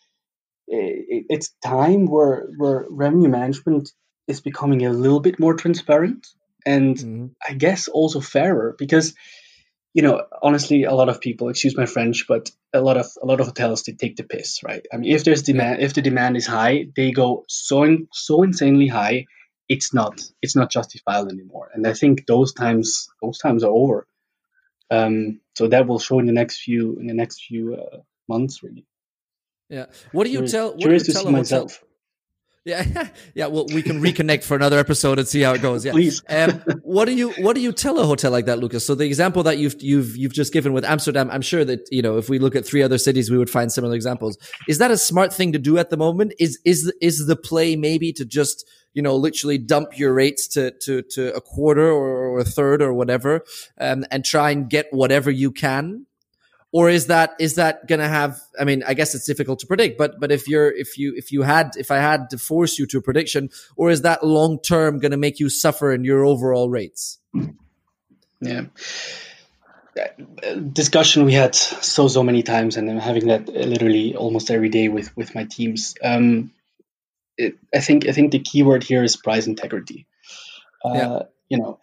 eh, 0.71 1.25
it's 1.29 1.55
time 1.65 2.07
where 2.07 2.49
where 2.57 2.87
revenue 2.89 3.29
management 3.29 3.91
is 4.27 4.41
becoming 4.41 4.87
a 4.87 4.93
little 4.93 5.21
bit 5.21 5.39
more 5.39 5.55
transparent 5.55 6.27
and 6.65 6.97
mm-hmm. 6.97 7.27
I 7.47 7.55
guess 7.55 7.89
also 7.89 8.21
fairer 8.21 8.75
because 8.79 9.15
you 9.93 10.03
know 10.03 10.23
honestly 10.43 10.85
a 10.85 10.95
lot 10.95 11.09
of 11.09 11.21
people 11.21 11.49
excuse 11.49 11.77
my 11.77 11.87
french 11.87 12.27
but 12.29 12.51
a 12.73 12.81
lot 12.81 12.97
of 12.97 13.07
a 13.23 13.27
lot 13.27 13.41
of 13.41 13.47
hotels 13.47 13.83
they 13.83 13.93
take 13.93 14.17
the 14.17 14.23
piss 14.23 14.63
right? 14.63 14.87
I 14.93 14.97
mean 14.97 15.13
if 15.13 15.25
there's 15.25 15.43
demand 15.43 15.83
if 15.83 15.95
the 15.95 16.03
demand 16.03 16.37
is 16.37 16.47
high 16.47 16.87
they 16.95 17.11
go 17.13 17.45
so 17.49 17.83
in, 17.85 18.09
so 18.13 18.43
insanely 18.43 18.89
high 18.89 19.27
it's 19.69 19.95
not 19.95 20.21
it's 20.43 20.57
not 20.57 20.71
justifiable 20.71 21.31
anymore. 21.31 21.71
And 21.73 21.87
i 21.87 21.95
think 21.95 22.27
those 22.27 22.53
times 22.53 23.09
those 23.23 23.39
times 23.39 23.65
are 23.65 23.73
over. 23.73 24.07
Um, 24.93 25.41
so 25.55 25.69
that 25.69 25.87
will 25.87 26.01
show 26.01 26.19
in 26.19 26.27
the 26.27 26.33
next 26.33 26.59
few 26.59 26.99
in 26.99 27.07
the 27.07 27.15
next 27.15 27.45
few 27.45 27.77
uh, 27.77 27.99
months 28.29 28.63
really 28.63 28.85
yeah 29.71 29.87
what 30.13 30.25
do 30.25 30.31
you 30.31 30.47
tell 30.47 30.73
what 30.73 30.85
do 30.85 30.93
you 30.93 30.99
tell 31.01 31.23
a 31.23 31.25
hotel, 31.25 31.33
myself 31.33 31.83
yeah, 32.65 33.09
yeah. 33.35 33.47
Well, 33.47 33.65
we 33.73 33.81
can 33.81 34.03
reconnect 34.03 34.45
for 34.45 34.55
another 34.55 34.79
episode 34.79 35.19
and 35.19 35.27
see 35.27 35.41
how 35.41 35.55
it 35.55 35.63
goes. 35.63 35.85
Yeah, 35.85 35.93
please. 35.93 36.23
um, 36.29 36.63
what 36.83 37.07
do 37.07 37.15
you 37.15 37.31
what 37.39 37.55
do 37.55 37.63
you 37.63 37.73
tell 37.73 37.99
a 37.99 38.05
hotel 38.05 38.31
like 38.31 38.45
that, 38.47 38.59
Lucas? 38.59 38.85
So 38.85 38.95
the 38.95 39.07
example 39.07 39.43
that 39.45 39.57
you've 39.57 39.81
you've 39.81 40.15
you've 40.15 40.35
just 40.35 40.53
given 40.53 40.75
with 40.75 40.85
Amsterdam, 40.85 41.31
I'm 41.31 41.41
sure 41.41 41.65
that 41.65 41.89
you 41.91 42.03
know 42.03 42.19
if 42.19 42.29
we 42.29 42.39
look 42.39 42.55
at 42.55 42.67
three 42.67 42.83
other 42.83 42.99
cities, 42.99 43.31
we 43.31 43.39
would 43.39 43.49
find 43.49 43.73
similar 43.73 43.95
examples. 43.95 44.37
Is 44.69 44.77
that 44.77 44.91
a 44.91 44.99
smart 44.99 45.33
thing 45.33 45.53
to 45.53 45.59
do 45.59 45.79
at 45.79 45.89
the 45.89 45.97
moment? 45.97 46.35
Is 46.39 46.59
is 46.67 46.93
is 47.01 47.27
the 47.27 47.37
play 47.37 47.77
maybe 47.77 48.13
to 48.13 48.27
just 48.27 48.69
you 48.93 49.01
know 49.01 49.17
literally 49.17 49.57
dump 49.57 49.99
your 49.99 50.13
rates 50.13 50.47
to 50.49 50.73
to 50.83 51.01
to 51.13 51.35
a 51.35 51.41
quarter 51.41 51.91
or, 51.91 52.35
or 52.35 52.39
a 52.41 52.45
third 52.45 52.83
or 52.83 52.93
whatever, 52.93 53.43
um, 53.81 54.05
and 54.11 54.23
try 54.23 54.51
and 54.51 54.69
get 54.69 54.89
whatever 54.91 55.31
you 55.31 55.51
can? 55.51 56.05
Or 56.73 56.89
is 56.89 57.07
that 57.07 57.35
is 57.39 57.57
that 57.57 57.87
going 57.87 57.99
to 57.99 58.09
have 58.09 58.41
i 58.59 58.65
mean 58.65 58.83
i 58.87 58.95
guess 58.95 59.15
it's 59.15 59.27
difficult 59.27 59.59
to 59.59 59.67
predict 59.67 59.99
but 59.99 60.21
but 60.21 60.31
if 60.31 60.49
you're 60.49 60.71
if 60.71 60.99
you 60.99 61.15
if 61.17 61.33
you 61.33 61.43
had 61.43 61.73
if 61.77 61.91
i 61.91 61.97
had 61.97 62.31
to 62.31 62.39
force 62.39 62.79
you 62.79 62.87
to 62.87 62.99
a 62.99 63.03
prediction 63.03 63.49
or 63.77 63.91
is 63.91 64.03
that 64.03 64.25
long 64.25 64.61
term 64.61 64.99
going 64.99 65.11
to 65.11 65.17
make 65.17 65.41
you 65.41 65.49
suffer 65.49 65.93
in 65.93 66.05
your 66.05 66.25
overall 66.25 66.69
rates? 66.69 67.19
Yeah. 68.41 68.67
Discussion 70.73 71.25
we 71.25 71.35
had 71.35 71.55
so 71.55 72.09
so 72.09 72.23
many 72.23 72.43
times 72.43 72.77
and 72.77 72.91
i'm 72.91 72.99
having 72.99 73.27
that 73.27 73.49
literally 73.49 74.17
almost 74.17 74.51
every 74.51 74.69
day 74.69 74.89
with 74.89 75.15
with 75.17 75.35
my 75.35 75.45
teams. 75.45 75.95
Um 76.03 76.53
it, 77.37 77.55
i 77.75 77.81
think 77.81 78.07
i 78.07 78.13
think 78.13 78.33
the 78.33 78.39
key 78.39 78.63
word 78.63 78.85
here 78.85 79.03
is 79.03 79.17
price 79.17 79.47
integrity. 79.47 80.07
Uh, 80.83 80.95
yeah. 80.95 81.23
you 81.51 81.59
know 81.59 81.79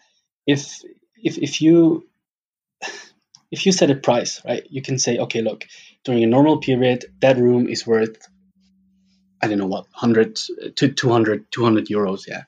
if 0.47 0.82
if 1.21 1.38
if 1.38 1.62
you 1.62 2.08
if 3.51 3.65
you 3.65 3.71
set 3.71 3.89
a 3.89 3.95
price, 3.95 4.41
right, 4.45 4.65
you 4.69 4.81
can 4.81 4.99
say, 4.99 5.17
okay, 5.19 5.41
look, 5.41 5.65
during 6.03 6.23
a 6.23 6.27
normal 6.27 6.60
period, 6.60 7.05
that 7.21 7.38
room 7.38 7.67
is 7.67 7.88
worth, 7.88 8.27
I 9.41 9.47
don't 9.47 9.57
know 9.57 9.67
what, 9.67 9.86
100 9.91 10.39
to 10.75 10.89
200, 10.89 11.51
200 11.51 11.88
euros. 11.88 12.27
Yeah. 12.27 12.43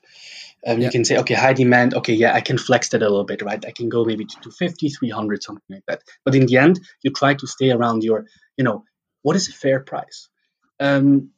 Um, 0.66 0.78
yeah. 0.78 0.86
You 0.86 0.90
can 0.90 1.04
say, 1.06 1.16
okay, 1.18 1.34
high 1.34 1.54
demand. 1.54 1.94
Okay, 1.94 2.12
yeah, 2.12 2.34
I 2.34 2.42
can 2.42 2.58
flex 2.58 2.90
that 2.90 3.02
a 3.02 3.08
little 3.08 3.24
bit, 3.24 3.40
right? 3.40 3.64
I 3.64 3.70
can 3.70 3.88
go 3.88 4.04
maybe 4.04 4.26
to 4.26 4.34
250, 4.34 4.90
300, 4.90 5.42
something 5.42 5.62
like 5.70 5.86
that. 5.86 6.02
But 6.24 6.34
in 6.34 6.46
the 6.46 6.58
end, 6.58 6.80
you 7.02 7.10
try 7.12 7.34
to 7.34 7.46
stay 7.46 7.70
around 7.70 8.04
your, 8.04 8.26
you 8.58 8.64
know, 8.64 8.84
what 9.22 9.36
is 9.36 9.48
a 9.48 9.52
fair 9.52 9.80
price? 9.80 10.28
Um, 10.78 11.30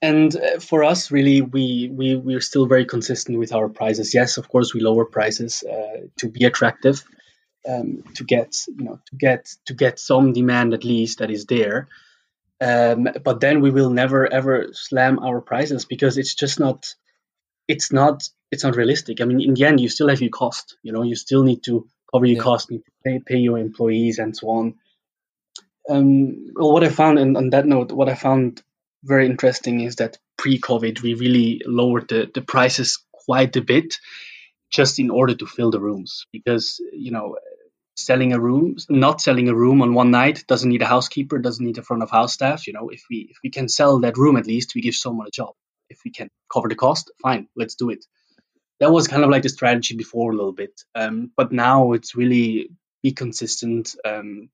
and 0.00 0.34
uh, 0.34 0.60
for 0.60 0.84
us, 0.84 1.10
really, 1.10 1.42
we, 1.42 1.90
we, 1.92 2.16
we're 2.16 2.40
still 2.40 2.66
very 2.66 2.86
consistent 2.86 3.38
with 3.38 3.52
our 3.52 3.68
prices. 3.68 4.14
Yes, 4.14 4.38
of 4.38 4.48
course, 4.48 4.72
we 4.72 4.80
lower 4.80 5.04
prices 5.04 5.62
uh, 5.62 6.06
to 6.18 6.28
be 6.28 6.44
attractive 6.44 7.04
um, 7.68 8.04
to 8.14 8.24
get 8.24 8.56
you 8.68 8.84
know 8.84 9.00
to 9.06 9.16
get 9.16 9.54
to 9.66 9.74
get 9.74 9.98
some 9.98 10.32
demand 10.32 10.74
at 10.74 10.84
least 10.84 11.18
that 11.18 11.30
is 11.30 11.46
there. 11.46 11.88
Um, 12.60 13.08
but 13.22 13.40
then 13.40 13.60
we 13.60 13.70
will 13.70 13.90
never 13.90 14.32
ever 14.32 14.68
slam 14.72 15.18
our 15.18 15.40
prices 15.40 15.84
because 15.84 16.18
it's 16.18 16.34
just 16.34 16.60
not 16.60 16.94
it's 17.68 17.92
not 17.92 18.28
it's 18.50 18.64
not 18.64 18.76
realistic. 18.76 19.20
I 19.20 19.24
mean, 19.24 19.40
in 19.40 19.54
the 19.54 19.64
end, 19.64 19.80
you 19.80 19.88
still 19.88 20.08
have 20.08 20.20
your 20.20 20.30
cost. 20.30 20.76
You 20.82 20.92
know, 20.92 21.02
you 21.02 21.16
still 21.16 21.42
need 21.42 21.62
to 21.64 21.88
cover 22.12 22.26
your 22.26 22.36
yeah. 22.36 22.42
cost, 22.42 22.70
need 22.70 22.84
to 22.84 22.92
pay, 23.04 23.18
pay 23.18 23.38
your 23.38 23.58
employees, 23.58 24.18
and 24.18 24.36
so 24.36 24.48
on. 24.50 24.74
Um, 25.88 26.52
well, 26.54 26.72
what 26.72 26.84
I 26.84 26.88
found, 26.88 27.18
and 27.18 27.36
on 27.36 27.50
that 27.50 27.66
note, 27.66 27.92
what 27.92 28.08
I 28.08 28.14
found 28.14 28.62
very 29.02 29.26
interesting 29.26 29.80
is 29.80 29.96
that 29.96 30.18
pre-COVID, 30.38 31.02
we 31.02 31.14
really 31.14 31.60
lowered 31.66 32.08
the, 32.08 32.30
the 32.32 32.40
prices 32.40 33.04
quite 33.12 33.56
a 33.56 33.60
bit 33.60 33.98
just 34.70 34.98
in 34.98 35.10
order 35.10 35.34
to 35.34 35.46
fill 35.46 35.70
the 35.70 35.80
rooms 35.80 36.26
because 36.32 36.80
you 36.92 37.10
know 37.10 37.36
selling 37.96 38.32
a 38.32 38.40
room 38.40 38.76
not 38.88 39.20
selling 39.20 39.48
a 39.48 39.54
room 39.54 39.80
on 39.82 39.94
one 39.94 40.10
night 40.10 40.44
doesn't 40.48 40.68
need 40.68 40.82
a 40.82 40.86
housekeeper 40.86 41.38
doesn't 41.38 41.64
need 41.64 41.78
a 41.78 41.82
front 41.82 42.02
of 42.02 42.10
house 42.10 42.32
staff. 42.32 42.66
You 42.66 42.72
know 42.72 42.88
if 42.88 43.04
we 43.08 43.28
if 43.30 43.38
we 43.42 43.50
can 43.50 43.68
sell 43.68 44.00
that 44.00 44.16
room 44.16 44.36
at 44.36 44.46
least 44.46 44.74
we 44.74 44.80
give 44.80 44.94
someone 44.94 45.26
a 45.26 45.30
job. 45.30 45.54
If 45.88 46.00
we 46.04 46.10
can 46.10 46.28
cover 46.52 46.68
the 46.68 46.74
cost 46.74 47.10
fine 47.22 47.48
let's 47.56 47.74
do 47.74 47.90
it. 47.90 48.04
That 48.80 48.90
was 48.90 49.06
kind 49.06 49.22
of 49.22 49.30
like 49.30 49.42
the 49.42 49.48
strategy 49.48 49.96
before 49.96 50.32
a 50.32 50.36
little 50.36 50.52
bit 50.52 50.82
um, 50.94 51.30
but 51.36 51.52
now 51.52 51.92
it's 51.92 52.16
really 52.16 52.70
be 53.02 53.12
consistent 53.12 53.94
um, 54.04 54.48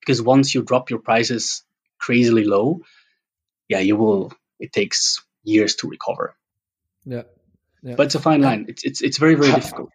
because 0.00 0.22
once 0.22 0.54
you 0.54 0.62
drop 0.62 0.90
your 0.90 1.00
prices 1.00 1.62
crazily 1.98 2.44
low 2.44 2.80
yeah 3.68 3.80
you 3.80 3.96
will 3.96 4.32
it 4.58 4.72
takes 4.72 5.20
years 5.42 5.74
to 5.76 5.88
recover. 5.88 6.34
Yeah, 7.04 7.22
yeah. 7.82 7.94
but 7.96 8.06
it's 8.06 8.14
a 8.14 8.20
fine 8.20 8.42
line. 8.42 8.66
It's 8.68 8.84
it's, 8.84 9.02
it's 9.02 9.18
very 9.18 9.34
very 9.34 9.52
difficult 9.52 9.90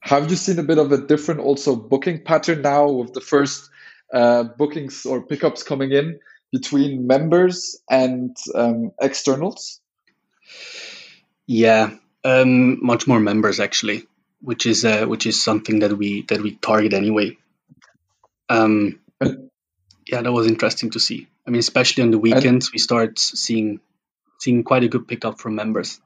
have 0.00 0.30
you 0.30 0.36
seen 0.36 0.58
a 0.58 0.62
bit 0.62 0.78
of 0.78 0.92
a 0.92 0.98
different 0.98 1.40
also 1.40 1.76
booking 1.76 2.24
pattern 2.24 2.62
now 2.62 2.88
with 2.90 3.12
the 3.12 3.20
first 3.20 3.70
uh, 4.12 4.44
bookings 4.44 5.06
or 5.06 5.22
pickups 5.22 5.62
coming 5.62 5.92
in 5.92 6.18
between 6.52 7.06
members 7.06 7.80
and 7.88 8.36
um, 8.54 8.92
externals? 9.00 9.80
Yeah, 11.46 11.90
um, 12.24 12.84
much 12.84 13.06
more 13.06 13.20
members 13.20 13.60
actually, 13.60 14.06
which 14.40 14.66
is 14.66 14.84
uh, 14.84 15.06
which 15.06 15.26
is 15.26 15.42
something 15.42 15.80
that 15.80 15.96
we 15.96 16.22
that 16.22 16.40
we 16.40 16.54
target 16.56 16.92
anyway. 16.92 17.36
Um, 18.48 19.00
yeah, 19.20 20.22
that 20.22 20.32
was 20.32 20.46
interesting 20.46 20.90
to 20.90 21.00
see. 21.00 21.28
I 21.46 21.50
mean, 21.50 21.60
especially 21.60 22.02
on 22.02 22.10
the 22.10 22.18
weekends, 22.18 22.72
we 22.72 22.78
start 22.78 23.18
seeing 23.18 23.80
seeing 24.38 24.64
quite 24.64 24.84
a 24.84 24.88
good 24.88 25.06
pickup 25.06 25.38
from 25.38 25.54
members. 25.54 26.00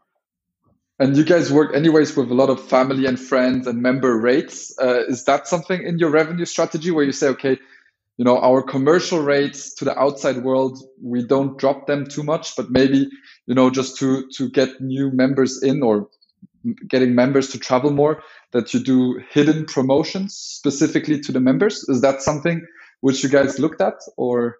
And 0.99 1.17
you 1.17 1.25
guys 1.25 1.53
work 1.53 1.75
anyways 1.75 2.17
with 2.17 2.31
a 2.31 2.35
lot 2.35 2.51
of 2.51 2.69
family 2.69 3.07
and 3.07 3.19
friends 3.19 3.67
and 3.67 3.83
member 3.83 4.17
rates. 4.17 4.73
Uh, 4.81 5.03
is 5.09 5.25
that 5.25 5.49
something 5.49 5.83
in 5.83 5.99
your 5.99 6.11
revenue 6.11 6.45
strategy 6.45 6.93
where 6.93 7.05
you 7.05 7.13
say, 7.13 7.29
okay, 7.29 7.59
you 8.17 8.25
know, 8.25 8.39
our 8.39 8.63
commercial 8.63 9.21
rates 9.21 9.75
to 9.75 9.85
the 9.85 9.99
outside 9.99 10.45
world, 10.45 10.79
we 11.03 11.27
don't 11.27 11.59
drop 11.59 11.89
them 11.89 12.07
too 12.07 12.23
much, 12.23 12.55
but 12.55 12.71
maybe, 12.71 13.09
you 13.47 13.55
know, 13.57 13.71
just 13.71 13.99
to, 13.99 14.29
to 14.37 14.49
get 14.49 14.81
new 14.81 15.11
members 15.11 15.63
in 15.65 15.83
or 15.83 16.09
getting 16.89 17.17
members 17.17 17.51
to 17.51 17.59
travel 17.59 17.91
more, 17.91 18.23
that 18.53 18.73
you 18.73 18.79
do 18.79 19.21
hidden 19.31 19.67
promotions 19.67 20.37
specifically 20.37 21.21
to 21.21 21.33
the 21.33 21.41
members. 21.41 21.85
Is 21.89 22.03
that 22.03 22.23
something 22.23 22.65
which 23.01 23.25
you 23.25 23.29
guys 23.29 23.59
looked 23.59 23.81
at 23.81 23.95
or? 24.17 24.59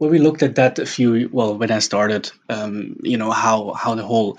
Well, 0.00 0.10
we 0.10 0.18
looked 0.18 0.42
at 0.42 0.56
that 0.56 0.80
a 0.80 0.86
few, 0.86 1.28
well, 1.30 1.56
when 1.56 1.70
I 1.70 1.78
started, 1.78 2.32
um, 2.48 2.96
you 3.02 3.16
know, 3.16 3.30
how, 3.30 3.74
how 3.74 3.94
the 3.94 4.04
whole, 4.04 4.38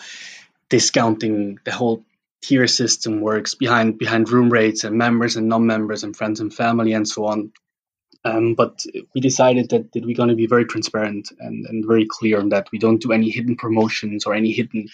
discounting 0.72 1.60
the 1.66 1.72
whole 1.72 2.04
tier 2.42 2.66
system 2.66 3.22
works 3.22 3.54
behind 3.54 4.00
behind 4.00 4.32
room 4.32 4.50
rates 4.50 4.84
and 4.84 4.98
members 4.98 5.36
and 5.36 5.48
non-members 5.48 6.04
and 6.04 6.16
friends 6.16 6.40
and 6.40 6.52
family 6.52 6.94
and 6.94 7.08
so 7.08 7.26
on. 7.26 7.52
Um, 8.24 8.54
but 8.56 8.84
we 9.14 9.22
decided 9.22 9.70
that, 9.70 9.92
that 9.92 10.06
we're 10.06 10.16
going 10.16 10.30
to 10.30 10.36
be 10.36 10.48
very 10.48 10.66
transparent 10.66 11.30
and, 11.40 11.66
and 11.66 11.86
very 11.88 12.06
clear 12.08 12.40
on 12.40 12.50
that. 12.50 12.68
We 12.72 12.80
don't 12.80 13.02
do 13.02 13.12
any 13.12 13.30
hidden 13.30 13.56
promotions 13.56 14.26
or 14.26 14.34
any 14.34 14.52
hidden 14.52 14.88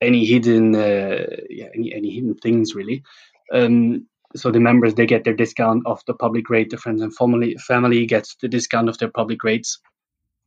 any 0.00 0.24
hidden 0.26 0.74
uh, 0.74 1.24
yeah, 1.48 1.68
any, 1.74 1.94
any 1.94 2.10
hidden 2.10 2.34
things 2.34 2.74
really. 2.74 3.04
Um, 3.52 4.06
so 4.36 4.50
the 4.50 4.60
members 4.60 4.94
they 4.94 5.06
get 5.06 5.24
their 5.24 5.34
discount 5.34 5.86
of 5.86 6.02
the 6.06 6.14
public 6.14 6.50
rate. 6.50 6.70
The 6.70 6.78
friends 6.78 7.00
and 7.00 7.14
family 7.14 7.56
family 7.56 8.06
gets 8.06 8.34
the 8.42 8.48
discount 8.48 8.88
of 8.88 8.98
their 8.98 9.10
public 9.10 9.44
rates, 9.44 9.78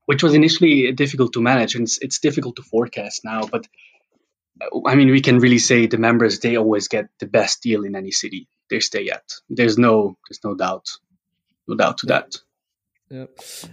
which 0.06 0.22
was 0.22 0.34
initially 0.34 0.92
difficult 0.92 1.34
to 1.34 1.42
manage 1.42 1.76
and 1.76 1.84
it's, 1.84 1.98
it's 2.02 2.20
difficult 2.20 2.58
to 2.58 2.63
forecast 2.63 3.22
now. 3.24 3.44
But 3.48 3.68
I 4.86 4.96
mean, 4.96 5.10
we 5.10 5.22
can 5.22 5.39
really 5.39 5.60
say 5.60 5.88
the 5.88 5.98
members 5.98 6.39
they 6.39 6.56
always 6.56 6.88
get 6.88 7.08
the 7.20 7.28
best 7.28 7.62
deal 7.62 7.84
in 7.84 7.96
any 7.96 8.12
city 8.12 8.48
they 8.70 8.80
stay 8.80 9.10
at. 9.10 9.24
There's 9.50 9.78
no, 9.78 10.17
there's 10.28 10.43
no 10.43 10.56
doubt, 10.56 10.88
no 11.67 11.76
doubt 11.76 12.00
to 12.00 12.06
that. 12.08 12.38
Yeah. 13.10 13.28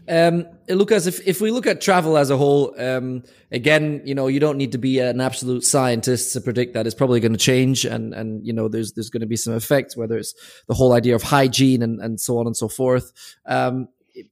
Um, 0.09 0.47
Lucas, 0.68 1.09
if, 1.09 1.27
if 1.27 1.40
we 1.40 1.51
look 1.51 1.66
at 1.66 1.81
travel 1.81 2.16
as 2.16 2.31
a 2.31 2.37
whole, 2.37 2.73
um, 2.81 3.25
again, 3.51 4.03
you 4.05 4.14
know, 4.14 4.29
you 4.29 4.38
don't 4.38 4.57
need 4.57 4.73
to 4.73 4.79
be 4.79 5.01
an 5.01 5.20
absolute 5.20 5.64
scientist 5.64 6.33
to 6.35 6.40
predict 6.40 6.75
that 6.75 6.87
it's 6.87 6.94
probably 6.94 7.18
going 7.18 7.33
to 7.33 7.38
change 7.38 7.85
and, 7.85 8.14
and, 8.14 8.47
you 8.47 8.53
know, 8.53 8.68
there's, 8.68 8.92
there's 8.92 9.11
going 9.11 9.23
to 9.23 9.27
be 9.27 9.37
some 9.37 9.55
effects, 9.55 9.97
whether 9.97 10.16
it's 10.16 10.35
the 10.68 10.75
whole 10.75 10.92
idea 10.92 11.16
of 11.16 11.25
hygiene 11.25 11.83
and, 11.83 12.01
and 12.01 12.20
so 12.20 12.38
on 12.38 12.47
and 12.47 12.57
so 12.57 12.68
forth. 12.68 13.11
Um, 13.44 13.88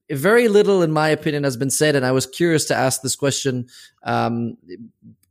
very 0.08 0.46
little, 0.46 0.82
in 0.82 0.92
my 0.92 1.08
opinion, 1.08 1.42
has 1.42 1.56
been 1.56 1.70
said, 1.70 1.96
and 1.96 2.06
I 2.06 2.12
was 2.12 2.26
curious 2.26 2.66
to 2.66 2.76
ask 2.76 3.02
this 3.02 3.16
question 3.16 3.66
um, 4.04 4.56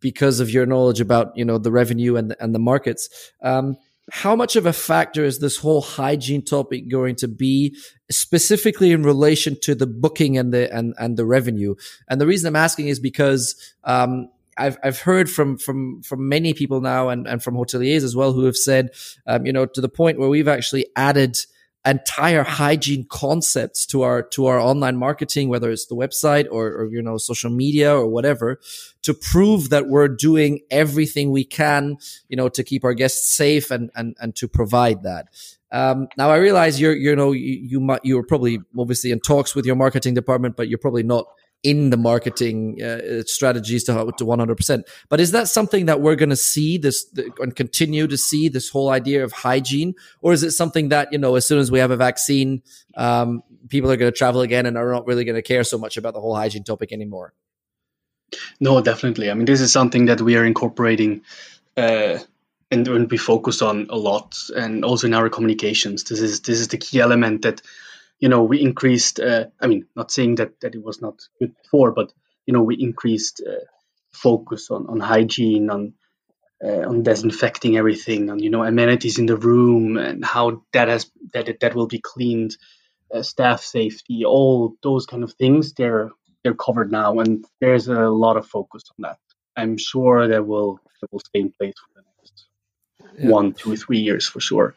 because 0.02 0.40
of 0.40 0.50
your 0.50 0.66
knowledge 0.66 1.00
about 1.00 1.36
you 1.38 1.46
know 1.46 1.58
the 1.58 1.72
revenue 1.72 2.18
and 2.18 2.32
the, 2.32 2.44
and 2.44 2.54
the 2.54 2.60
markets. 2.60 3.32
Um, 3.42 3.78
how 4.12 4.36
much 4.36 4.56
of 4.56 4.66
a 4.66 4.74
factor 4.74 5.24
is 5.24 5.40
this 5.40 5.58
whole 5.58 5.82
hygiene 5.82 6.44
topic 6.44 6.90
going 6.90 7.16
to 7.16 7.28
be 7.28 7.78
specifically 8.10 8.92
in 8.92 9.04
relation 9.04 9.58
to 9.62 9.74
the 9.74 9.88
booking 9.88 10.38
and 10.38 10.54
the 10.54 10.74
and, 10.74 10.94
and 11.00 11.16
the 11.18 11.26
revenue 11.26 11.76
and 12.10 12.20
the 12.20 12.28
reason 12.28 12.48
i'm 12.48 12.56
asking 12.56 12.88
is 12.88 13.00
because 13.00 13.74
um, 13.86 14.28
I've 14.58 14.78
I've 14.84 15.00
heard 15.00 15.30
from 15.30 15.58
from 15.58 16.02
from 16.04 16.28
many 16.28 16.54
people 16.54 16.82
now 16.82 17.10
and 17.10 17.28
and 17.28 17.42
from 17.42 17.56
hoteliers 17.56 18.04
as 18.04 18.16
well 18.16 18.34
who 18.34 18.46
have 18.46 18.58
said 18.58 18.90
um, 19.26 19.46
you 19.46 19.54
know 19.54 19.66
to 19.66 19.82
the 19.82 19.90
point 19.90 20.20
where 20.20 20.30
we've 20.30 20.48
actually 20.48 20.88
added 20.96 21.38
entire 21.86 22.44
hygiene 22.44 23.06
concepts 23.10 23.88
to 23.88 24.04
our 24.04 24.22
to 24.22 24.46
our 24.46 24.60
online 24.60 24.96
marketing 24.96 25.50
whether 25.50 25.72
it's 25.72 25.88
the 25.88 25.96
website 25.96 26.48
or, 26.52 26.68
or 26.68 26.86
you 26.92 27.02
know 27.02 27.18
social 27.18 27.50
media 27.50 27.92
or 27.92 28.06
whatever 28.06 28.60
to 29.02 29.16
prove 29.16 29.70
that 29.70 29.88
we're 29.88 30.08
doing 30.08 30.60
everything 30.70 31.32
we 31.32 31.44
can 31.44 31.98
you 32.30 32.38
know 32.38 32.48
to 32.48 32.64
keep 32.64 32.84
our 32.84 32.94
guests 32.94 33.36
safe 33.36 33.72
and 33.72 33.90
and, 33.96 34.16
and 34.20 34.36
to 34.36 34.48
provide 34.48 35.04
that. 35.04 35.28
Um, 35.72 36.10
now 36.18 36.30
I 36.30 36.36
realize 36.36 36.82
you're, 36.82 36.96
you 36.96 37.16
know, 37.16 37.32
you, 37.32 37.54
you 37.54 37.80
might, 37.80 38.02
you're 38.04 38.24
probably 38.24 38.60
obviously 38.78 39.12
in 39.12 39.22
talks 39.22 39.56
with 39.56 39.66
your 39.66 39.78
marketing 39.78 40.14
department, 40.14 40.58
but 40.58 40.68
you're 40.68 40.78
probably 40.78 41.04
not 41.04 41.28
in 41.64 41.92
the 41.92 41.98
marketing 41.98 42.82
uh, 42.82 43.22
strategies 43.26 43.84
to 43.84 43.94
to 44.18 44.26
100%. 44.26 44.84
But 45.10 45.20
is 45.20 45.32
that 45.32 45.48
something 45.48 45.86
that 45.86 46.02
we're 46.02 46.16
going 46.16 46.30
to 46.30 46.36
see 46.36 46.78
this 46.78 47.06
and 47.40 47.56
continue 47.56 48.08
to 48.08 48.18
see 48.18 48.50
this 48.50 48.70
whole 48.70 48.90
idea 48.90 49.24
of 49.24 49.32
hygiene, 49.32 49.94
or 50.22 50.34
is 50.34 50.44
it 50.44 50.52
something 50.52 50.90
that 50.90 51.12
you 51.12 51.20
know 51.20 51.36
as 51.36 51.46
soon 51.46 51.60
as 51.60 51.72
we 51.72 51.80
have 51.80 51.92
a 51.92 51.98
vaccine, 51.98 52.64
um, 52.98 53.44
people 53.70 53.92
are 53.92 53.98
going 53.98 54.12
to 54.12 54.18
travel 54.18 54.42
again 54.42 54.66
and 54.66 54.78
are 54.78 54.92
not 54.92 55.06
really 55.06 55.24
going 55.24 55.36
to 55.36 55.42
care 55.42 55.64
so 55.64 55.78
much 55.78 55.98
about 55.98 56.14
the 56.14 56.22
whole 56.22 56.36
hygiene 56.36 56.64
topic 56.64 56.92
anymore? 56.92 57.34
No, 58.60 58.82
definitely. 58.82 59.30
I 59.30 59.34
mean, 59.34 59.46
this 59.46 59.62
is 59.62 59.72
something 59.72 60.06
that 60.06 60.22
we 60.22 60.38
are 60.38 60.46
incorporating. 60.46 61.22
Uh, 61.76 62.20
and, 62.72 62.88
and 62.88 63.12
we 63.12 63.18
focus 63.18 63.62
on 63.62 63.88
a 63.90 63.98
lot, 63.98 64.38
and 64.56 64.86
also 64.86 65.06
in 65.06 65.14
our 65.14 65.30
communications. 65.30 66.06
This 66.06 66.22
is 66.22 66.40
this 66.40 66.60
is 66.60 66.70
the 66.70 66.78
key 66.78 67.02
element 67.02 67.42
that 67.42 67.62
you 68.22 68.30
know, 68.30 68.44
we 68.44 68.62
increased. 68.62 69.20
Uh, 69.20 69.48
I 69.60 69.68
mean, 69.68 69.88
not 69.96 70.12
saying 70.12 70.36
that 70.36 70.62
that 70.62 70.76
it 70.76 70.84
was 70.84 71.02
not 71.02 71.22
good 71.40 71.54
before, 71.64 71.92
but 71.92 72.14
you 72.48 72.54
know, 72.54 72.64
we 72.64 72.76
increased 72.76 73.44
uh, 73.46 73.66
focus 74.14 74.72
on 74.72 74.88
on 74.88 75.02
hygiene, 75.02 75.70
on 75.72 75.96
uh, 76.64 76.88
on 76.88 77.04
disinfecting 77.04 77.78
everything, 77.78 78.30
on 78.30 78.40
you 78.40 78.52
know 78.52 78.64
amenities 78.64 79.20
in 79.20 79.26
the 79.26 79.38
room, 79.38 79.98
and 79.98 80.24
how 80.24 80.64
that 80.74 80.88
has 80.88 81.12
that 81.34 81.50
it, 81.50 81.60
that 81.62 81.76
will 81.76 81.88
be 81.88 82.00
cleaned, 82.00 82.56
uh, 83.14 83.24
staff 83.24 83.62
safety, 83.64 84.24
all 84.26 84.76
those 84.84 85.08
kind 85.08 85.24
of 85.24 85.34
things. 85.34 85.74
They're 85.74 86.12
they're 86.44 86.56
covered 86.56 86.92
now, 86.92 87.20
and 87.20 87.46
there's 87.60 87.88
a 87.88 88.10
lot 88.10 88.38
of 88.38 88.48
focus 88.48 88.84
on 88.92 89.10
that. 89.10 89.20
I'm 89.58 89.78
sure 89.78 90.28
that 90.28 90.46
will 90.46 90.80
that 91.02 91.12
will 91.12 91.22
stay 91.22 91.40
in 91.42 91.52
place 91.52 91.76
for 91.80 92.02
the 92.02 92.06
next 92.20 92.46
yeah. 93.20 93.30
one, 93.30 93.54
two, 93.54 93.76
three 93.76 94.00
years 94.00 94.28
for 94.28 94.40
sure. 94.40 94.76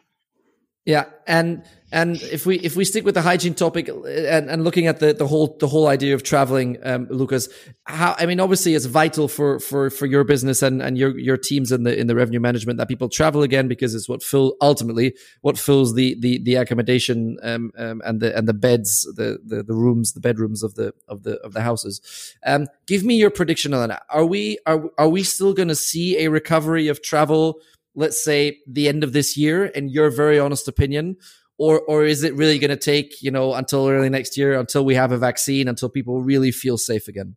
Yeah, 0.87 1.07
and 1.27 1.65
and 1.93 2.21
if 2.21 2.45
we 2.45 2.57
if 2.59 2.77
we 2.77 2.85
stick 2.85 3.07
with 3.07 3.15
the 3.15 3.23
hygiene 3.23 3.55
topic 3.55 3.89
and, 3.89 4.51
and 4.51 4.65
looking 4.65 4.87
at 4.87 5.01
the, 5.01 5.15
the 5.15 5.27
whole 5.27 5.57
the 5.59 5.67
whole 5.67 5.87
idea 5.87 6.15
of 6.15 6.23
traveling, 6.23 6.77
um, 6.83 7.07
Lucas, 7.09 7.49
how 7.85 8.15
I 8.19 8.27
mean, 8.27 8.39
obviously 8.39 8.75
it's 8.75 8.85
vital 8.85 9.27
for 9.27 9.61
for 9.61 9.89
for 9.89 10.05
your 10.05 10.25
business 10.25 10.61
and 10.61 10.83
and 10.83 10.99
your 10.99 11.19
your 11.19 11.39
teams 11.39 11.73
in 11.73 11.85
the 11.85 11.99
in 11.99 12.07
the 12.07 12.15
revenue 12.15 12.41
management 12.41 12.77
that 12.79 12.89
people 12.89 13.09
travel 13.09 13.43
again 13.43 13.67
because 13.67 13.95
it's 13.95 14.11
what 14.11 14.23
fill 14.23 14.57
ultimately 14.61 15.15
what 15.41 15.57
fills 15.57 15.95
the 15.95 16.17
the 16.21 16.43
the 16.43 16.57
accommodation 16.57 17.39
um, 17.43 17.71
um 17.79 18.03
and 18.05 18.21
the 18.21 18.37
and 18.37 18.47
the 18.47 18.55
beds 18.55 19.09
the, 19.17 19.39
the 19.43 19.63
the 19.63 19.75
rooms 19.75 20.13
the 20.13 20.21
bedrooms 20.21 20.63
of 20.63 20.75
the 20.75 20.93
of 21.09 21.23
the 21.23 21.39
of 21.39 21.55
the 21.55 21.63
houses. 21.63 22.35
Um, 22.45 22.67
give 22.87 23.05
me 23.05 23.15
your 23.15 23.31
prediction 23.31 23.73
on 23.73 23.89
that. 23.89 24.03
Are 24.11 24.27
we 24.27 24.59
are 24.67 24.91
are 24.99 25.09
we 25.09 25.23
still 25.23 25.55
going 25.55 25.69
to 25.69 25.75
see 25.75 26.19
a 26.19 26.29
recovery 26.29 26.89
of 26.89 27.01
travel? 27.01 27.61
Let's 27.95 28.23
say 28.23 28.59
the 28.67 28.89
end 28.89 29.05
of 29.05 29.13
this 29.13 29.37
year 29.37 29.67
in 29.67 29.89
your 29.89 30.11
very 30.11 30.39
honest 30.39 30.69
opinion? 30.69 31.17
Or 31.57 31.81
or 31.81 32.05
is 32.05 32.25
it 32.25 32.35
really 32.35 32.59
going 32.59 32.71
to 32.71 32.77
take 32.77 33.23
you 33.23 33.31
know 33.31 33.55
until 33.55 33.89
early 33.89 34.09
next 34.11 34.37
year 34.37 34.59
until 34.59 34.85
we 34.85 34.97
have 34.97 35.13
a 35.13 35.19
vaccine 35.19 35.69
until 35.69 35.89
people 35.89 36.21
really 36.21 36.51
feel 36.51 36.77
safe 36.77 37.07
again? 37.09 37.37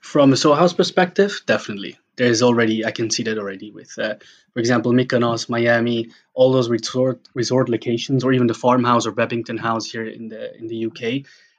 From 0.00 0.32
a 0.32 0.36
Soho 0.36 0.54
House 0.54 0.72
perspective 0.72 1.42
definitely. 1.46 1.98
There's 2.16 2.42
already 2.42 2.84
i 2.84 2.92
can 2.92 3.10
see 3.10 3.24
that 3.24 3.38
already 3.38 3.72
with 3.72 3.98
uh, 3.98 4.14
for 4.52 4.60
example 4.60 4.92
mykonos 4.92 5.48
miami 5.48 6.10
all 6.34 6.52
those 6.52 6.68
resort 6.68 7.28
resort 7.34 7.68
locations 7.68 8.22
or 8.22 8.32
even 8.32 8.46
the 8.46 8.54
farmhouse 8.54 9.04
or 9.04 9.10
Babington 9.10 9.58
House 9.58 9.90
here 9.90 10.06
in 10.06 10.28
the 10.28 10.56
in 10.56 10.68
the 10.68 10.86
uk 10.86 11.02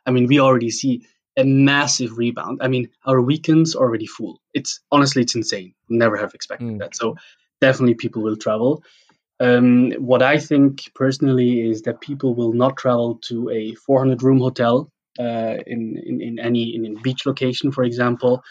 i 0.05 0.11
mean 0.11 0.27
we 0.27 0.39
already 0.39 0.69
see 0.69 1.05
a 1.37 1.43
massive 1.43 2.17
rebound. 2.17 2.59
I 2.61 2.67
mean 2.67 2.89
our 3.05 3.21
weekends 3.21 3.75
are 3.75 3.83
already 3.83 4.05
full. 4.05 4.41
It's 4.53 4.79
honestly 4.91 5.23
it's 5.23 5.35
insane. 5.35 5.73
Never 5.89 6.17
have 6.17 6.33
expected 6.33 6.67
mm. 6.67 6.79
that. 6.79 6.95
So 6.95 7.17
definitely 7.61 7.95
people 7.95 8.21
will 8.21 8.37
travel. 8.37 8.83
Um, 9.39 9.91
what 9.93 10.21
I 10.21 10.39
think 10.39 10.91
personally 10.95 11.69
is 11.69 11.83
that 11.83 11.99
people 11.99 12.35
will 12.35 12.53
not 12.53 12.77
travel 12.77 13.19
to 13.25 13.49
a 13.49 13.75
400 13.75 14.23
room 14.23 14.39
hotel 14.39 14.89
uh, 15.19 15.57
in, 15.67 16.01
in, 16.05 16.21
in 16.21 16.39
any 16.39 16.75
in 16.75 16.85
a 16.85 17.01
beach 17.01 17.25
location, 17.25 17.71
for 17.71 17.83
example. 17.83 18.43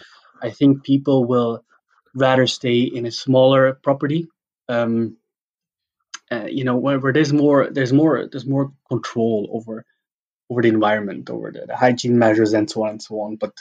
I 0.43 0.51
think 0.51 0.85
people 0.85 1.25
will 1.25 1.65
rather 2.15 2.47
stay 2.47 2.81
in 2.81 3.07
a 3.07 3.11
smaller 3.11 3.75
property. 3.83 4.29
Um, 4.69 5.17
uh, 6.31 6.47
you 6.49 6.65
know, 6.65 6.77
where, 6.77 6.99
where, 6.99 7.13
there's 7.13 7.33
more 7.33 7.69
there's 7.71 7.93
more 7.93 8.29
there's 8.31 8.47
more 8.47 8.73
control 8.89 9.49
over 9.53 9.85
over 10.51 10.63
the 10.63 10.69
environment, 10.69 11.31
over 11.31 11.51
the, 11.51 11.67
the 11.67 11.77
hygiene 11.77 12.19
measures, 12.19 12.53
and 12.53 12.71
so 12.71 12.85
on 12.85 12.91
and 12.91 13.03
so 13.03 13.21
on. 13.21 13.37
But 13.37 13.53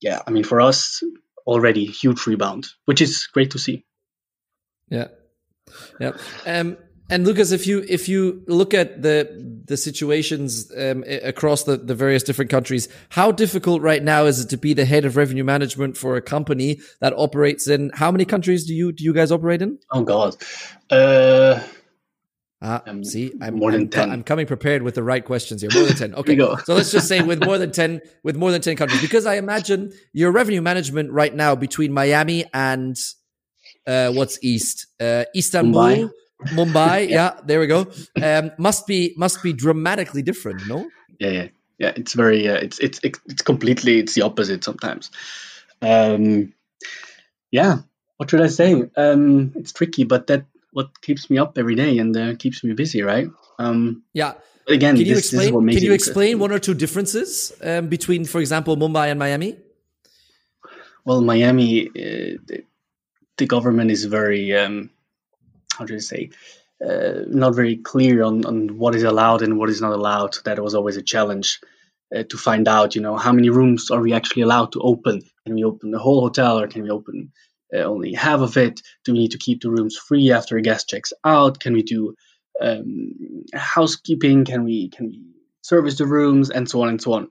yeah, 0.00 0.20
I 0.26 0.30
mean, 0.30 0.44
for 0.44 0.60
us, 0.60 1.02
already 1.46 1.86
huge 1.86 2.26
rebound, 2.26 2.68
which 2.84 3.00
is 3.00 3.26
great 3.26 3.52
to 3.52 3.58
see. 3.58 3.84
Yeah. 4.90 5.08
Yeah. 6.00 6.12
Um, 6.46 6.78
and 7.10 7.26
Lucas, 7.26 7.52
if 7.52 7.66
you 7.66 7.84
if 7.88 8.08
you 8.08 8.42
look 8.46 8.74
at 8.74 9.00
the 9.00 9.62
the 9.64 9.76
situations 9.76 10.70
um, 10.76 11.04
across 11.22 11.64
the, 11.64 11.78
the 11.78 11.94
various 11.94 12.22
different 12.22 12.50
countries, 12.50 12.88
how 13.08 13.32
difficult 13.32 13.80
right 13.80 14.02
now 14.02 14.26
is 14.26 14.40
it 14.40 14.50
to 14.50 14.58
be 14.58 14.74
the 14.74 14.84
head 14.84 15.06
of 15.06 15.16
revenue 15.16 15.44
management 15.44 15.96
for 15.96 16.16
a 16.16 16.22
company 16.22 16.80
that 17.00 17.14
operates 17.16 17.66
in 17.66 17.90
how 17.94 18.10
many 18.10 18.26
countries 18.26 18.66
do 18.66 18.74
you 18.74 18.92
do 18.92 19.04
you 19.04 19.14
guys 19.14 19.32
operate 19.32 19.62
in? 19.62 19.78
Oh 19.90 20.02
God, 20.02 20.36
uh, 20.90 21.60
Ah, 22.60 22.82
um, 22.86 23.04
see, 23.04 23.32
I'm 23.40 23.54
more 23.54 23.70
than 23.70 23.82
I'm, 23.82 23.88
10. 23.88 24.10
I'm 24.10 24.22
coming 24.24 24.44
prepared 24.44 24.82
with 24.82 24.96
the 24.96 25.02
right 25.02 25.24
questions 25.24 25.60
here. 25.62 25.70
More 25.72 25.84
than 25.84 25.96
10. 25.96 26.14
Okay. 26.16 26.36
so 26.36 26.74
let's 26.74 26.90
just 26.90 27.06
say 27.06 27.22
with 27.22 27.42
more 27.44 27.56
than 27.56 27.70
10, 27.70 28.00
with 28.24 28.36
more 28.36 28.50
than 28.50 28.60
10 28.60 28.74
countries, 28.74 29.00
because 29.00 29.26
I 29.26 29.36
imagine 29.36 29.92
your 30.12 30.32
revenue 30.32 30.60
management 30.60 31.12
right 31.12 31.32
now 31.32 31.54
between 31.54 31.92
Miami 31.92 32.44
and 32.52 32.96
uh, 33.88 34.12
what's 34.12 34.38
east? 34.42 34.86
Uh, 35.00 35.24
Istanbul, 35.34 35.80
Mumbai. 35.80 36.10
Mumbai. 36.48 37.08
yeah, 37.18 37.40
there 37.44 37.58
we 37.58 37.66
go. 37.66 37.86
Um, 38.22 38.52
must 38.58 38.86
be 38.86 39.14
must 39.16 39.42
be 39.42 39.52
dramatically 39.52 40.22
different, 40.22 40.66
no? 40.68 40.88
Yeah, 41.18 41.30
yeah, 41.30 41.48
yeah. 41.78 41.92
It's 41.96 42.12
very. 42.12 42.48
Uh, 42.48 42.56
it's 42.56 42.78
it's 42.78 43.00
it's 43.02 43.42
completely. 43.42 43.98
It's 43.98 44.14
the 44.14 44.22
opposite 44.22 44.62
sometimes. 44.62 45.10
Um, 45.80 46.52
yeah. 47.50 47.78
What 48.18 48.30
should 48.30 48.40
I 48.40 48.48
say? 48.48 48.82
Um, 48.96 49.52
it's 49.54 49.72
tricky, 49.72 50.04
but 50.04 50.26
that 50.26 50.44
what 50.72 51.00
keeps 51.00 51.30
me 51.30 51.38
up 51.38 51.56
every 51.56 51.74
day 51.74 51.98
and 51.98 52.16
uh, 52.16 52.34
keeps 52.34 52.62
me 52.62 52.74
busy, 52.74 53.02
right? 53.02 53.28
Um, 53.58 54.02
yeah. 54.12 54.34
Again, 54.66 54.96
can 54.96 55.06
you 55.06 55.14
this, 55.14 55.32
explain? 55.32 55.66
This 55.66 55.76
can 55.76 55.84
you 55.84 55.92
explain 55.92 56.38
one 56.38 56.52
or 56.52 56.58
two 56.58 56.74
differences 56.74 57.52
um, 57.62 57.88
between, 57.88 58.26
for 58.26 58.38
example, 58.38 58.76
Mumbai 58.76 59.10
and 59.10 59.18
Miami? 59.18 59.56
Well, 61.06 61.22
Miami, 61.22 61.88
uh, 61.88 62.36
the 63.38 63.46
government 63.46 63.90
is 63.90 64.04
very 64.04 64.54
um, 64.56 64.90
how 65.76 65.84
do 65.84 65.94
you 65.94 66.00
say 66.00 66.30
uh, 66.84 67.24
not 67.26 67.54
very 67.54 67.76
clear 67.76 68.22
on, 68.22 68.44
on 68.44 68.78
what 68.78 68.94
is 68.94 69.02
allowed 69.02 69.42
and 69.42 69.58
what 69.58 69.70
is 69.70 69.80
not 69.80 69.92
allowed. 69.92 70.36
That 70.44 70.62
was 70.62 70.74
always 70.74 70.96
a 70.96 71.02
challenge 71.02 71.60
uh, 72.14 72.22
to 72.22 72.36
find 72.36 72.68
out. 72.68 72.94
You 72.94 73.02
know, 73.02 73.16
how 73.16 73.32
many 73.32 73.50
rooms 73.50 73.90
are 73.90 74.00
we 74.00 74.12
actually 74.12 74.42
allowed 74.42 74.72
to 74.72 74.80
open? 74.80 75.22
Can 75.44 75.54
we 75.56 75.64
open 75.64 75.90
the 75.90 75.98
whole 75.98 76.20
hotel 76.20 76.60
or 76.60 76.68
can 76.68 76.82
we 76.82 76.90
open 76.90 77.32
uh, 77.74 77.78
only 77.78 78.12
half 78.12 78.40
of 78.40 78.56
it? 78.56 78.80
Do 79.04 79.12
we 79.12 79.18
need 79.18 79.32
to 79.32 79.38
keep 79.38 79.62
the 79.62 79.70
rooms 79.70 79.96
free 79.96 80.30
after 80.30 80.56
a 80.56 80.62
guest 80.62 80.88
checks 80.88 81.12
out? 81.24 81.58
Can 81.58 81.72
we 81.72 81.82
do 81.82 82.14
um, 82.60 83.44
housekeeping? 83.54 84.44
Can 84.44 84.64
we 84.64 84.88
can 84.88 85.06
we 85.06 85.22
service 85.62 85.98
the 85.98 86.06
rooms 86.06 86.50
and 86.50 86.68
so 86.68 86.82
on 86.82 86.88
and 86.90 87.02
so 87.02 87.14
on? 87.14 87.28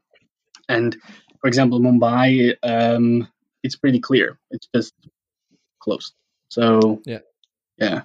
And 0.68 0.95
for 1.39 1.47
example, 1.47 1.80
Mumbai, 1.80 2.55
um, 2.64 3.30
it's 3.64 3.78
pretty 3.78 3.99
clear. 3.99 4.38
It's 4.51 4.68
just 4.76 4.93
closed. 5.88 6.13
So 6.49 7.01
yeah, 7.05 7.19
yeah. 7.77 8.01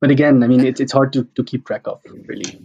But 0.00 0.10
again, 0.10 0.42
I 0.42 0.48
mean, 0.48 0.64
it's 0.64 0.80
it's 0.80 0.92
hard 0.92 1.12
to, 1.12 1.24
to 1.36 1.44
keep 1.44 1.64
track 1.64 1.86
of 1.86 2.00
really. 2.26 2.60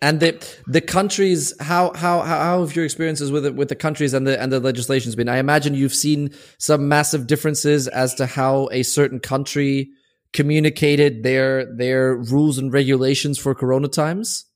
And 0.00 0.20
the 0.20 0.30
the 0.66 0.80
countries, 0.80 1.52
how 1.60 1.92
how 1.94 2.20
how 2.20 2.60
have 2.60 2.76
your 2.76 2.84
experiences 2.84 3.32
with 3.32 3.46
it 3.46 3.54
with 3.54 3.68
the 3.68 3.74
countries 3.74 4.14
and 4.14 4.26
the 4.26 4.40
and 4.40 4.52
the 4.52 4.60
legislations 4.60 5.16
been? 5.16 5.28
I 5.28 5.38
imagine 5.38 5.74
you've 5.74 5.94
seen 5.94 6.30
some 6.58 6.88
massive 6.88 7.26
differences 7.26 7.88
as 7.88 8.14
to 8.16 8.26
how 8.26 8.68
a 8.70 8.82
certain 8.82 9.18
country 9.18 9.90
communicated 10.32 11.22
their 11.22 11.64
their 11.64 12.16
rules 12.16 12.58
and 12.58 12.72
regulations 12.72 13.38
for 13.38 13.54
Corona 13.54 13.88
times. 13.88 14.46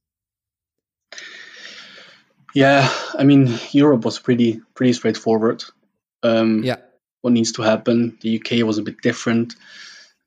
Yeah, 2.54 2.92
I 3.18 3.24
mean, 3.24 3.58
Europe 3.72 4.04
was 4.04 4.18
pretty 4.18 4.60
pretty 4.74 4.92
straightforward. 4.92 5.64
Um, 6.22 6.62
yeah, 6.62 6.76
what 7.20 7.32
needs 7.32 7.52
to 7.52 7.62
happen. 7.62 8.18
The 8.20 8.40
UK 8.40 8.66
was 8.66 8.78
a 8.78 8.82
bit 8.82 9.00
different. 9.02 9.54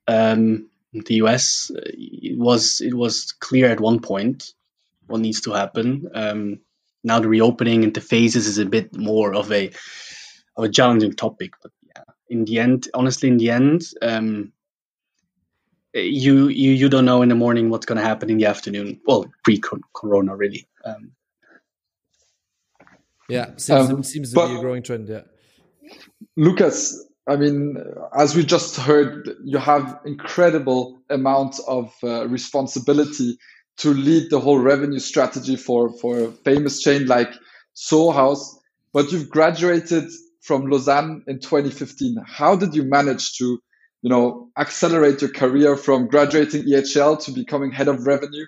Um, 0.08 0.68
the 0.94 1.16
US 1.16 1.72
it 1.76 2.38
was 2.38 2.82
it 2.82 2.94
was 2.94 3.32
clear 3.34 3.68
at 3.68 3.80
one 3.80 4.00
point 4.02 4.54
what 5.08 5.22
needs 5.22 5.42
to 5.42 5.52
happen. 5.52 6.10
Um, 6.14 6.60
now 7.04 7.20
the 7.20 7.28
reopening 7.28 7.84
into 7.84 8.02
phases 8.02 8.48
is 8.48 8.58
a 8.58 8.66
bit 8.66 8.96
more 8.96 9.34
of 9.34 9.52
a 9.52 9.72
of 10.58 10.66
a 10.66 10.70
challenging 10.70 11.14
topic, 11.14 11.54
but 11.62 11.72
yeah, 11.84 12.04
in 12.30 12.46
the 12.46 12.60
end, 12.60 12.88
honestly, 12.94 13.30
in 13.30 13.38
the 13.38 13.52
end, 13.52 13.84
um, 14.02 14.52
you 15.94 16.50
you 16.50 16.72
you 16.72 16.89
don't 16.89 17.06
know 17.06 17.22
in 17.22 17.30
the 17.30 17.36
morning 17.36 17.70
what's 17.70 17.86
going 17.86 17.98
to 17.98 18.04
happen 18.04 18.30
in 18.30 18.38
the 18.38 18.46
afternoon. 18.46 19.00
Well, 19.06 19.32
pre-corona, 19.44 20.36
really. 20.36 20.68
Um, 20.84 21.14
yeah, 23.30 23.52
seems, 23.56 23.89
um, 23.89 24.04
seems 24.04 24.30
to 24.32 24.36
but, 24.36 24.48
be 24.50 24.56
a 24.56 24.60
growing 24.60 24.84
trend. 24.84 25.08
Yeah. 25.08 25.22
Lucas, 26.38 27.06
I 27.28 27.36
mean, 27.36 27.78
as 28.18 28.36
we 28.36 28.44
just 28.44 28.78
heard, 28.78 29.36
you 29.44 29.58
have 29.58 30.00
incredible 30.06 31.02
amount 31.10 31.60
of 31.68 31.94
uh, 32.04 32.28
responsibility 32.28 33.38
to 33.78 33.94
lead 33.94 34.30
the 34.30 34.40
whole 34.40 34.60
revenue 34.60 35.00
strategy 35.00 35.56
for 35.56 35.92
for 36.00 36.20
a 36.20 36.32
famous 36.32 36.82
chain 36.82 37.06
like 37.06 37.32
Soho 37.74 38.12
House. 38.12 38.60
But 38.94 39.12
you've 39.12 39.30
graduated 39.30 40.10
from 40.42 40.66
Lausanne 40.68 41.24
in 41.28 41.40
2015. 41.40 42.18
How 42.26 42.56
did 42.56 42.76
you 42.76 42.84
manage 42.84 43.38
to, 43.38 43.60
you 44.02 44.10
know, 44.10 44.50
accelerate 44.58 45.22
your 45.22 45.32
career 45.32 45.78
from 45.78 46.08
graduating 46.08 46.64
EHL 46.64 47.24
to 47.26 47.32
becoming 47.32 47.72
head 47.72 47.88
of 47.88 48.06
revenue 48.06 48.46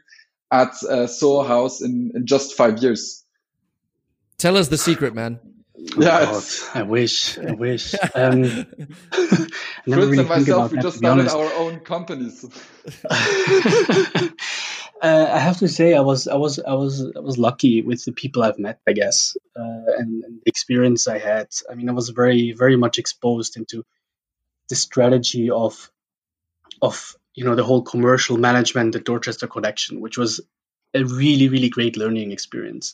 at 0.52 0.74
uh, 0.84 1.08
Soho 1.08 1.48
House 1.48 1.82
in, 1.82 2.12
in 2.16 2.26
just 2.26 2.58
five 2.58 2.80
years? 2.80 3.24
Tell 4.38 4.58
us 4.58 4.68
the 4.68 4.78
secret, 4.78 5.16
man. 5.16 5.40
Yeah, 5.76 6.26
oh, 6.28 6.72
I 6.76 6.84
wish. 6.84 7.38
I 7.40 7.54
wish. 7.54 7.96
Um, 8.14 8.44
I 9.12 9.26
Fritz 9.26 9.50
really 9.88 10.20
and 10.20 10.30
myself, 10.30 10.72
we 10.72 10.78
just 10.80 10.98
started 10.98 11.28
our 11.30 11.52
own 11.54 11.80
companies. 11.80 12.46
uh, 13.10 14.30
I 15.02 15.40
have 15.40 15.58
to 15.60 15.68
say 15.68 15.96
I 15.96 16.02
was 16.02 16.28
I 16.28 16.36
was 16.36 16.60
I 16.60 16.74
was 16.74 17.12
I 17.16 17.20
was 17.20 17.40
lucky 17.40 17.82
with 17.82 18.06
the 18.06 18.12
people 18.12 18.44
I've 18.44 18.60
met, 18.60 18.82
I 18.88 18.94
guess, 18.94 19.36
uh, 19.56 19.98
and, 19.98 20.24
and, 20.24 20.42
the 20.44 20.50
experience 20.50 21.08
I 21.08 21.18
had. 21.18 21.48
I 21.70 21.74
mean, 21.74 21.90
I 21.90 21.94
was 21.94 22.10
very 22.10 22.52
very 22.52 22.78
much 22.78 23.00
exposed 23.00 23.58
into 23.58 23.84
the 24.70 24.76
strategy 24.76 25.50
of 25.50 25.90
of 26.84 27.16
you 27.34 27.46
know 27.46 27.56
the 27.56 27.64
whole 27.64 27.82
commercial 27.82 28.38
management, 28.38 28.94
the 28.94 29.00
Dorchester 29.00 29.48
Collection, 29.48 30.02
which 30.02 30.20
was 30.20 30.40
a 30.94 31.04
really 31.04 31.50
really 31.50 31.70
great 31.70 31.98
learning 31.98 32.32
experience. 32.32 32.94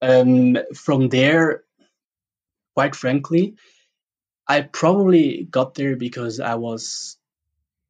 Um, 0.00 0.58
from 0.74 1.08
there, 1.08 1.64
quite 2.78 2.94
frankly, 2.94 3.56
I 4.46 4.60
probably 4.60 5.42
got 5.50 5.74
there 5.74 5.96
because 5.96 6.38
I 6.38 6.54
was 6.54 7.16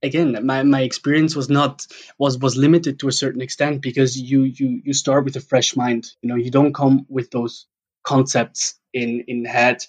again 0.02 0.46
my, 0.46 0.62
my 0.62 0.80
experience 0.80 1.36
was 1.36 1.50
not 1.50 1.86
was 2.16 2.38
was 2.38 2.56
limited 2.56 2.98
to 3.00 3.08
a 3.08 3.18
certain 3.22 3.42
extent 3.42 3.82
because 3.82 4.18
you 4.18 4.44
you 4.44 4.80
you 4.86 4.94
start 4.94 5.26
with 5.26 5.36
a 5.36 5.40
fresh 5.50 5.76
mind. 5.76 6.10
You 6.22 6.30
know 6.30 6.36
you 6.36 6.50
don't 6.50 6.72
come 6.72 7.04
with 7.10 7.30
those 7.30 7.66
concepts 8.02 8.80
in 8.94 9.24
in 9.28 9.44
head 9.44 9.84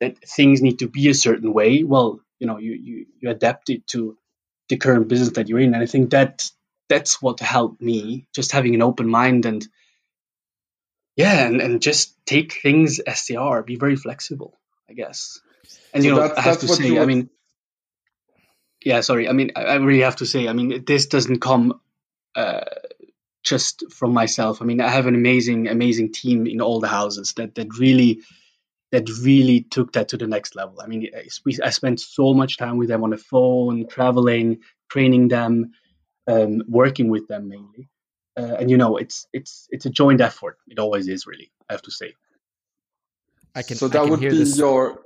that 0.00 0.14
things 0.36 0.62
need 0.62 0.78
to 0.78 0.88
be 0.88 1.08
a 1.08 1.20
certain 1.26 1.52
way. 1.52 1.82
Well 1.82 2.20
you 2.38 2.46
know 2.46 2.58
you 2.58 2.74
you, 2.88 3.06
you 3.20 3.30
adapt 3.30 3.70
it 3.70 3.88
to 3.88 4.16
the 4.68 4.76
current 4.76 5.08
business 5.08 5.30
that 5.30 5.48
you're 5.48 5.64
in. 5.66 5.74
And 5.74 5.82
i 5.82 5.86
think 5.86 6.10
that 6.10 6.48
that's 6.88 7.20
what 7.20 7.40
helped 7.40 7.82
me 7.82 8.28
just 8.32 8.52
having 8.52 8.76
an 8.76 8.82
open 8.82 9.08
mind 9.08 9.46
and 9.46 9.66
yeah 11.18 11.46
and, 11.46 11.60
and 11.60 11.82
just 11.82 12.14
take 12.24 12.54
things 12.54 12.98
as 13.00 13.26
they 13.26 13.36
are 13.36 13.62
be 13.62 13.76
very 13.76 13.96
flexible 13.96 14.58
i 14.88 14.94
guess 14.94 15.40
and 15.92 16.02
so 16.02 16.08
you 16.08 16.14
know 16.14 16.32
i 16.34 16.40
have 16.40 16.60
to 16.60 16.68
say 16.68 16.98
i 16.98 17.04
mean 17.04 17.28
yeah, 18.84 19.00
sorry. 19.00 19.28
I 19.28 19.32
mean, 19.32 19.52
I, 19.56 19.74
really 19.76 20.02
have 20.02 20.16
to 20.16 20.26
say, 20.26 20.48
I 20.48 20.52
mean, 20.52 20.84
this 20.86 21.06
doesn't 21.06 21.40
come 21.40 21.80
uh, 22.34 22.64
just 23.42 23.84
from 23.90 24.12
myself. 24.12 24.62
I 24.62 24.64
mean, 24.64 24.80
I 24.80 24.88
have 24.88 25.06
an 25.06 25.14
amazing, 25.14 25.68
amazing 25.68 26.12
team 26.12 26.46
in 26.46 26.60
all 26.60 26.80
the 26.80 26.88
houses 26.88 27.32
that 27.36 27.54
that 27.56 27.76
really 27.78 28.22
that 28.90 29.08
really 29.22 29.60
took 29.60 29.92
that 29.92 30.08
to 30.08 30.16
the 30.16 30.26
next 30.26 30.56
level. 30.56 30.80
I 30.80 30.86
mean, 30.86 31.08
we, 31.44 31.58
I 31.62 31.70
spent 31.70 32.00
so 32.00 32.32
much 32.32 32.56
time 32.56 32.78
with 32.78 32.88
them 32.88 33.04
on 33.04 33.10
the 33.10 33.18
phone, 33.18 33.86
traveling, 33.86 34.60
training 34.88 35.28
them, 35.28 35.72
um, 36.26 36.62
working 36.66 37.10
with 37.10 37.28
them 37.28 37.48
mainly. 37.48 37.90
Uh, 38.38 38.56
and 38.60 38.70
you 38.70 38.76
know, 38.76 38.96
it's 38.96 39.26
it's 39.32 39.66
it's 39.70 39.84
a 39.84 39.90
joint 39.90 40.20
effort. 40.20 40.58
It 40.68 40.78
always 40.78 41.08
is, 41.08 41.26
really. 41.26 41.50
I 41.68 41.72
have 41.72 41.82
to 41.82 41.90
say. 41.90 42.14
I 43.54 43.62
can. 43.62 43.76
So 43.76 43.88
that 43.88 44.00
can 44.00 44.10
would 44.10 44.20
be 44.20 44.28
this, 44.28 44.56
your. 44.56 45.00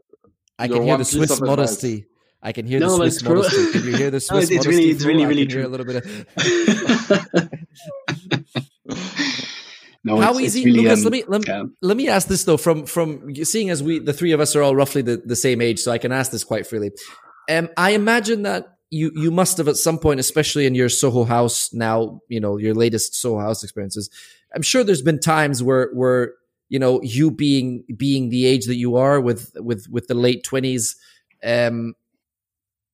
I 0.58 0.66
your 0.66 0.76
can 0.76 0.86
hear 0.86 0.98
the 0.98 1.04
Swiss 1.04 1.40
modesty. 1.40 1.94
Advice. 1.94 2.08
I 2.42 2.52
can 2.52 2.66
hear 2.66 2.80
no, 2.80 2.90
the 2.90 3.10
Swiss 3.10 3.22
modesty. 3.22 3.72
Can 3.72 3.84
you 3.84 3.96
hear 3.96 4.10
the 4.10 4.20
Swiss 4.28 4.50
no, 4.50 4.56
it's 4.56 4.66
modesty? 4.66 4.76
Really, 4.76 4.90
it's 4.90 5.04
really, 5.04 5.26
really 5.26 5.46
true. 5.46 5.66
a 5.66 5.68
little 5.68 5.86
bit 5.86 5.96
of. 5.96 6.04
no, 10.04 10.20
How 10.20 10.32
it's, 10.32 10.40
easy, 10.40 10.60
it's 10.60 10.66
really, 10.66 10.82
Lucas? 10.82 10.98
Um, 10.98 11.04
let 11.04 11.12
me 11.12 11.24
let, 11.26 11.48
yeah. 11.48 11.62
let 11.80 11.96
me 11.96 12.08
ask 12.08 12.28
this 12.28 12.44
though. 12.44 12.58
From 12.58 12.84
from 12.84 13.34
seeing 13.44 13.70
as 13.70 13.82
we 13.82 13.98
the 13.98 14.12
three 14.12 14.32
of 14.32 14.40
us 14.40 14.54
are 14.54 14.62
all 14.62 14.76
roughly 14.76 15.00
the, 15.00 15.22
the 15.24 15.36
same 15.36 15.62
age, 15.62 15.78
so 15.78 15.90
I 15.90 15.98
can 15.98 16.12
ask 16.12 16.30
this 16.30 16.44
quite 16.44 16.66
freely. 16.66 16.90
Um, 17.48 17.70
I 17.76 17.92
imagine 17.92 18.42
that 18.42 18.76
you 18.93 19.11
you 19.14 19.30
must 19.30 19.57
have 19.57 19.68
at 19.68 19.76
some 19.76 19.99
point, 19.99 20.20
especially 20.20 20.66
in 20.66 20.74
your 20.74 20.90
Soho 20.90 21.24
house 21.24 21.72
now, 21.72 22.20
you 22.28 22.38
know 22.38 22.59
your 22.59 22.74
latest 22.74 23.14
Soho 23.14 23.40
house 23.40 23.64
experiences. 23.64 24.11
I'm 24.55 24.62
sure 24.62 24.84
there's 24.84 25.03
been 25.03 25.18
times 25.18 25.62
where 25.62 25.90
where 25.95 26.34
you 26.68 26.78
know 26.78 27.01
you 27.03 27.30
being 27.30 27.84
being 27.97 28.28
the 28.28 28.45
age 28.45 28.66
that 28.66 28.76
you 28.76 28.97
are 28.97 29.18
with 29.18 29.53
with 29.57 29.88
with 29.90 30.09
the 30.09 30.14
late 30.14 30.45
twenties. 30.45 30.97
Um, 31.43 31.95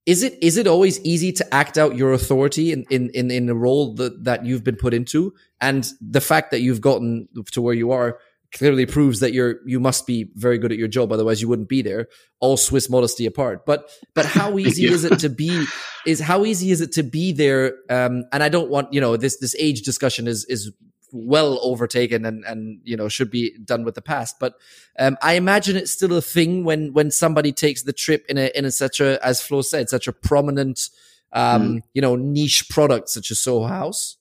is 0.06 0.22
it 0.22 0.38
is 0.40 0.56
it 0.56 0.68
always 0.68 1.00
easy 1.00 1.32
to 1.32 1.54
act 1.54 1.76
out 1.76 1.96
your 1.96 2.12
authority 2.12 2.72
in 2.72 2.86
in 2.90 3.10
in, 3.10 3.32
in 3.32 3.48
a 3.48 3.54
role 3.54 3.94
that, 3.94 4.22
that 4.22 4.46
you've 4.46 4.64
been 4.64 4.76
put 4.76 4.94
into 4.94 5.34
and 5.60 5.90
the 6.00 6.20
fact 6.20 6.52
that 6.52 6.60
you've 6.60 6.80
gotten 6.80 7.28
to 7.50 7.60
where 7.60 7.74
you 7.74 7.90
are 7.90 8.18
clearly 8.52 8.86
proves 8.86 9.20
that 9.20 9.32
you're 9.32 9.56
you 9.66 9.78
must 9.78 10.06
be 10.06 10.30
very 10.34 10.58
good 10.58 10.72
at 10.72 10.78
your 10.78 10.88
job 10.88 11.12
otherwise 11.12 11.42
you 11.42 11.48
wouldn't 11.48 11.68
be 11.68 11.82
there 11.82 12.08
all 12.40 12.56
swiss 12.56 12.88
modesty 12.88 13.26
apart 13.26 13.66
but 13.66 13.90
but 14.14 14.24
how 14.24 14.58
easy 14.64 14.86
is 14.86 15.04
it 15.04 15.18
to 15.18 15.28
be 15.28 15.66
is 16.06 16.20
how 16.20 16.44
easy 16.44 16.70
is 16.70 16.80
it 16.80 16.92
to 16.92 17.02
be 17.02 17.32
there 17.32 17.74
um 17.90 18.24
and 18.32 18.42
i 18.42 18.48
don't 18.48 18.70
want 18.70 18.92
you 18.92 19.00
know 19.00 19.16
this 19.16 19.38
this 19.38 19.54
age 19.58 19.82
discussion 19.82 20.26
is 20.26 20.44
is 20.46 20.72
well 21.12 21.58
overtaken 21.62 22.24
and 22.24 22.44
and 22.44 22.80
you 22.84 22.96
know 22.96 23.08
should 23.08 23.30
be 23.30 23.56
done 23.64 23.84
with 23.84 23.94
the 23.94 24.02
past. 24.02 24.36
But 24.38 24.54
um, 24.98 25.16
I 25.22 25.34
imagine 25.34 25.76
it's 25.76 25.90
still 25.90 26.12
a 26.14 26.22
thing 26.22 26.64
when 26.64 26.92
when 26.92 27.10
somebody 27.10 27.52
takes 27.52 27.82
the 27.82 27.92
trip 27.92 28.24
in 28.28 28.38
a 28.38 28.50
in 28.54 28.64
a 28.64 28.70
such 28.70 29.00
a 29.00 29.24
as 29.24 29.42
Flo 29.42 29.62
said 29.62 29.88
such 29.88 30.08
a 30.08 30.12
prominent 30.12 30.90
um, 31.32 31.62
mm. 31.62 31.82
you 31.94 32.02
know 32.02 32.16
niche 32.16 32.68
product 32.68 33.08
such 33.08 33.30
as 33.30 33.38
Soho 33.38 33.66
House. 33.66 34.17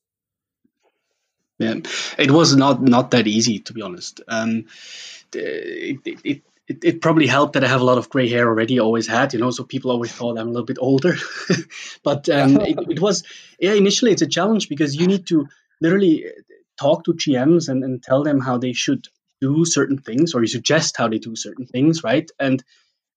Yeah, 1.59 1.75
it 2.17 2.29
was 2.29 2.55
not 2.55 2.81
not 2.81 3.11
that 3.11 3.27
easy 3.27 3.59
to 3.59 3.73
be 3.73 3.81
honest. 3.81 4.21
Um, 4.27 4.65
it, 5.33 5.99
it, 6.05 6.41
it, 6.67 6.83
it, 6.83 7.01
probably 7.01 7.27
helped 7.27 7.53
that 7.53 7.63
I 7.63 7.67
have 7.67 7.81
a 7.81 7.85
lot 7.85 7.97
of 7.97 8.09
gray 8.09 8.29
hair 8.29 8.47
already, 8.47 8.79
always 8.79 9.07
had, 9.07 9.33
you 9.33 9.39
know, 9.39 9.51
so 9.51 9.63
people 9.63 9.91
always 9.91 10.11
thought 10.11 10.37
I'm 10.37 10.47
a 10.47 10.51
little 10.51 10.65
bit 10.65 10.77
older. 10.79 11.15
but 12.03 12.29
um, 12.29 12.57
it, 12.61 12.77
it, 12.89 12.99
was, 13.01 13.23
yeah, 13.59 13.73
initially 13.73 14.11
it's 14.11 14.21
a 14.21 14.27
challenge 14.27 14.69
because 14.69 14.95
you 14.95 15.07
need 15.07 15.27
to 15.27 15.47
literally 15.81 16.25
talk 16.79 17.05
to 17.05 17.13
GMs 17.13 17.69
and, 17.69 17.83
and 17.83 18.03
tell 18.03 18.23
them 18.23 18.39
how 18.39 18.57
they 18.57 18.73
should 18.73 19.07
do 19.39 19.65
certain 19.65 19.97
things 19.97 20.33
or 20.33 20.41
you 20.41 20.47
suggest 20.47 20.97
how 20.97 21.07
they 21.07 21.19
do 21.19 21.35
certain 21.35 21.65
things, 21.65 22.03
right? 22.03 22.29
And 22.39 22.63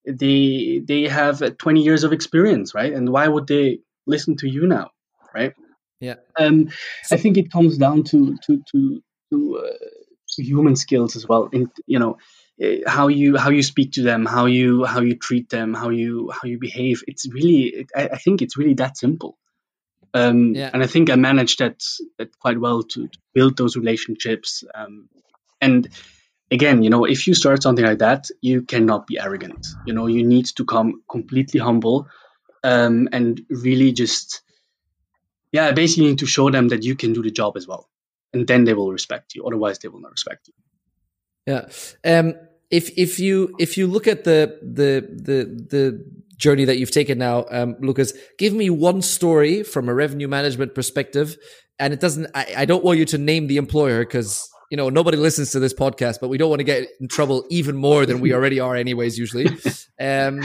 they 0.04 0.80
they 0.84 1.08
have 1.08 1.56
20 1.58 1.82
years 1.82 2.04
of 2.04 2.12
experience, 2.12 2.74
right? 2.74 2.92
And 2.92 3.10
why 3.10 3.26
would 3.28 3.46
they 3.46 3.80
listen 4.06 4.36
to 4.38 4.48
you 4.48 4.66
now, 4.66 4.90
right? 5.34 5.54
Yeah. 6.00 6.16
Um, 6.38 6.70
so, 7.04 7.16
I 7.16 7.18
think 7.18 7.36
it 7.36 7.52
comes 7.52 7.78
down 7.78 8.04
to 8.04 8.36
to 8.46 8.62
to 8.72 9.02
to, 9.30 9.58
uh, 9.58 9.86
to 10.30 10.42
human 10.42 10.76
skills 10.76 11.16
as 11.16 11.28
well. 11.28 11.48
In 11.52 11.70
you 11.86 11.98
know 11.98 12.18
eh, 12.60 12.80
how 12.86 13.08
you 13.08 13.36
how 13.36 13.50
you 13.50 13.62
speak 13.62 13.92
to 13.92 14.02
them, 14.02 14.26
how 14.26 14.46
you 14.46 14.84
how 14.84 15.00
you 15.00 15.16
treat 15.16 15.50
them, 15.50 15.74
how 15.74 15.90
you 15.90 16.30
how 16.30 16.48
you 16.48 16.58
behave. 16.58 17.02
It's 17.06 17.28
really 17.30 17.86
I, 17.94 18.08
I 18.12 18.16
think 18.16 18.42
it's 18.42 18.56
really 18.56 18.74
that 18.74 18.96
simple. 18.96 19.36
Um, 20.12 20.54
yeah. 20.54 20.70
And 20.72 20.82
I 20.82 20.86
think 20.86 21.08
I 21.08 21.16
managed 21.16 21.60
that, 21.60 21.84
that 22.18 22.36
quite 22.40 22.58
well 22.58 22.82
to, 22.82 23.06
to 23.06 23.18
build 23.32 23.56
those 23.56 23.76
relationships. 23.76 24.64
Um, 24.74 25.08
and 25.60 25.88
again, 26.50 26.82
you 26.82 26.90
know, 26.90 27.04
if 27.04 27.26
you 27.26 27.34
start 27.34 27.62
something 27.62 27.84
like 27.84 27.98
that, 27.98 28.26
you 28.40 28.62
cannot 28.62 29.06
be 29.06 29.20
arrogant. 29.20 29.68
You 29.86 29.94
know, 29.94 30.08
you 30.08 30.26
need 30.26 30.46
to 30.56 30.64
come 30.64 31.02
completely 31.08 31.60
humble 31.60 32.08
um, 32.64 33.08
and 33.12 33.40
really 33.48 33.92
just, 33.92 34.42
yeah, 35.52 35.72
basically 35.72 36.08
need 36.08 36.18
to 36.18 36.26
show 36.26 36.50
them 36.50 36.68
that 36.68 36.82
you 36.82 36.94
can 36.94 37.12
do 37.12 37.22
the 37.22 37.30
job 37.30 37.56
as 37.56 37.66
well. 37.66 37.88
And 38.32 38.46
then 38.46 38.64
they 38.64 38.74
will 38.74 38.92
respect 38.92 39.34
you. 39.34 39.44
Otherwise, 39.44 39.80
they 39.80 39.88
will 39.88 40.00
not 40.00 40.12
respect 40.12 40.48
you. 40.48 40.54
Yeah. 41.46 41.68
Um, 42.04 42.34
if 42.70 42.96
if 42.96 43.18
you 43.18 43.54
if 43.58 43.76
you 43.76 43.88
look 43.88 44.06
at 44.06 44.22
the 44.24 44.58
the 44.62 45.08
the 45.10 45.66
the 45.68 46.04
journey 46.40 46.64
that 46.64 46.78
you've 46.78 46.90
taken 46.90 47.18
now, 47.18 47.44
um, 47.50 47.76
Lucas, 47.80 48.12
give 48.38 48.52
me 48.52 48.70
one 48.70 49.02
story 49.02 49.62
from 49.62 49.88
a 49.88 49.94
revenue 49.94 50.26
management 50.26 50.74
perspective. 50.74 51.36
And 51.78 51.92
it 51.92 52.00
doesn't, 52.00 52.28
I, 52.34 52.54
I 52.58 52.64
don't 52.64 52.82
want 52.82 52.98
you 52.98 53.04
to 53.06 53.18
name 53.18 53.46
the 53.46 53.58
employer 53.58 54.00
because, 54.00 54.50
you 54.70 54.76
know, 54.76 54.88
nobody 54.88 55.16
listens 55.16 55.52
to 55.52 55.60
this 55.60 55.74
podcast, 55.74 56.18
but 56.20 56.28
we 56.28 56.38
don't 56.38 56.50
want 56.50 56.60
to 56.60 56.64
get 56.64 56.88
in 57.00 57.08
trouble 57.08 57.44
even 57.50 57.76
more 57.76 58.06
than 58.06 58.20
we 58.20 58.32
already 58.32 58.58
are, 58.58 58.74
anyways, 58.74 59.18
usually. 59.18 59.48
Um, 60.00 60.40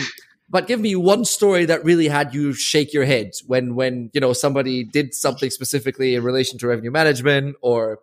but 0.50 0.68
give 0.68 0.80
me 0.80 0.96
one 0.96 1.26
story 1.26 1.66
that 1.66 1.84
really 1.84 2.08
had 2.08 2.34
you 2.34 2.54
shake 2.54 2.94
your 2.94 3.06
head 3.06 3.32
when, 3.48 3.76
when, 3.76 4.12
you 4.14 4.22
know, 4.22 4.34
somebody 4.34 4.84
did 4.84 5.14
something 5.14 5.50
specifically 5.50 6.16
in 6.16 6.24
relation 6.24 6.60
to 6.60 6.68
revenue 6.68 6.92
management 6.92 7.56
or, 7.62 8.00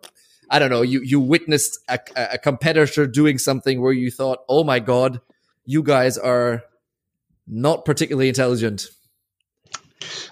I 0.49 0.59
don't 0.59 0.69
know, 0.69 0.81
you, 0.81 1.01
you 1.01 1.19
witnessed 1.19 1.79
a, 1.87 1.99
a 2.15 2.37
competitor 2.37 3.07
doing 3.07 3.37
something 3.37 3.81
where 3.81 3.93
you 3.93 4.11
thought, 4.11 4.39
oh 4.49 4.63
my 4.63 4.79
God, 4.79 5.21
you 5.65 5.83
guys 5.83 6.17
are 6.17 6.63
not 7.47 7.85
particularly 7.85 8.27
intelligent. 8.27 8.87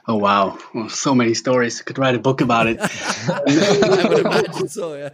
Oh 0.07 0.17
wow! 0.17 0.57
Well, 0.73 0.89
so 0.89 1.15
many 1.15 1.33
stories. 1.33 1.79
I 1.79 1.83
could 1.83 1.97
write 1.97 2.15
a 2.15 2.19
book 2.19 2.41
about 2.41 2.67
it. 2.67 2.77
I 2.81 4.07
would 4.09 4.19
imagine 4.19 4.67
so. 4.67 4.95
Yeah. 4.95 5.09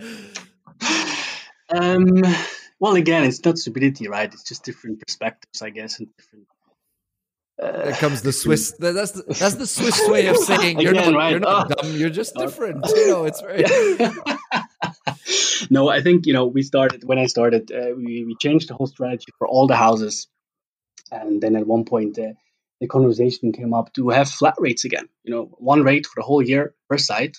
Um. 1.69 2.23
Well, 2.79 2.95
again, 2.95 3.23
it's 3.23 3.43
not 3.43 3.57
stupidity, 3.57 4.07
right? 4.07 4.31
It's 4.31 4.43
just 4.43 4.63
different 4.63 4.99
perspectives, 5.05 5.61
I 5.61 5.69
guess, 5.71 5.99
and 5.99 6.07
different. 6.15 6.47
Uh, 7.61 7.85
there 7.85 7.93
comes 7.93 8.21
the 8.21 8.31
Swiss. 8.31 8.71
That's 8.79 9.11
the, 9.11 9.23
that's 9.27 9.55
the 9.55 9.65
Swiss 9.65 9.99
way 10.09 10.27
of 10.27 10.37
saying 10.37 10.79
you're 10.79 10.91
Again, 10.91 11.13
not, 11.13 11.17
right? 11.17 11.31
you're 11.31 11.39
not 11.39 11.71
oh. 11.71 11.81
dumb. 11.81 11.95
You're 11.95 12.11
just 12.11 12.35
different. 12.35 12.85
You 12.87 13.07
know, 13.07 13.25
it's 13.25 13.41
very. 13.41 13.63
no, 15.71 15.89
I 15.89 16.01
think 16.01 16.27
you 16.27 16.33
know 16.33 16.45
we 16.45 16.61
started 16.61 17.03
when 17.03 17.17
I 17.17 17.25
started. 17.25 17.71
Uh, 17.71 17.95
we 17.95 18.25
we 18.25 18.35
changed 18.39 18.69
the 18.69 18.75
whole 18.75 18.85
strategy 18.85 19.31
for 19.39 19.47
all 19.47 19.65
the 19.65 19.75
houses 19.75 20.27
and 21.11 21.41
then 21.41 21.55
at 21.55 21.67
one 21.67 21.85
point, 21.85 22.17
uh, 22.19 22.33
the 22.79 22.87
conversation 22.87 23.51
came 23.51 23.73
up 23.73 23.93
to 23.93 24.09
have 24.09 24.29
flat 24.29 24.55
rates 24.59 24.85
again. 24.85 25.07
You 25.23 25.33
know, 25.33 25.43
one 25.57 25.83
rate 25.83 26.05
for 26.05 26.21
the 26.21 26.25
whole 26.25 26.41
year 26.41 26.75
per 26.89 26.97
site. 26.97 27.37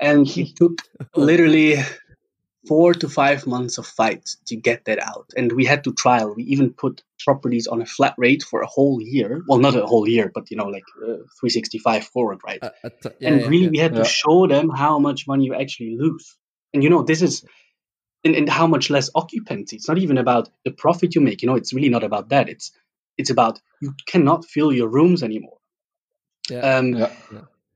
And 0.00 0.26
he 0.26 0.52
took 0.52 0.82
literally 1.14 1.76
four 2.66 2.94
to 2.94 3.08
five 3.08 3.46
months 3.46 3.78
of 3.78 3.86
fights 3.86 4.36
to 4.46 4.56
get 4.56 4.86
that 4.86 4.98
out. 4.98 5.30
And 5.36 5.52
we 5.52 5.64
had 5.64 5.84
to 5.84 5.92
trial. 5.92 6.34
We 6.34 6.44
even 6.44 6.72
put 6.72 7.02
properties 7.24 7.66
on 7.66 7.82
a 7.82 7.86
flat 7.86 8.14
rate 8.18 8.42
for 8.42 8.62
a 8.62 8.66
whole 8.66 9.00
year. 9.00 9.42
Well, 9.46 9.58
not 9.58 9.76
a 9.76 9.86
whole 9.86 10.08
year, 10.08 10.30
but 10.34 10.50
you 10.50 10.56
know, 10.56 10.66
like 10.66 10.84
uh, 11.02 11.24
365 11.40 12.06
forward, 12.06 12.40
right? 12.46 12.62
Uh, 12.62 12.70
uh, 12.84 12.90
yeah, 13.18 13.28
and 13.28 13.40
yeah, 13.40 13.46
really, 13.46 13.64
yeah. 13.64 13.70
we 13.70 13.78
had 13.78 13.94
to 13.96 14.04
show 14.04 14.46
them 14.46 14.70
how 14.70 14.98
much 14.98 15.26
money 15.26 15.44
you 15.44 15.54
actually 15.54 15.96
lose. 15.96 16.36
And 16.72 16.82
you 16.82 16.90
know, 16.90 17.02
this 17.02 17.22
is 17.22 17.44
and, 18.24 18.34
and 18.34 18.48
how 18.48 18.66
much 18.66 18.90
less 18.90 19.10
occupancy. 19.14 19.76
It's 19.76 19.88
not 19.88 19.98
even 19.98 20.18
about 20.18 20.48
the 20.64 20.70
profit 20.70 21.14
you 21.14 21.20
make. 21.20 21.42
You 21.42 21.48
know, 21.48 21.56
it's 21.56 21.74
really 21.74 21.90
not 21.90 22.04
about 22.04 22.30
that. 22.30 22.48
It's 22.48 22.72
it's 23.16 23.30
about 23.30 23.60
you 23.80 23.94
cannot 24.06 24.44
fill 24.44 24.72
your 24.72 24.88
rooms 24.88 25.22
anymore. 25.22 25.58
Yeah. 26.50 26.60
Um, 26.60 26.94
yeah. 26.94 27.12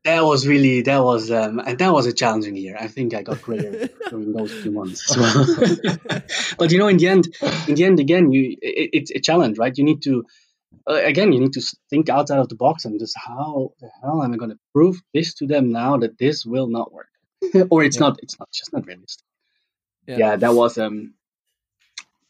That 0.04 0.24
was 0.24 0.46
really 0.46 0.82
that 0.82 1.02
was 1.02 1.30
um, 1.30 1.58
and 1.58 1.78
that 1.78 1.92
was 1.92 2.06
a 2.06 2.12
challenging 2.12 2.56
year. 2.56 2.76
I 2.78 2.88
think 2.88 3.14
I 3.14 3.22
got 3.22 3.42
greater 3.42 3.88
during 4.10 4.32
those 4.32 4.52
few 4.52 4.70
months 4.70 5.10
as 5.10 5.16
well. 5.16 6.22
but 6.58 6.70
you 6.70 6.78
know, 6.78 6.88
in 6.88 6.96
the 6.96 7.08
end, 7.08 7.36
in 7.66 7.74
the 7.74 7.84
end, 7.84 8.00
again, 8.00 8.30
you 8.32 8.56
it, 8.62 8.90
it's 8.92 9.10
a 9.10 9.20
challenge, 9.20 9.58
right? 9.58 9.76
You 9.76 9.84
need 9.84 10.02
to 10.02 10.24
uh, 10.88 10.94
again, 10.94 11.32
you 11.32 11.40
need 11.40 11.52
to 11.54 11.62
think 11.90 12.08
outside 12.08 12.38
of 12.38 12.48
the 12.48 12.54
box 12.54 12.84
and 12.84 12.98
just 12.98 13.16
how 13.18 13.72
the 13.80 13.90
hell 14.00 14.22
am 14.22 14.32
I 14.32 14.36
going 14.36 14.52
to 14.52 14.58
prove 14.72 15.00
this 15.12 15.34
to 15.34 15.46
them 15.46 15.72
now 15.72 15.98
that 15.98 16.16
this 16.16 16.46
will 16.46 16.68
not 16.68 16.92
work, 16.92 17.10
or 17.70 17.82
it's 17.82 17.96
yeah. 17.96 18.08
not 18.08 18.20
it's 18.22 18.38
not 18.38 18.48
just 18.52 18.72
not 18.72 18.86
realistic 18.86 19.24
yeah. 20.08 20.16
yeah, 20.16 20.36
that 20.36 20.54
was 20.54 20.78
um 20.78 21.14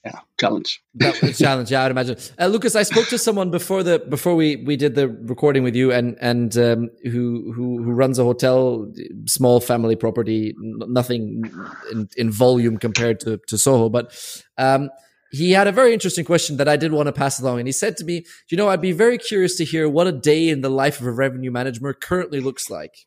yeah 0.05 0.21
challenge 0.39 0.83
that 0.95 1.15
challenge 1.37 1.71
yeah 1.71 1.85
i'd 1.85 1.91
imagine 1.91 2.17
uh, 2.39 2.47
lucas 2.47 2.77
i 2.77 2.83
spoke 2.83 3.07
to 3.09 3.19
someone 3.19 3.51
before 3.51 3.83
the 3.83 3.99
before 3.99 4.35
we 4.37 4.57
we 4.65 4.77
did 4.77 4.95
the 4.95 5.09
recording 5.09 5.63
with 5.63 5.75
you 5.75 5.93
and 5.93 6.17
and 6.21 6.57
um, 6.57 6.89
who 7.05 7.53
who 7.53 7.83
who 7.83 7.91
runs 7.91 8.19
a 8.19 8.25
hotel 8.25 8.91
small 9.27 9.61
family 9.61 9.97
property 9.97 10.55
nothing 10.59 11.43
in, 11.91 12.09
in 12.17 12.31
volume 12.31 12.77
compared 12.77 13.19
to 13.19 13.39
to 13.49 13.59
soho 13.59 13.89
but 13.89 14.15
um 14.57 14.89
he 15.31 15.53
had 15.53 15.67
a 15.67 15.73
very 15.73 15.93
interesting 15.93 16.25
question 16.25 16.57
that 16.57 16.69
I 16.69 16.77
did 16.77 16.93
want 16.93 17.07
to 17.07 17.13
pass 17.13 17.41
along. 17.41 17.59
And 17.59 17.69
he 17.69 17.73
said 17.73 17.97
to 17.99 18.05
me, 18.05 18.25
you 18.49 18.57
know, 18.57 18.69
I'd 18.69 18.81
be 18.81 18.93
very 18.93 19.19
curious 19.19 19.57
to 19.57 19.65
hear 19.65 19.89
what 19.89 20.07
a 20.07 20.13
day 20.13 20.49
in 20.49 20.63
the 20.63 20.71
life 20.71 21.01
of 21.01 21.07
a 21.07 21.13
revenue 21.13 21.51
manager 21.51 21.93
currently 21.93 22.41
looks 22.41 22.71
like. 22.71 23.07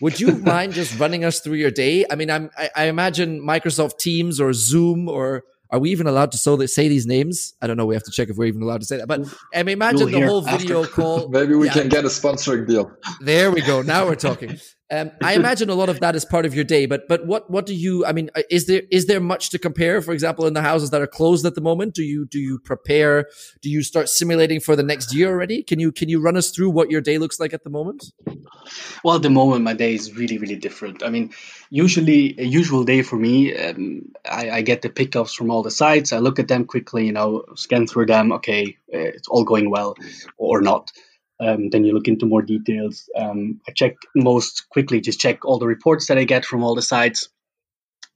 Would 0.00 0.20
you 0.20 0.36
mind 0.36 0.74
just 0.74 0.98
running 0.98 1.24
us 1.24 1.40
through 1.40 1.54
your 1.54 1.70
day? 1.70 2.04
I 2.10 2.14
mean, 2.14 2.30
I'm, 2.30 2.50
I, 2.56 2.70
I, 2.76 2.84
imagine 2.84 3.40
Microsoft 3.40 3.98
Teams 3.98 4.40
or 4.40 4.52
Zoom 4.52 5.08
or 5.08 5.42
are 5.70 5.78
we 5.78 5.90
even 5.90 6.06
allowed 6.06 6.32
to 6.32 6.68
say 6.68 6.88
these 6.88 7.06
names? 7.06 7.54
I 7.60 7.66
don't 7.66 7.76
know. 7.76 7.86
We 7.86 7.94
have 7.94 8.04
to 8.04 8.10
check 8.10 8.28
if 8.28 8.36
we're 8.36 8.46
even 8.46 8.62
allowed 8.62 8.80
to 8.80 8.86
say 8.86 8.96
that. 8.96 9.06
But 9.06 9.22
I 9.54 9.62
mean, 9.62 9.74
imagine 9.74 10.10
the 10.10 10.26
whole 10.26 10.40
video 10.40 10.82
after. 10.82 10.92
call. 10.94 11.28
Maybe 11.28 11.54
we 11.54 11.66
yeah. 11.66 11.74
can 11.74 11.88
get 11.88 12.04
a 12.04 12.08
sponsoring 12.08 12.66
deal. 12.66 12.90
There 13.20 13.50
we 13.50 13.60
go. 13.60 13.82
Now 13.82 14.06
we're 14.06 14.14
talking. 14.14 14.58
Um, 14.90 15.10
I 15.22 15.34
imagine 15.34 15.68
a 15.68 15.74
lot 15.74 15.90
of 15.90 16.00
that 16.00 16.16
is 16.16 16.24
part 16.24 16.46
of 16.46 16.54
your 16.54 16.64
day. 16.64 16.86
But 16.86 17.08
but 17.08 17.26
what 17.26 17.50
what 17.50 17.66
do 17.66 17.74
you? 17.74 18.06
I 18.06 18.12
mean, 18.12 18.30
uh, 18.34 18.42
is 18.50 18.66
there 18.66 18.82
is 18.90 19.04
there 19.06 19.20
much 19.20 19.50
to 19.50 19.58
compare? 19.58 20.00
For 20.00 20.12
example, 20.12 20.46
in 20.46 20.54
the 20.54 20.62
houses 20.62 20.90
that 20.90 21.02
are 21.02 21.06
closed 21.06 21.44
at 21.44 21.54
the 21.54 21.60
moment, 21.60 21.94
do 21.94 22.02
you 22.02 22.24
do 22.24 22.38
you 22.38 22.58
prepare? 22.58 23.28
Do 23.60 23.68
you 23.68 23.82
start 23.82 24.08
simulating 24.08 24.60
for 24.60 24.76
the 24.76 24.82
next 24.82 25.14
year 25.14 25.28
already? 25.28 25.62
Can 25.62 25.78
you 25.78 25.92
can 25.92 26.08
you 26.08 26.22
run 26.22 26.38
us 26.38 26.50
through 26.50 26.70
what 26.70 26.90
your 26.90 27.02
day 27.02 27.18
looks 27.18 27.38
like 27.38 27.52
at 27.52 27.64
the 27.64 27.70
moment? 27.70 28.12
Well, 29.04 29.16
at 29.16 29.22
the 29.22 29.30
moment, 29.30 29.62
my 29.62 29.74
day 29.74 29.92
is 29.92 30.16
really 30.16 30.38
really 30.38 30.56
different. 30.56 31.02
I 31.02 31.10
mean, 31.10 31.34
usually 31.68 32.34
a 32.38 32.44
usual 32.44 32.84
day 32.84 33.02
for 33.02 33.16
me, 33.16 33.54
um, 33.54 34.10
I, 34.24 34.50
I 34.50 34.62
get 34.62 34.80
the 34.80 34.88
pickups 34.88 35.34
from 35.34 35.50
all 35.50 35.62
the 35.62 35.70
sites. 35.70 36.14
I 36.14 36.18
look 36.18 36.38
at 36.38 36.48
them 36.48 36.64
quickly, 36.64 37.04
you 37.04 37.12
know, 37.12 37.44
scan 37.56 37.86
through 37.86 38.06
them. 38.06 38.32
Okay, 38.32 38.78
uh, 38.94 39.12
it's 39.16 39.28
all 39.28 39.44
going 39.44 39.68
well 39.70 39.96
or 40.38 40.62
not. 40.62 40.92
Um, 41.40 41.70
then 41.70 41.84
you 41.84 41.92
look 41.92 42.08
into 42.08 42.26
more 42.26 42.42
details. 42.42 43.08
Um, 43.14 43.60
I 43.68 43.72
check 43.72 43.96
most 44.14 44.68
quickly, 44.68 45.00
just 45.00 45.20
check 45.20 45.44
all 45.44 45.58
the 45.58 45.66
reports 45.66 46.06
that 46.06 46.18
I 46.18 46.24
get 46.24 46.44
from 46.44 46.64
all 46.64 46.74
the 46.74 46.82
sites. 46.82 47.28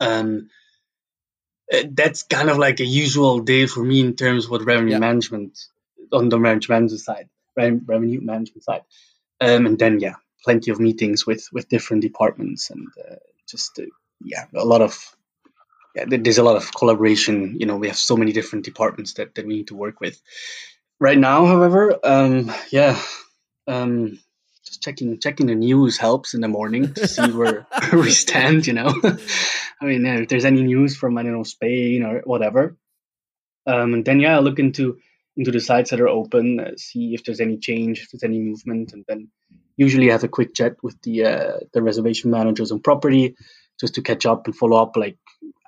Um, 0.00 0.50
uh, 1.72 1.84
that's 1.90 2.24
kind 2.24 2.50
of 2.50 2.58
like 2.58 2.80
a 2.80 2.84
usual 2.84 3.40
day 3.40 3.66
for 3.66 3.82
me 3.82 4.00
in 4.00 4.14
terms 4.14 4.46
of 4.46 4.50
what 4.50 4.64
revenue 4.64 4.92
yeah. 4.92 4.98
management 4.98 5.58
on 6.12 6.28
the 6.28 6.38
revenue 6.38 6.66
management 6.68 7.00
side, 7.00 7.28
revenue 7.56 8.20
management 8.20 8.64
side. 8.64 8.82
Um, 9.40 9.66
and 9.66 9.78
then 9.78 10.00
yeah, 10.00 10.14
plenty 10.44 10.70
of 10.70 10.80
meetings 10.80 11.26
with 11.26 11.46
with 11.52 11.68
different 11.68 12.02
departments 12.02 12.70
and 12.70 12.88
uh, 12.98 13.16
just 13.48 13.78
uh, 13.78 13.84
yeah, 14.24 14.44
a 14.54 14.64
lot 14.64 14.82
of 14.82 14.98
yeah, 15.94 16.04
there's 16.08 16.38
a 16.38 16.42
lot 16.42 16.56
of 16.56 16.74
collaboration. 16.74 17.56
You 17.58 17.66
know, 17.66 17.76
we 17.76 17.88
have 17.88 17.96
so 17.96 18.16
many 18.16 18.32
different 18.32 18.64
departments 18.64 19.14
that, 19.14 19.34
that 19.34 19.46
we 19.46 19.56
need 19.56 19.68
to 19.68 19.76
work 19.76 20.00
with. 20.00 20.20
Right 21.03 21.18
now, 21.18 21.46
however, 21.46 21.98
um, 22.05 22.53
yeah, 22.70 22.96
um, 23.66 24.20
just 24.64 24.82
checking 24.82 25.18
checking 25.18 25.48
the 25.48 25.57
news 25.57 25.98
helps 25.98 26.32
in 26.32 26.40
the 26.40 26.46
morning 26.46 26.94
to 26.94 27.09
see 27.09 27.28
where, 27.32 27.66
where 27.90 28.03
we 28.03 28.12
stand. 28.12 28.68
You 28.68 28.74
know, 28.74 28.86
I 29.80 29.84
mean, 29.84 30.07
if 30.07 30.28
there's 30.28 30.44
any 30.44 30.62
news 30.62 30.96
from 30.96 31.18
I 31.18 31.24
don't 31.24 31.32
know 31.32 31.42
Spain 31.42 32.05
or 32.05 32.20
whatever, 32.20 32.76
um, 33.66 33.94
and 33.94 34.05
then 34.05 34.20
yeah, 34.20 34.36
I 34.36 34.38
look 34.38 34.61
into 34.61 34.98
into 35.36 35.50
the 35.50 35.59
sites 35.59 35.90
that 35.90 36.00
are 36.00 36.07
open, 36.07 36.61
uh, 36.61 36.76
see 36.76 37.14
if 37.14 37.24
there's 37.24 37.40
any 37.40 37.59
change, 37.59 38.03
if 38.03 38.12
there's 38.12 38.22
any 38.22 38.38
movement, 38.38 38.92
and 38.92 39.05
then 39.09 39.28
usually 39.76 40.09
have 40.11 40.22
a 40.22 40.28
quick 40.28 40.55
chat 40.55 40.76
with 40.84 41.03
the 41.03 41.24
uh, 41.24 41.57
the 41.72 41.82
reservation 41.82 42.30
managers 42.30 42.70
on 42.70 42.78
property 42.78 43.34
just 43.80 43.96
to 43.96 44.03
catch 44.03 44.24
up 44.24 44.46
and 44.46 44.55
follow 44.55 44.80
up 44.80 44.96
like 44.96 45.18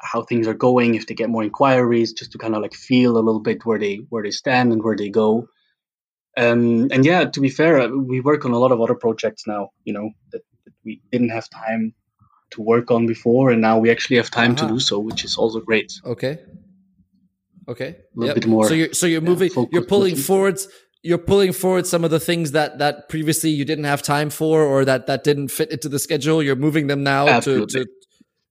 how 0.04 0.22
things 0.22 0.46
are 0.46 0.54
going 0.54 0.94
if 0.94 1.06
they 1.06 1.14
get 1.14 1.30
more 1.30 1.42
inquiries 1.42 2.12
just 2.12 2.32
to 2.32 2.38
kind 2.38 2.54
of 2.54 2.62
like 2.62 2.74
feel 2.74 3.16
a 3.16 3.24
little 3.26 3.40
bit 3.40 3.64
where 3.64 3.78
they 3.78 3.96
where 4.10 4.22
they 4.22 4.30
stand 4.30 4.72
and 4.72 4.82
where 4.82 4.96
they 4.96 5.08
go. 5.08 5.48
Um, 6.36 6.88
and 6.90 7.04
yeah 7.04 7.26
to 7.26 7.40
be 7.40 7.48
fair 7.48 7.80
uh, 7.80 7.88
we 7.88 8.20
work 8.20 8.44
on 8.44 8.50
a 8.50 8.58
lot 8.58 8.72
of 8.72 8.80
other 8.80 8.96
projects 8.96 9.46
now 9.46 9.68
you 9.84 9.92
know 9.92 10.10
that, 10.32 10.42
that 10.64 10.74
we 10.84 11.00
didn't 11.12 11.28
have 11.28 11.48
time 11.48 11.94
to 12.50 12.60
work 12.60 12.90
on 12.90 13.06
before 13.06 13.50
and 13.50 13.60
now 13.62 13.78
we 13.78 13.88
actually 13.88 14.16
have 14.16 14.32
time 14.32 14.52
uh-huh. 14.52 14.66
to 14.66 14.74
do 14.74 14.80
so 14.80 14.98
which 14.98 15.24
is 15.24 15.36
also 15.36 15.60
great. 15.60 15.92
Okay. 16.04 16.40
Okay. 17.68 17.86
A 17.86 17.94
little 18.16 18.26
yep. 18.26 18.34
bit 18.34 18.46
more 18.48 18.66
so 18.66 18.74
you're 18.74 18.92
so 18.92 19.06
you're 19.06 19.20
moving 19.20 19.48
yeah, 19.56 19.64
you're 19.70 19.86
pulling 19.86 20.16
forwards 20.16 20.66
you're 21.04 21.18
pulling 21.18 21.52
forward 21.52 21.86
some 21.86 22.02
of 22.02 22.10
the 22.10 22.20
things 22.20 22.50
that 22.50 22.78
that 22.78 23.08
previously 23.08 23.50
you 23.50 23.64
didn't 23.64 23.84
have 23.84 24.02
time 24.02 24.28
for 24.28 24.62
or 24.62 24.84
that 24.84 25.06
that 25.06 25.22
didn't 25.22 25.48
fit 25.48 25.70
into 25.70 25.88
the 25.88 26.00
schedule. 26.00 26.42
You're 26.42 26.56
moving 26.56 26.88
them 26.88 27.04
now 27.04 27.38
to, 27.40 27.64
to 27.66 27.86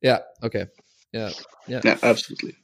yeah. 0.01 0.19
Okay 0.41 0.67
yeah 1.13 1.31
yeah 1.67 1.81
yeah 1.83 1.97
absolutely 2.03 2.55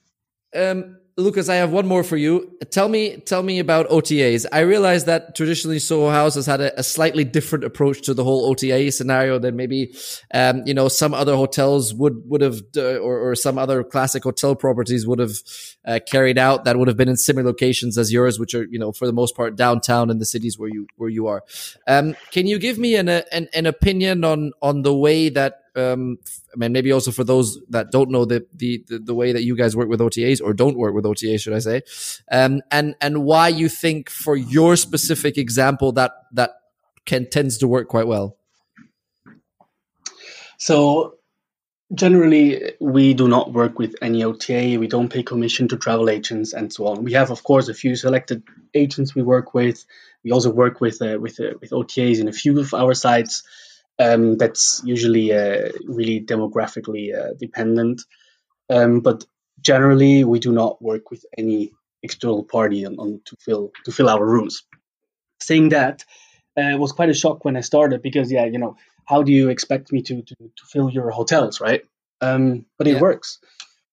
um 0.55 0.97
Lucas, 1.19 1.49
I 1.49 1.55
have 1.55 1.71
one 1.71 1.85
more 1.85 2.03
for 2.03 2.17
you. 2.17 2.57
Tell 2.71 2.87
me, 2.87 3.17
tell 3.17 3.43
me 3.43 3.59
about 3.59 3.89
OTAs. 3.89 4.45
I 4.51 4.59
realize 4.59 5.05
that 5.05 5.35
traditionally 5.35 5.79
Soho 5.79 6.09
House 6.09 6.35
has 6.35 6.45
had 6.45 6.61
a, 6.61 6.79
a 6.79 6.83
slightly 6.83 7.25
different 7.25 7.65
approach 7.65 8.01
to 8.03 8.13
the 8.13 8.23
whole 8.23 8.45
OTA 8.49 8.91
scenario 8.91 9.37
than 9.37 9.55
maybe, 9.57 9.93
um, 10.33 10.63
you 10.65 10.73
know, 10.73 10.87
some 10.87 11.13
other 11.13 11.35
hotels 11.35 11.93
would 11.93 12.23
would 12.25 12.41
have, 12.41 12.61
uh, 12.77 12.97
or, 12.97 13.29
or 13.29 13.35
some 13.35 13.57
other 13.57 13.83
classic 13.83 14.23
hotel 14.23 14.55
properties 14.55 15.05
would 15.05 15.19
have 15.19 15.33
uh, 15.85 15.99
carried 16.07 16.37
out 16.37 16.63
that 16.63 16.77
would 16.77 16.87
have 16.87 16.97
been 16.97 17.09
in 17.09 17.17
similar 17.17 17.45
locations 17.45 17.97
as 17.97 18.13
yours, 18.13 18.39
which 18.39 18.55
are, 18.55 18.63
you 18.63 18.79
know, 18.79 18.93
for 18.93 19.05
the 19.05 19.13
most 19.13 19.35
part 19.35 19.57
downtown 19.57 20.09
in 20.09 20.19
the 20.19 20.25
cities 20.25 20.57
where 20.57 20.69
you 20.69 20.87
where 20.95 21.09
you 21.09 21.27
are. 21.27 21.43
Um, 21.85 22.15
can 22.31 22.47
you 22.47 22.57
give 22.59 22.77
me 22.77 22.95
an, 22.95 23.09
an 23.09 23.49
an 23.53 23.65
opinion 23.65 24.23
on 24.23 24.53
on 24.61 24.83
the 24.83 24.95
way 24.95 25.27
that 25.29 25.58
um, 25.75 26.17
I 26.53 26.57
mean, 26.57 26.71
maybe 26.71 26.91
also 26.91 27.11
for 27.11 27.23
those 27.23 27.59
that 27.69 27.91
don't 27.91 28.09
know 28.09 28.25
the, 28.25 28.45
the, 28.53 28.83
the 28.87 28.99
the 28.99 29.13
way 29.13 29.31
that 29.31 29.43
you 29.43 29.55
guys 29.55 29.75
work 29.75 29.89
with 29.89 29.99
OTAs 29.99 30.41
or 30.43 30.53
don't 30.53 30.77
work 30.77 30.93
with 30.93 31.05
OTAs, 31.05 31.41
should 31.41 31.53
I 31.53 31.59
say, 31.59 31.81
um, 32.31 32.61
and 32.71 32.95
and 33.01 33.23
why 33.23 33.47
you 33.47 33.69
think 33.69 34.09
for 34.09 34.35
your 34.35 34.75
specific 34.75 35.37
example 35.37 35.91
that 35.93 36.11
that 36.33 36.51
can 37.05 37.29
tends 37.29 37.57
to 37.59 37.67
work 37.67 37.87
quite 37.87 38.07
well. 38.07 38.37
So 40.57 41.15
generally, 41.93 42.73
we 42.79 43.13
do 43.13 43.27
not 43.27 43.51
work 43.51 43.79
with 43.79 43.95
any 44.01 44.23
OTA. 44.23 44.77
We 44.79 44.87
don't 44.87 45.09
pay 45.11 45.23
commission 45.23 45.67
to 45.69 45.77
travel 45.77 46.09
agents 46.09 46.53
and 46.53 46.71
so 46.71 46.87
on. 46.87 47.03
We 47.03 47.13
have, 47.13 47.31
of 47.31 47.43
course, 47.43 47.69
a 47.69 47.73
few 47.73 47.95
selected 47.95 48.43
agents 48.73 49.15
we 49.15 49.23
work 49.23 49.53
with. 49.53 49.85
We 50.23 50.31
also 50.31 50.51
work 50.51 50.81
with 50.81 51.01
uh, 51.01 51.17
with 51.19 51.39
uh, 51.39 51.53
with 51.61 51.71
OTAs 51.71 52.19
in 52.19 52.27
a 52.27 52.33
few 52.33 52.59
of 52.59 52.73
our 52.73 52.93
sites. 52.93 53.43
Um, 53.99 54.37
that's 54.37 54.81
usually 54.85 55.33
uh, 55.33 55.69
really 55.85 56.21
demographically 56.21 57.13
uh, 57.13 57.33
dependent. 57.37 58.01
Um, 58.69 59.01
but 59.01 59.25
generally, 59.61 60.23
we 60.23 60.39
do 60.39 60.51
not 60.53 60.81
work 60.81 61.11
with 61.11 61.25
any 61.37 61.73
external 62.01 62.45
party 62.45 62.85
on, 62.85 62.95
on, 62.95 63.21
to 63.25 63.35
fill 63.39 63.71
to 63.85 63.91
fill 63.91 64.09
our 64.09 64.25
rooms. 64.25 64.63
Saying 65.41 65.69
that 65.69 66.05
uh, 66.57 66.77
was 66.77 66.93
quite 66.93 67.09
a 67.09 67.13
shock 67.13 67.43
when 67.43 67.57
I 67.57 67.61
started 67.61 68.01
because 68.01 68.31
yeah, 68.31 68.45
you 68.45 68.57
know, 68.57 68.77
how 69.05 69.23
do 69.23 69.33
you 69.33 69.49
expect 69.49 69.91
me 69.91 70.01
to 70.03 70.21
to, 70.21 70.35
to 70.35 70.65
fill 70.65 70.89
your 70.89 71.09
hotels, 71.11 71.59
right? 71.59 71.81
Um, 72.21 72.65
but 72.77 72.87
it 72.87 72.95
yeah. 72.95 73.01
works. 73.01 73.39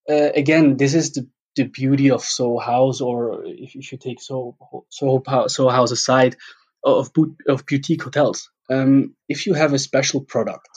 Uh, 0.08 0.30
again, 0.34 0.76
this 0.76 0.94
is 0.94 1.12
the 1.12 1.26
the 1.56 1.64
beauty 1.64 2.10
of 2.10 2.22
Soho 2.22 2.58
House, 2.58 3.00
or 3.00 3.44
if 3.44 3.74
you 3.74 3.82
should 3.82 4.00
take 4.00 4.20
Soho 4.20 4.56
Soho, 4.90 5.48
Soho 5.48 5.70
House 5.70 5.90
aside, 5.90 6.36
of 6.84 7.10
of 7.48 7.66
boutique 7.66 8.04
hotels 8.04 8.50
um, 8.68 9.14
if 9.28 9.46
you 9.46 9.54
have 9.54 9.72
a 9.72 9.78
special 9.78 10.20
product 10.20 10.68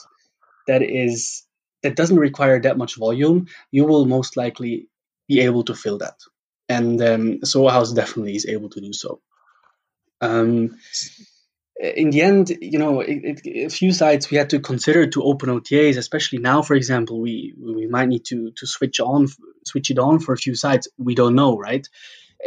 that 0.66 0.82
is 0.82 1.46
that 1.82 1.96
doesn't 1.96 2.18
require 2.18 2.60
that 2.60 2.76
much 2.76 2.96
volume, 2.96 3.46
you 3.70 3.84
will 3.84 4.04
most 4.04 4.36
likely 4.36 4.88
be 5.28 5.40
able 5.40 5.64
to 5.64 5.74
fill 5.74 5.98
that. 5.98 6.18
And 6.68 7.02
um, 7.02 7.40
House 7.68 7.92
definitely 7.92 8.36
is 8.36 8.46
able 8.46 8.68
to 8.70 8.80
do 8.80 8.92
so. 8.92 9.20
Um, 10.20 10.76
in 11.80 12.10
the 12.10 12.20
end, 12.20 12.50
you 12.60 12.78
know, 12.78 13.00
it, 13.00 13.40
it, 13.44 13.66
a 13.66 13.70
few 13.70 13.92
sites 13.92 14.30
we 14.30 14.36
had 14.36 14.50
to 14.50 14.60
consider 14.60 15.06
to 15.06 15.22
open 15.22 15.48
OTAs, 15.48 15.96
especially 15.96 16.38
now, 16.38 16.60
for 16.60 16.74
example, 16.74 17.20
we 17.20 17.54
we 17.58 17.86
might 17.86 18.08
need 18.08 18.24
to 18.26 18.52
to 18.56 18.66
switch 18.66 19.00
on 19.00 19.28
switch 19.64 19.90
it 19.90 19.98
on 19.98 20.20
for 20.20 20.34
a 20.34 20.36
few 20.36 20.54
sites. 20.54 20.88
We 20.98 21.14
don't 21.14 21.34
know, 21.34 21.56
right? 21.56 21.86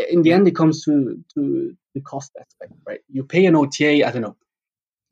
In 0.10 0.22
the 0.22 0.34
end, 0.34 0.48
it 0.48 0.56
comes 0.56 0.84
to 0.84 1.24
to 1.34 1.76
the 1.96 2.02
cost 2.02 2.32
aspect, 2.40 2.74
right? 2.88 3.00
You 3.10 3.24
pay 3.24 3.48
an 3.48 3.56
OTA, 3.56 4.08
I 4.08 4.12
don't 4.12 4.22
know, 4.22 4.38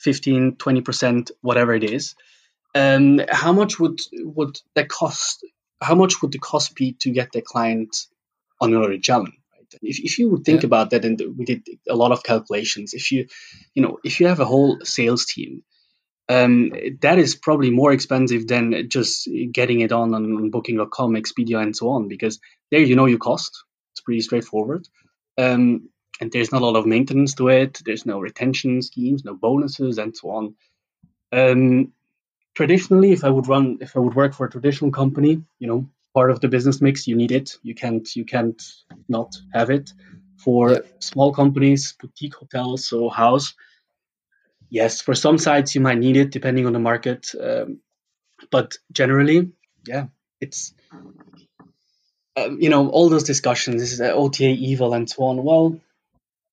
15, 0.01 0.55
20 0.57 0.81
percent, 0.81 1.31
whatever 1.41 1.73
it 1.73 1.83
is. 1.83 2.15
Um, 2.73 3.21
how 3.29 3.51
much 3.51 3.79
would 3.79 3.99
would 4.13 4.59
that 4.75 4.89
cost? 4.89 5.45
How 5.81 5.95
much 5.95 6.21
would 6.21 6.31
the 6.31 6.39
cost 6.39 6.75
be 6.75 6.93
to 6.99 7.11
get 7.11 7.31
the 7.31 7.41
client 7.41 7.95
on 8.59 8.73
another 8.73 8.97
channel? 8.97 9.27
If, 9.81 9.99
if 9.99 10.19
you 10.19 10.29
would 10.29 10.43
think 10.43 10.61
yeah. 10.61 10.67
about 10.67 10.89
that, 10.91 11.05
and 11.05 11.21
we 11.37 11.45
did 11.45 11.67
a 11.89 11.95
lot 11.95 12.11
of 12.11 12.23
calculations, 12.23 12.93
if 12.93 13.11
you, 13.11 13.27
you 13.73 13.81
know, 13.81 13.99
if 14.03 14.19
you 14.19 14.27
have 14.27 14.39
a 14.39 14.45
whole 14.45 14.79
sales 14.83 15.25
team, 15.25 15.63
um, 16.29 16.71
that 17.01 17.19
is 17.19 17.35
probably 17.35 17.71
more 17.71 17.91
expensive 17.91 18.47
than 18.47 18.89
just 18.89 19.29
getting 19.51 19.81
it 19.81 19.91
on 19.91 20.13
on 20.13 20.49
Booking.com, 20.49 21.13
Expedia, 21.15 21.61
and 21.61 21.75
so 21.75 21.89
on, 21.89 22.07
because 22.07 22.39
there 22.69 22.81
you 22.81 22.95
know 22.95 23.05
your 23.05 23.19
cost. 23.19 23.63
It's 23.93 24.01
pretty 24.01 24.21
straightforward. 24.21 24.87
Um, 25.37 25.89
and 26.21 26.31
there's 26.31 26.51
not 26.51 26.61
a 26.61 26.65
lot 26.65 26.77
of 26.77 26.85
maintenance 26.85 27.33
to 27.35 27.49
it. 27.49 27.81
There's 27.83 28.05
no 28.05 28.19
retention 28.19 28.81
schemes, 28.83 29.25
no 29.25 29.33
bonuses, 29.33 29.97
and 29.97 30.15
so 30.15 30.29
on. 30.29 30.55
Um, 31.33 31.93
traditionally, 32.53 33.11
if 33.11 33.23
I 33.23 33.29
would 33.29 33.47
run, 33.47 33.79
if 33.81 33.97
I 33.97 33.99
would 33.99 34.15
work 34.15 34.33
for 34.33 34.45
a 34.45 34.49
traditional 34.49 34.91
company, 34.91 35.41
you 35.57 35.67
know, 35.67 35.89
part 36.13 36.29
of 36.31 36.39
the 36.39 36.47
business 36.47 36.79
mix. 36.79 37.07
You 37.07 37.15
need 37.15 37.31
it. 37.31 37.57
You 37.63 37.73
can't 37.73 38.15
you 38.15 38.23
can't 38.23 38.61
not 39.09 39.35
have 39.53 39.69
it. 39.71 39.91
For 40.37 40.71
yeah. 40.71 40.79
small 40.99 41.33
companies, 41.33 41.93
boutique 41.93 42.35
hotels, 42.35 42.85
Soho 42.85 43.09
House, 43.09 43.53
yes, 44.69 45.01
for 45.01 45.13
some 45.13 45.37
sites 45.37 45.75
you 45.75 45.81
might 45.81 45.99
need 45.99 46.17
it 46.17 46.31
depending 46.31 46.65
on 46.65 46.73
the 46.73 46.79
market. 46.79 47.31
Um, 47.39 47.79
but 48.49 48.77
generally, 48.91 49.51
yeah, 49.85 50.07
it's 50.39 50.73
um, 52.35 52.57
you 52.59 52.69
know 52.69 52.89
all 52.89 53.09
those 53.09 53.23
discussions. 53.23 53.81
This 53.81 53.93
is 53.93 54.01
OTA 54.01 54.45
evil 54.45 54.93
and 54.93 55.09
so 55.09 55.23
on. 55.25 55.43
Well, 55.43 55.79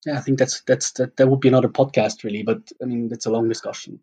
yeah, 0.08 0.18
I 0.18 0.20
think 0.22 0.38
that's 0.38 0.62
that's 0.62 0.92
that, 0.92 1.16
that 1.16 1.28
would 1.28 1.40
be 1.40 1.48
another 1.48 1.68
podcast 1.68 2.24
really. 2.24 2.42
But 2.42 2.72
I 2.82 2.86
mean, 2.86 3.08
that's 3.08 3.26
a 3.26 3.30
long 3.30 3.48
discussion. 3.48 4.00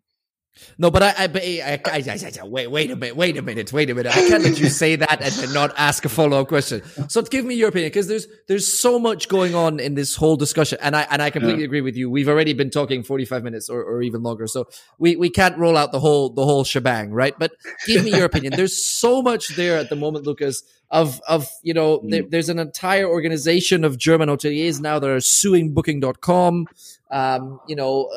No, 0.78 0.90
but 0.90 1.02
I, 1.02 1.08
I, 1.08 1.24
eh, 1.34 1.78
I, 1.84 1.90
I, 1.92 2.32
I, 2.42 2.46
wait, 2.46 2.68
wait 2.68 2.90
a 2.90 2.96
minute, 2.96 3.14
wait 3.14 3.36
a 3.36 3.42
minute, 3.42 3.72
wait 3.74 3.90
a 3.90 3.94
minute. 3.94 4.16
I 4.16 4.26
can't 4.26 4.42
let 4.42 4.58
you 4.58 4.70
say 4.70 4.96
that 4.96 5.20
and 5.20 5.52
not 5.52 5.74
ask 5.76 6.06
a 6.06 6.08
follow 6.08 6.40
up 6.40 6.48
question. 6.48 6.82
So 7.08 7.20
give 7.20 7.44
me 7.44 7.56
your 7.56 7.68
opinion 7.68 7.88
because 7.90 8.08
there's 8.08 8.26
there's 8.48 8.66
so 8.66 8.98
much 8.98 9.28
going 9.28 9.54
on 9.54 9.80
in 9.80 9.96
this 9.96 10.16
whole 10.16 10.36
discussion, 10.36 10.78
and 10.80 10.96
I 10.96 11.02
and 11.10 11.20
I 11.20 11.30
completely 11.30 11.60
yeah. 11.60 11.66
agree 11.66 11.82
with 11.82 11.96
you. 11.96 12.08
We've 12.08 12.28
already 12.28 12.54
been 12.54 12.70
talking 12.70 13.02
forty 13.02 13.26
five 13.26 13.42
minutes 13.42 13.68
or, 13.68 13.82
or 13.82 14.00
even 14.00 14.22
longer, 14.22 14.46
so 14.46 14.66
we 14.98 15.16
we 15.16 15.28
can't 15.28 15.58
roll 15.58 15.76
out 15.76 15.92
the 15.92 16.00
whole 16.00 16.30
the 16.30 16.44
whole 16.44 16.64
shebang, 16.64 17.10
right? 17.10 17.34
But 17.38 17.52
give 17.86 18.04
me 18.04 18.12
your 18.12 18.24
opinion. 18.24 18.54
There's 18.56 18.82
so 18.82 19.20
much 19.22 19.48
there 19.56 19.76
at 19.76 19.90
the 19.90 19.96
moment, 19.96 20.26
Lucas. 20.26 20.62
Of 20.90 21.20
of 21.28 21.48
you 21.62 21.74
know, 21.74 21.98
mm. 21.98 22.10
there, 22.10 22.22
there's 22.28 22.48
an 22.48 22.58
entire 22.58 23.06
organization 23.06 23.84
of 23.84 23.98
German 23.98 24.28
hoteliers 24.28 24.80
now 24.80 24.98
that 24.98 25.10
are 25.10 25.20
suing 25.20 25.74
Booking.com 25.74 26.66
um, 27.10 27.60
you 27.68 27.76
know, 27.76 28.10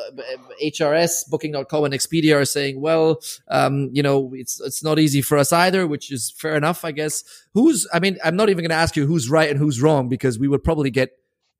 HRS, 0.62 1.22
uh, 1.22 1.30
Booking.com, 1.30 1.84
and 1.84 1.94
Expedia 1.94 2.36
are 2.36 2.44
saying, 2.44 2.80
well, 2.80 3.20
um, 3.48 3.88
you 3.92 4.02
know, 4.02 4.32
it's 4.34 4.60
it's 4.60 4.82
not 4.82 4.98
easy 4.98 5.22
for 5.22 5.38
us 5.38 5.52
either, 5.52 5.86
which 5.86 6.10
is 6.10 6.30
fair 6.30 6.56
enough, 6.56 6.84
I 6.84 6.92
guess. 6.92 7.22
Who's? 7.54 7.86
I 7.92 8.00
mean, 8.00 8.18
I'm 8.24 8.36
not 8.36 8.48
even 8.48 8.62
going 8.62 8.70
to 8.70 8.76
ask 8.76 8.96
you 8.96 9.06
who's 9.06 9.30
right 9.30 9.48
and 9.48 9.58
who's 9.58 9.80
wrong 9.80 10.08
because 10.08 10.38
we 10.38 10.48
would 10.48 10.64
probably 10.64 10.90
get 10.90 11.10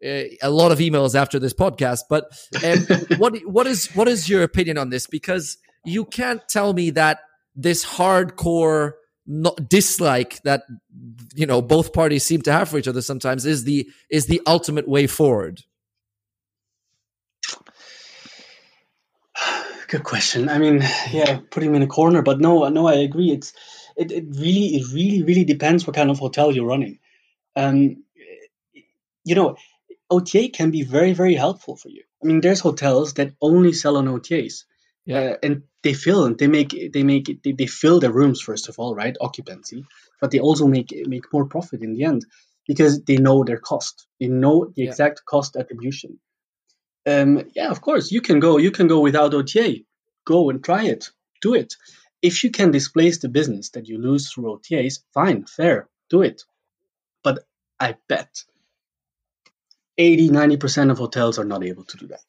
uh, 0.04 0.24
a 0.42 0.50
lot 0.50 0.72
of 0.72 0.78
emails 0.78 1.14
after 1.14 1.38
this 1.38 1.54
podcast. 1.54 2.00
But 2.08 2.24
um, 2.64 3.18
what 3.18 3.38
what 3.44 3.66
is 3.66 3.88
what 3.94 4.08
is 4.08 4.28
your 4.28 4.42
opinion 4.42 4.76
on 4.76 4.90
this? 4.90 5.06
Because 5.06 5.58
you 5.84 6.04
can't 6.04 6.46
tell 6.48 6.72
me 6.72 6.90
that 6.90 7.20
this 7.54 7.84
hardcore 7.84 8.92
not 9.30 9.68
dislike 9.68 10.42
that 10.42 10.64
you 11.34 11.46
know 11.46 11.62
both 11.62 11.92
parties 11.92 12.24
seem 12.24 12.42
to 12.42 12.52
have 12.52 12.68
for 12.68 12.78
each 12.78 12.88
other 12.88 13.00
sometimes 13.00 13.46
is 13.46 13.64
the 13.64 13.88
is 14.10 14.26
the 14.26 14.40
ultimate 14.46 14.88
way 14.88 15.06
forward 15.06 15.62
Good 19.90 20.04
question. 20.04 20.48
I 20.48 20.58
mean, 20.58 20.82
yeah, 21.10 21.40
putting 21.50 21.70
him 21.70 21.74
in 21.74 21.82
a 21.82 21.88
corner, 21.88 22.22
but 22.22 22.38
no, 22.38 22.68
no, 22.68 22.86
I 22.86 22.94
agree. 22.94 23.32
It's 23.32 23.52
it, 23.96 24.12
it 24.12 24.24
really 24.28 24.76
it 24.76 24.86
really 24.92 25.24
really 25.24 25.44
depends 25.44 25.84
what 25.84 25.96
kind 25.96 26.10
of 26.10 26.18
hotel 26.20 26.52
you're 26.52 26.64
running. 26.66 27.00
Um, 27.56 28.04
you 29.24 29.34
know, 29.34 29.56
OTA 30.08 30.50
can 30.50 30.70
be 30.70 30.82
very 30.82 31.12
very 31.12 31.34
helpful 31.34 31.74
for 31.74 31.88
you. 31.88 32.04
I 32.22 32.26
mean, 32.26 32.40
there's 32.40 32.60
hotels 32.60 33.14
that 33.14 33.34
only 33.40 33.72
sell 33.72 33.96
on 33.96 34.06
OTAs. 34.06 34.62
Yeah, 35.06 35.20
uh, 35.20 35.36
and 35.42 35.62
they 35.82 35.94
fill 35.94 36.26
and 36.26 36.38
they 36.38 36.46
make 36.46 36.74
they 36.92 37.02
make 37.02 37.42
they, 37.42 37.52
they 37.52 37.66
fill 37.66 38.00
the 38.00 38.12
rooms 38.12 38.40
first 38.40 38.68
of 38.68 38.78
all, 38.78 38.94
right? 38.94 39.16
Occupancy, 39.20 39.84
but 40.20 40.30
they 40.30 40.40
also 40.40 40.66
make 40.66 40.92
make 41.06 41.32
more 41.32 41.46
profit 41.46 41.82
in 41.82 41.94
the 41.94 42.04
end 42.04 42.26
because 42.66 43.02
they 43.04 43.16
know 43.16 43.44
their 43.44 43.58
cost. 43.58 44.06
They 44.20 44.28
know 44.28 44.66
the 44.66 44.82
yeah. 44.82 44.90
exact 44.90 45.24
cost 45.24 45.56
attribution 45.56 46.20
um, 47.06 47.44
yeah, 47.54 47.70
of 47.70 47.80
course, 47.80 48.12
you 48.12 48.20
can 48.20 48.40
go. 48.40 48.58
You 48.58 48.70
can 48.70 48.86
go 48.86 49.00
without 49.00 49.34
OTA. 49.34 49.78
Go 50.26 50.50
and 50.50 50.62
try 50.62 50.84
it. 50.84 51.10
Do 51.40 51.54
it. 51.54 51.74
If 52.22 52.44
you 52.44 52.50
can 52.50 52.70
displace 52.70 53.18
the 53.18 53.28
business 53.28 53.70
that 53.70 53.88
you 53.88 53.98
lose 53.98 54.30
through 54.30 54.58
OTAs, 54.58 55.00
fine, 55.14 55.46
fair, 55.46 55.88
do 56.10 56.22
it. 56.22 56.42
But 57.24 57.44
I 57.78 57.96
bet 58.08 58.44
80, 59.96 60.28
90% 60.28 60.90
of 60.90 60.98
hotels 60.98 61.38
are 61.38 61.44
not 61.44 61.64
able 61.64 61.84
to 61.84 61.96
do 61.96 62.08
that. 62.08 62.24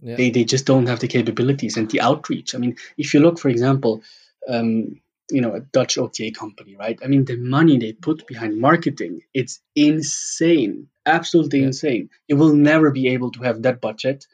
Yeah. 0.00 0.16
They, 0.16 0.30
they 0.30 0.44
just 0.44 0.64
don't 0.64 0.86
have 0.86 1.00
the 1.00 1.08
capabilities 1.08 1.76
and 1.76 1.90
the 1.90 2.00
outreach. 2.00 2.54
I 2.54 2.58
mean, 2.58 2.76
if 2.96 3.14
you 3.14 3.20
look, 3.20 3.38
for 3.38 3.48
example, 3.48 4.02
um, 4.48 5.00
you 5.30 5.40
know, 5.40 5.54
a 5.54 5.60
Dutch 5.60 5.98
OTA 5.98 6.30
company, 6.30 6.76
right? 6.76 6.98
I 7.04 7.06
mean, 7.08 7.24
the 7.24 7.36
money 7.36 7.78
they 7.78 7.92
put 7.92 8.26
behind 8.26 8.58
marketing, 8.60 9.22
it's 9.34 9.60
insane 9.74 10.88
absolutely 11.08 11.60
yeah. 11.60 11.66
insane. 11.66 12.10
You 12.28 12.36
will 12.36 12.54
never 12.54 12.90
be 12.90 13.08
able 13.08 13.30
to 13.32 13.42
have 13.42 13.62
that 13.62 13.80
budget 13.80 14.26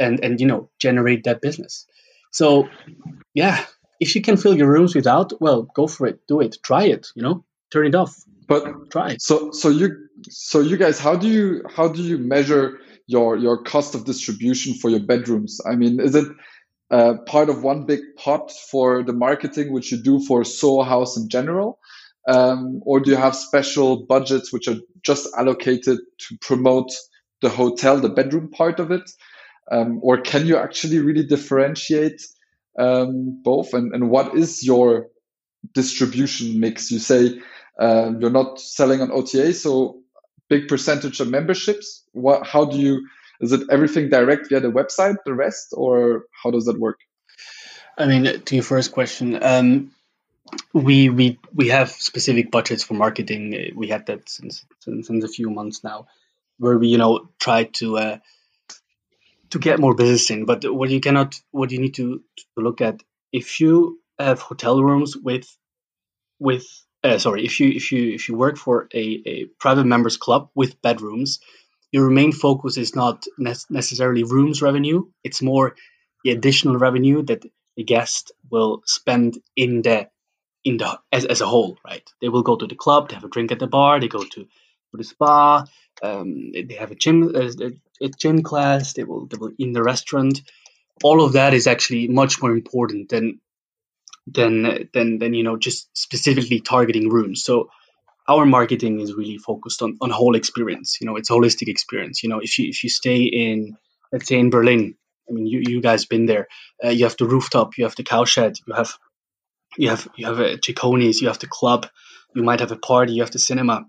and 0.00 0.24
and 0.24 0.40
you 0.40 0.46
know 0.46 0.70
generate 0.78 1.24
that 1.24 1.40
business. 1.40 1.86
So 2.30 2.68
yeah, 3.34 3.64
if 4.00 4.14
you 4.14 4.22
can 4.22 4.36
fill 4.36 4.56
your 4.56 4.70
rooms 4.70 4.94
without, 4.94 5.40
well, 5.40 5.62
go 5.62 5.86
for 5.86 6.06
it, 6.06 6.20
do 6.26 6.40
it, 6.40 6.56
try 6.62 6.84
it. 6.84 7.08
You 7.14 7.22
know, 7.22 7.44
turn 7.70 7.86
it 7.86 7.94
off. 7.94 8.16
But 8.46 8.90
try. 8.90 9.10
It. 9.12 9.22
So 9.22 9.50
so 9.52 9.68
you 9.68 10.08
so 10.28 10.60
you 10.60 10.76
guys, 10.76 10.98
how 10.98 11.14
do 11.16 11.28
you 11.28 11.62
how 11.76 11.88
do 11.88 12.02
you 12.02 12.18
measure 12.18 12.80
your 13.08 13.36
your 13.36 13.60
cost 13.64 13.96
of 13.96 14.04
distribution 14.04 14.74
for 14.74 14.90
your 14.90 15.00
bedrooms? 15.00 15.60
I 15.66 15.74
mean, 15.74 15.98
is 15.98 16.14
it 16.14 16.28
uh, 16.90 17.14
part 17.26 17.48
of 17.48 17.64
one 17.64 17.86
big 17.86 18.00
pot 18.16 18.52
for 18.70 19.02
the 19.02 19.12
marketing, 19.12 19.72
which 19.72 19.90
you 19.90 19.98
do 20.00 20.20
for 20.20 20.44
Soho 20.44 20.84
House 20.84 21.16
in 21.16 21.28
general? 21.28 21.80
Um, 22.28 22.80
or 22.84 23.00
do 23.00 23.10
you 23.10 23.16
have 23.16 23.34
special 23.34 24.04
budgets 24.06 24.52
which 24.52 24.68
are 24.68 24.76
just 25.02 25.26
allocated 25.36 25.98
to 26.18 26.38
promote 26.42 26.90
the 27.40 27.48
hotel, 27.48 27.98
the 27.98 28.10
bedroom 28.10 28.50
part 28.50 28.78
of 28.78 28.90
it? 28.90 29.10
Um, 29.72 30.00
or 30.02 30.20
can 30.20 30.46
you 30.46 30.56
actually 30.56 30.98
really 30.98 31.26
differentiate 31.26 32.20
um, 32.78 33.40
both? 33.42 33.72
And, 33.72 33.94
and 33.94 34.10
what 34.10 34.34
is 34.34 34.64
your 34.64 35.08
distribution 35.72 36.60
mix? 36.60 36.90
You 36.90 36.98
say 36.98 37.40
uh, 37.80 38.12
you're 38.18 38.30
not 38.30 38.60
selling 38.60 39.00
on 39.00 39.10
OTA, 39.10 39.54
so 39.54 40.00
big 40.48 40.68
percentage 40.68 41.20
of 41.20 41.28
memberships. 41.28 42.04
What? 42.12 42.46
How 42.46 42.64
do 42.64 42.78
you? 42.78 43.08
Is 43.40 43.52
it 43.52 43.68
everything 43.70 44.08
direct 44.10 44.48
via 44.48 44.60
the 44.60 44.68
website, 44.68 45.16
the 45.24 45.34
rest, 45.34 45.68
or 45.72 46.24
how 46.42 46.50
does 46.50 46.64
that 46.64 46.78
work? 46.78 46.98
I 47.96 48.06
mean, 48.06 48.42
to 48.42 48.54
your 48.54 48.64
first 48.64 48.92
question, 48.92 49.42
um, 49.42 49.92
we 50.72 51.08
we 51.08 51.38
we 51.54 51.68
have 51.68 51.90
specific 51.90 52.50
budgets 52.50 52.82
for 52.84 52.94
marketing. 52.94 53.72
We 53.74 53.88
had 53.88 54.06
that 54.06 54.28
since 54.28 54.64
since, 54.80 55.06
since 55.06 55.24
a 55.24 55.28
few 55.28 55.50
months 55.50 55.84
now, 55.84 56.06
where 56.58 56.78
we 56.78 56.88
you 56.88 56.98
know 56.98 57.28
try 57.38 57.64
to 57.64 57.98
uh, 57.98 58.18
to 59.50 59.58
get 59.58 59.80
more 59.80 59.94
business 59.94 60.30
in. 60.30 60.44
But 60.44 60.64
what 60.72 60.90
you 60.90 61.00
cannot, 61.00 61.40
what 61.50 61.70
you 61.70 61.80
need 61.80 61.94
to, 61.94 62.22
to 62.36 62.44
look 62.56 62.80
at, 62.80 63.02
if 63.32 63.60
you 63.60 64.00
have 64.18 64.40
hotel 64.40 64.82
rooms 64.82 65.16
with 65.16 65.46
with 66.38 66.66
uh, 67.04 67.18
sorry, 67.18 67.44
if 67.44 67.60
you 67.60 67.68
if 67.70 67.92
you 67.92 68.12
if 68.14 68.28
you 68.28 68.36
work 68.36 68.56
for 68.56 68.88
a, 68.92 69.22
a 69.26 69.44
private 69.58 69.84
members 69.84 70.16
club 70.16 70.50
with 70.54 70.80
bedrooms, 70.82 71.40
your 71.92 72.10
main 72.10 72.32
focus 72.32 72.76
is 72.76 72.96
not 72.96 73.24
ne- 73.38 73.54
necessarily 73.70 74.24
rooms 74.24 74.62
revenue. 74.62 75.06
It's 75.22 75.42
more 75.42 75.76
the 76.24 76.32
additional 76.32 76.76
revenue 76.76 77.22
that 77.24 77.44
the 77.76 77.84
guest 77.84 78.32
will 78.50 78.82
spend 78.84 79.38
in 79.54 79.82
the 79.82 80.08
in 80.64 80.76
the 80.76 80.98
as, 81.12 81.24
as 81.24 81.40
a 81.40 81.46
whole, 81.46 81.78
right? 81.84 82.02
They 82.20 82.28
will 82.28 82.42
go 82.42 82.56
to 82.56 82.66
the 82.66 82.74
club, 82.74 83.08
they 83.08 83.14
have 83.14 83.24
a 83.24 83.28
drink 83.28 83.52
at 83.52 83.58
the 83.58 83.66
bar, 83.66 84.00
they 84.00 84.08
go 84.08 84.22
to, 84.22 84.44
to 84.44 84.48
the 84.92 85.04
spa, 85.04 85.64
um, 86.02 86.52
they 86.52 86.74
have 86.74 86.90
a 86.90 86.96
gym 86.96 87.34
a, 87.34 87.50
a, 88.04 88.08
gym 88.08 88.42
class, 88.42 88.94
they 88.94 89.04
will 89.04 89.26
they 89.26 89.36
will 89.38 89.52
in 89.58 89.72
the 89.72 89.82
restaurant. 89.82 90.42
All 91.04 91.24
of 91.24 91.34
that 91.34 91.54
is 91.54 91.68
actually 91.68 92.08
much 92.08 92.42
more 92.42 92.50
important 92.50 93.08
than 93.08 93.40
than 94.32 94.88
than 94.92 95.18
than 95.18 95.34
you 95.34 95.42
know 95.44 95.56
just 95.56 95.88
specifically 95.96 96.60
targeting 96.60 97.08
rooms. 97.08 97.44
So 97.44 97.70
our 98.28 98.44
marketing 98.44 99.00
is 99.00 99.14
really 99.14 99.38
focused 99.38 99.82
on 99.82 99.96
on 100.00 100.10
whole 100.10 100.36
experience. 100.36 100.98
You 101.00 101.06
know, 101.06 101.16
it's 101.16 101.30
holistic 101.30 101.68
experience. 101.68 102.22
You 102.22 102.28
know, 102.30 102.40
if 102.40 102.58
you 102.58 102.68
if 102.68 102.84
you 102.84 102.90
stay 102.90 103.22
in 103.24 103.76
let's 104.12 104.28
say 104.28 104.38
in 104.38 104.50
Berlin 104.50 104.94
I 105.28 105.32
mean, 105.32 105.46
you 105.46 105.62
you 105.66 105.80
guys 105.80 106.06
been 106.06 106.26
there. 106.26 106.48
Uh, 106.82 106.88
you 106.88 107.04
have 107.04 107.16
the 107.16 107.26
rooftop, 107.26 107.76
you 107.76 107.84
have 107.84 107.94
the 107.96 108.02
cowshed, 108.02 108.60
you 108.66 108.74
have 108.74 108.94
you 109.76 109.90
have 109.90 110.08
you 110.16 110.26
have 110.26 110.40
a 110.40 110.56
Cecconi's, 110.58 111.20
you 111.20 111.28
have 111.28 111.38
the 111.38 111.46
club, 111.46 111.86
you 112.34 112.42
might 112.42 112.60
have 112.60 112.72
a 112.72 112.76
party, 112.76 113.14
you 113.14 113.22
have 113.22 113.30
the 113.30 113.38
cinema. 113.38 113.86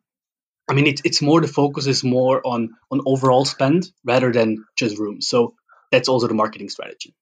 I 0.69 0.73
mean, 0.73 0.87
it's 0.87 1.01
it's 1.05 1.21
more 1.21 1.41
the 1.41 1.47
focus 1.47 1.87
is 1.87 2.03
more 2.03 2.41
on 2.45 2.71
on 2.91 3.01
overall 3.05 3.45
spend 3.45 3.89
rather 4.05 4.31
than 4.31 4.65
just 4.77 4.99
rooms. 4.99 5.27
So 5.27 5.53
that's 5.91 6.09
also 6.09 6.27
the 6.27 6.33
marketing 6.33 6.69
strategy. 6.69 7.15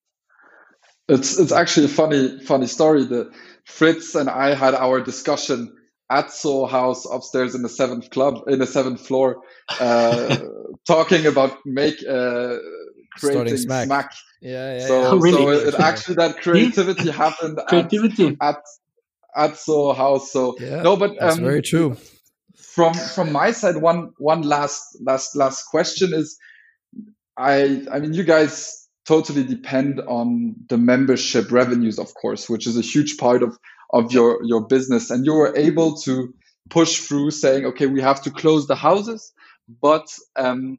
It's 1.08 1.40
it's 1.40 1.52
actually 1.52 1.86
a 1.86 1.90
funny 1.90 2.40
funny 2.42 2.68
story. 2.68 3.06
That 3.06 3.32
Fritz 3.66 4.16
and 4.16 4.30
I 4.30 4.54
had 4.54 4.76
our 4.76 5.02
discussion 5.02 5.74
at 6.10 6.32
Soho 6.32 6.66
House 6.66 7.06
upstairs 7.06 7.56
in 7.56 7.62
the 7.62 7.70
seventh 7.70 8.10
club 8.10 8.44
in 8.48 8.60
the 8.60 8.68
seventh 8.68 9.06
floor, 9.06 9.42
uh, 9.80 10.38
talking 10.88 11.26
about 11.26 11.58
make 11.66 11.96
uh, 12.08 12.58
creating 13.16 13.58
smack. 13.58 13.86
smack. 13.86 14.12
Yeah, 14.42 14.80
yeah. 14.80 14.88
So, 14.88 15.02
yeah. 15.02 15.08
Oh, 15.12 15.18
really? 15.20 15.60
so 15.60 15.68
it, 15.68 15.76
actually 15.76 16.16
that 16.16 16.38
creativity 16.42 17.12
happened 17.12 17.60
creativity 17.68 18.38
at, 18.42 18.56
at 18.56 18.64
at 19.36 19.58
Soho 19.58 19.94
House. 19.94 20.32
So 20.32 20.56
yeah, 20.60 20.82
no, 20.82 20.98
but 20.98 21.14
that's 21.20 21.38
um, 21.38 21.44
very 21.44 21.62
true. 21.62 21.96
From 22.56 22.94
from 22.94 23.32
my 23.32 23.52
side, 23.52 23.78
one 23.78 24.12
one 24.18 24.42
last 24.42 24.98
last 25.02 25.36
last 25.36 25.64
question 25.66 26.14
is, 26.14 26.38
I 27.38 27.86
I 27.92 28.00
mean 28.00 28.14
you 28.14 28.24
guys 28.24 28.77
totally 29.08 29.44
depend 29.44 30.02
on 30.02 30.56
the 30.68 30.78
membership 30.78 31.52
revenues, 31.52 31.98
of 31.98 32.14
course, 32.14 32.50
which 32.50 32.68
is 32.68 32.78
a 32.78 32.82
huge 32.82 33.18
part 33.18 33.42
of, 33.42 33.58
of 33.92 34.12
your, 34.12 34.40
your 34.44 34.68
business. 34.68 35.10
And 35.10 35.26
you 35.26 35.34
were 35.34 35.56
able 35.56 35.96
to 36.00 36.34
push 36.70 37.00
through 37.00 37.32
saying, 37.32 37.66
okay, 37.66 37.88
we 37.88 38.02
have 38.02 38.22
to 38.24 38.32
close 38.32 38.68
the 38.68 38.76
houses, 38.76 39.34
but 39.82 40.06
um, 40.36 40.78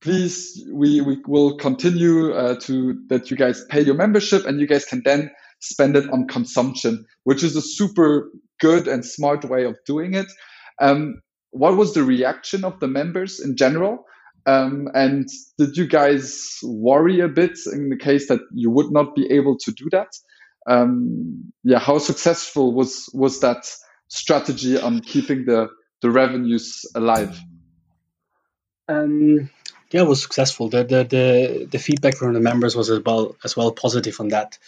please, 0.00 0.64
we, 0.72 1.02
we 1.02 1.18
will 1.26 1.58
continue 1.58 2.32
uh, 2.32 2.58
to 2.60 2.98
that 3.08 3.30
you 3.30 3.36
guys 3.36 3.64
pay 3.68 3.82
your 3.82 3.96
membership 3.96 4.46
and 4.46 4.58
you 4.58 4.66
guys 4.66 4.86
can 4.86 5.02
then 5.04 5.30
spend 5.60 5.94
it 5.96 6.08
on 6.10 6.26
consumption, 6.26 7.04
which 7.24 7.42
is 7.42 7.54
a 7.54 7.62
super 7.62 8.30
good 8.60 8.88
and 8.88 9.04
smart 9.04 9.44
way 9.44 9.64
of 9.64 9.76
doing 9.84 10.14
it. 10.14 10.26
Um, 10.80 11.20
what 11.50 11.76
was 11.76 11.92
the 11.92 12.02
reaction 12.02 12.64
of 12.64 12.80
the 12.80 12.88
members 12.88 13.40
in 13.40 13.56
general? 13.56 14.04
Um, 14.48 14.88
and 14.94 15.28
did 15.58 15.76
you 15.76 15.86
guys 15.86 16.58
worry 16.62 17.20
a 17.20 17.28
bit 17.28 17.58
in 17.70 17.90
the 17.90 17.98
case 17.98 18.28
that 18.28 18.40
you 18.50 18.70
would 18.70 18.90
not 18.90 19.14
be 19.14 19.30
able 19.30 19.58
to 19.58 19.72
do 19.72 19.90
that? 19.92 20.08
Um, 20.66 21.52
yeah, 21.64 21.78
how 21.78 21.98
successful 21.98 22.72
was 22.72 23.10
was 23.12 23.40
that 23.40 23.70
strategy 24.08 24.80
on 24.80 25.00
keeping 25.00 25.44
the 25.44 25.68
the 26.00 26.10
revenues 26.10 26.86
alive? 26.94 27.38
Um, 28.88 29.50
yeah, 29.90 30.00
it 30.00 30.08
was 30.08 30.22
successful. 30.22 30.70
The, 30.70 30.84
the 30.84 31.04
the 31.04 31.68
the 31.70 31.78
feedback 31.78 32.16
from 32.16 32.32
the 32.32 32.40
members 32.40 32.74
was 32.74 32.88
as 32.88 33.00
well 33.04 33.36
as 33.44 33.54
well 33.54 33.72
positive 33.72 34.18
on 34.18 34.28
that. 34.28 34.58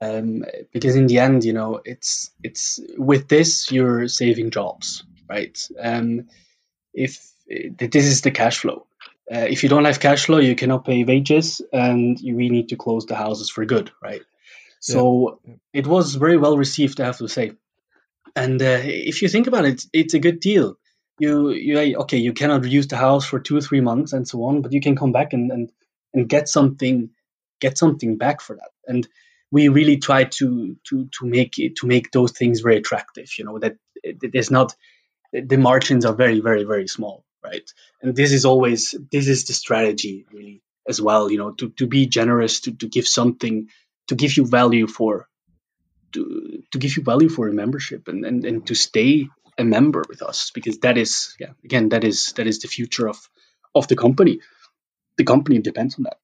Um, 0.00 0.44
because 0.72 0.94
in 0.94 1.08
the 1.08 1.18
end, 1.18 1.42
you 1.42 1.52
know, 1.52 1.80
it's 1.84 2.30
it's 2.44 2.78
with 2.96 3.26
this 3.26 3.72
you're 3.72 4.06
saving 4.06 4.50
jobs, 4.50 5.02
right? 5.28 5.58
Um, 5.80 6.28
if 6.94 7.32
this 7.48 8.06
is 8.06 8.20
the 8.20 8.30
cash 8.30 8.58
flow, 8.58 8.85
uh, 9.32 9.46
if 9.48 9.62
you 9.62 9.68
don't 9.68 9.84
have 9.84 10.00
cash 10.00 10.26
flow, 10.26 10.38
you 10.38 10.54
cannot 10.54 10.84
pay 10.84 11.04
wages, 11.04 11.60
and 11.72 12.18
we 12.22 12.48
need 12.48 12.68
to 12.68 12.76
close 12.76 13.06
the 13.06 13.16
houses 13.16 13.50
for 13.50 13.64
good, 13.64 13.90
right? 14.02 14.22
So 14.80 15.40
yeah. 15.44 15.54
it 15.72 15.86
was 15.86 16.14
very 16.14 16.36
well 16.36 16.56
received, 16.56 17.00
I 17.00 17.06
have 17.06 17.18
to 17.18 17.28
say. 17.28 17.52
And 18.36 18.60
uh, 18.62 18.80
if 18.84 19.22
you 19.22 19.28
think 19.28 19.46
about 19.46 19.64
it, 19.64 19.84
it's 19.92 20.14
a 20.14 20.18
good 20.18 20.40
deal. 20.40 20.76
You, 21.18 21.50
you, 21.50 21.96
okay, 22.00 22.18
you 22.18 22.34
cannot 22.34 22.64
use 22.64 22.86
the 22.86 22.98
house 22.98 23.24
for 23.24 23.40
two 23.40 23.56
or 23.56 23.62
three 23.62 23.80
months 23.80 24.12
and 24.12 24.28
so 24.28 24.44
on, 24.44 24.60
but 24.60 24.72
you 24.72 24.80
can 24.80 24.94
come 24.94 25.12
back 25.12 25.32
and, 25.32 25.50
and, 25.50 25.72
and 26.12 26.28
get 26.28 26.48
something, 26.48 27.10
get 27.60 27.78
something 27.78 28.18
back 28.18 28.40
for 28.42 28.54
that. 28.54 28.70
And 28.86 29.08
we 29.50 29.68
really 29.68 29.96
try 29.96 30.24
to 30.24 30.76
to 30.88 31.08
to 31.18 31.26
make 31.26 31.58
it 31.58 31.76
to 31.76 31.86
make 31.86 32.10
those 32.10 32.32
things 32.32 32.60
very 32.60 32.76
attractive. 32.76 33.30
You 33.38 33.44
know 33.44 33.58
that 33.60 33.76
there's 34.20 34.50
not 34.50 34.74
the 35.32 35.56
margins 35.56 36.04
are 36.04 36.14
very 36.14 36.40
very 36.40 36.64
very 36.64 36.88
small 36.88 37.24
right? 37.48 37.68
And 38.02 38.16
this 38.16 38.32
is 38.32 38.44
always 38.44 38.94
this 39.12 39.28
is 39.28 39.44
the 39.44 39.52
strategy 39.54 40.26
really 40.32 40.62
as 40.88 41.00
well, 41.00 41.30
you 41.30 41.38
know, 41.38 41.52
to, 41.52 41.70
to 41.70 41.86
be 41.86 42.06
generous, 42.06 42.60
to, 42.60 42.72
to 42.80 42.88
give 42.88 43.08
something, 43.08 43.68
to 44.08 44.14
give 44.14 44.36
you 44.36 44.46
value 44.46 44.86
for 44.86 45.28
to 46.12 46.62
to 46.70 46.78
give 46.78 46.96
you 46.96 47.02
value 47.02 47.28
for 47.28 47.48
a 47.48 47.52
membership 47.52 48.08
and, 48.08 48.24
and, 48.24 48.44
and 48.44 48.66
to 48.66 48.74
stay 48.74 49.28
a 49.58 49.64
member 49.64 50.02
with 50.08 50.22
us 50.22 50.50
because 50.54 50.78
that 50.78 50.96
is 50.98 51.34
yeah 51.40 51.52
again 51.64 51.88
that 51.88 52.04
is 52.04 52.32
that 52.36 52.46
is 52.46 52.60
the 52.60 52.68
future 52.68 53.08
of 53.08 53.18
of 53.74 53.88
the 53.88 53.96
company. 53.96 54.40
The 55.18 55.24
company 55.24 55.58
depends 55.60 55.96
on 55.98 56.04
that. 56.04 56.18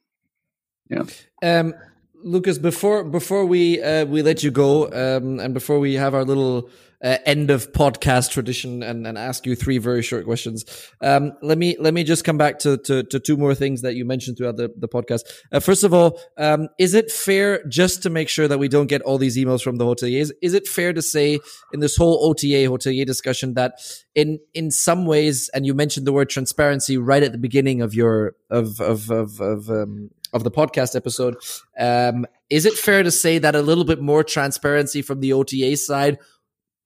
Yeah. 0.89 1.59
Um 1.61 1.75
Lucas, 2.23 2.59
before 2.59 3.05
before 3.05 3.45
we 3.45 3.83
uh, 3.83 4.05
we 4.05 4.23
let 4.23 4.43
you 4.43 4.51
go, 4.51 4.87
um, 4.87 5.41
and 5.41 5.55
before 5.55 5.79
we 5.79 5.95
have 5.95 6.15
our 6.15 6.25
little 6.25 6.71
uh, 7.03 7.19
end 7.27 7.51
of 7.51 7.73
podcast 7.73 8.31
tradition 8.31 8.83
and, 8.83 9.07
and 9.07 9.19
ask 9.19 9.45
you 9.45 9.57
three 9.57 9.79
very 9.79 10.03
short 10.03 10.25
questions. 10.25 10.65
Um, 11.01 11.33
let 11.43 11.59
me 11.59 11.77
let 11.81 11.93
me 11.95 12.05
just 12.05 12.25
come 12.25 12.39
back 12.39 12.61
to, 12.61 12.77
to, 12.79 13.03
to 13.03 13.19
two 13.19 13.37
more 13.37 13.55
things 13.55 13.83
that 13.83 13.97
you 13.97 14.05
mentioned 14.05 14.39
throughout 14.39 14.57
the, 14.57 14.73
the 14.77 14.89
podcast. 14.89 15.23
Uh, 15.51 15.61
first 15.61 15.83
of 15.85 15.93
all, 15.93 16.21
um, 16.39 16.69
is 16.79 16.95
it 16.95 17.11
fair 17.11 17.65
just 17.67 18.03
to 18.05 18.11
make 18.11 18.29
sure 18.29 18.47
that 18.47 18.59
we 18.59 18.69
don't 18.69 18.87
get 18.87 19.03
all 19.03 19.19
these 19.19 19.37
emails 19.37 19.63
from 19.63 19.77
the 19.77 19.85
hoteliers? 19.85 20.31
Is 20.41 20.55
it 20.55 20.69
fair 20.69 20.93
to 20.93 21.03
say 21.03 21.41
in 21.73 21.81
this 21.81 21.97
whole 21.97 22.25
OTA 22.25 22.69
hotelier 22.69 23.05
discussion 23.05 23.55
that 23.55 23.81
in 24.15 24.39
in 24.55 24.71
some 24.71 25.07
ways, 25.07 25.51
and 25.55 25.67
you 25.67 25.75
mentioned 25.75 26.07
the 26.07 26.13
word 26.13 26.31
transparency 26.31 26.99
right 26.99 27.23
at 27.23 27.33
the 27.33 27.39
beginning 27.39 27.83
of 27.83 27.95
your 27.95 28.37
of 28.49 28.81
of 28.81 29.11
of, 29.11 29.41
of 29.41 29.71
um, 29.71 30.11
of 30.33 30.45
the 30.45 30.51
podcast 30.51 30.97
episode. 30.97 31.37
Um, 31.79 32.27
is 32.49 32.67
it 32.67 32.75
fair 32.75 33.03
to 33.03 33.11
say 33.11 33.39
that 33.39 33.55
a 33.55 33.63
little 33.63 33.85
bit 33.85 34.01
more 34.01 34.25
transparency 34.25 35.03
from 35.03 35.21
the 35.21 35.33
OTA 35.33 35.77
side 35.77 36.19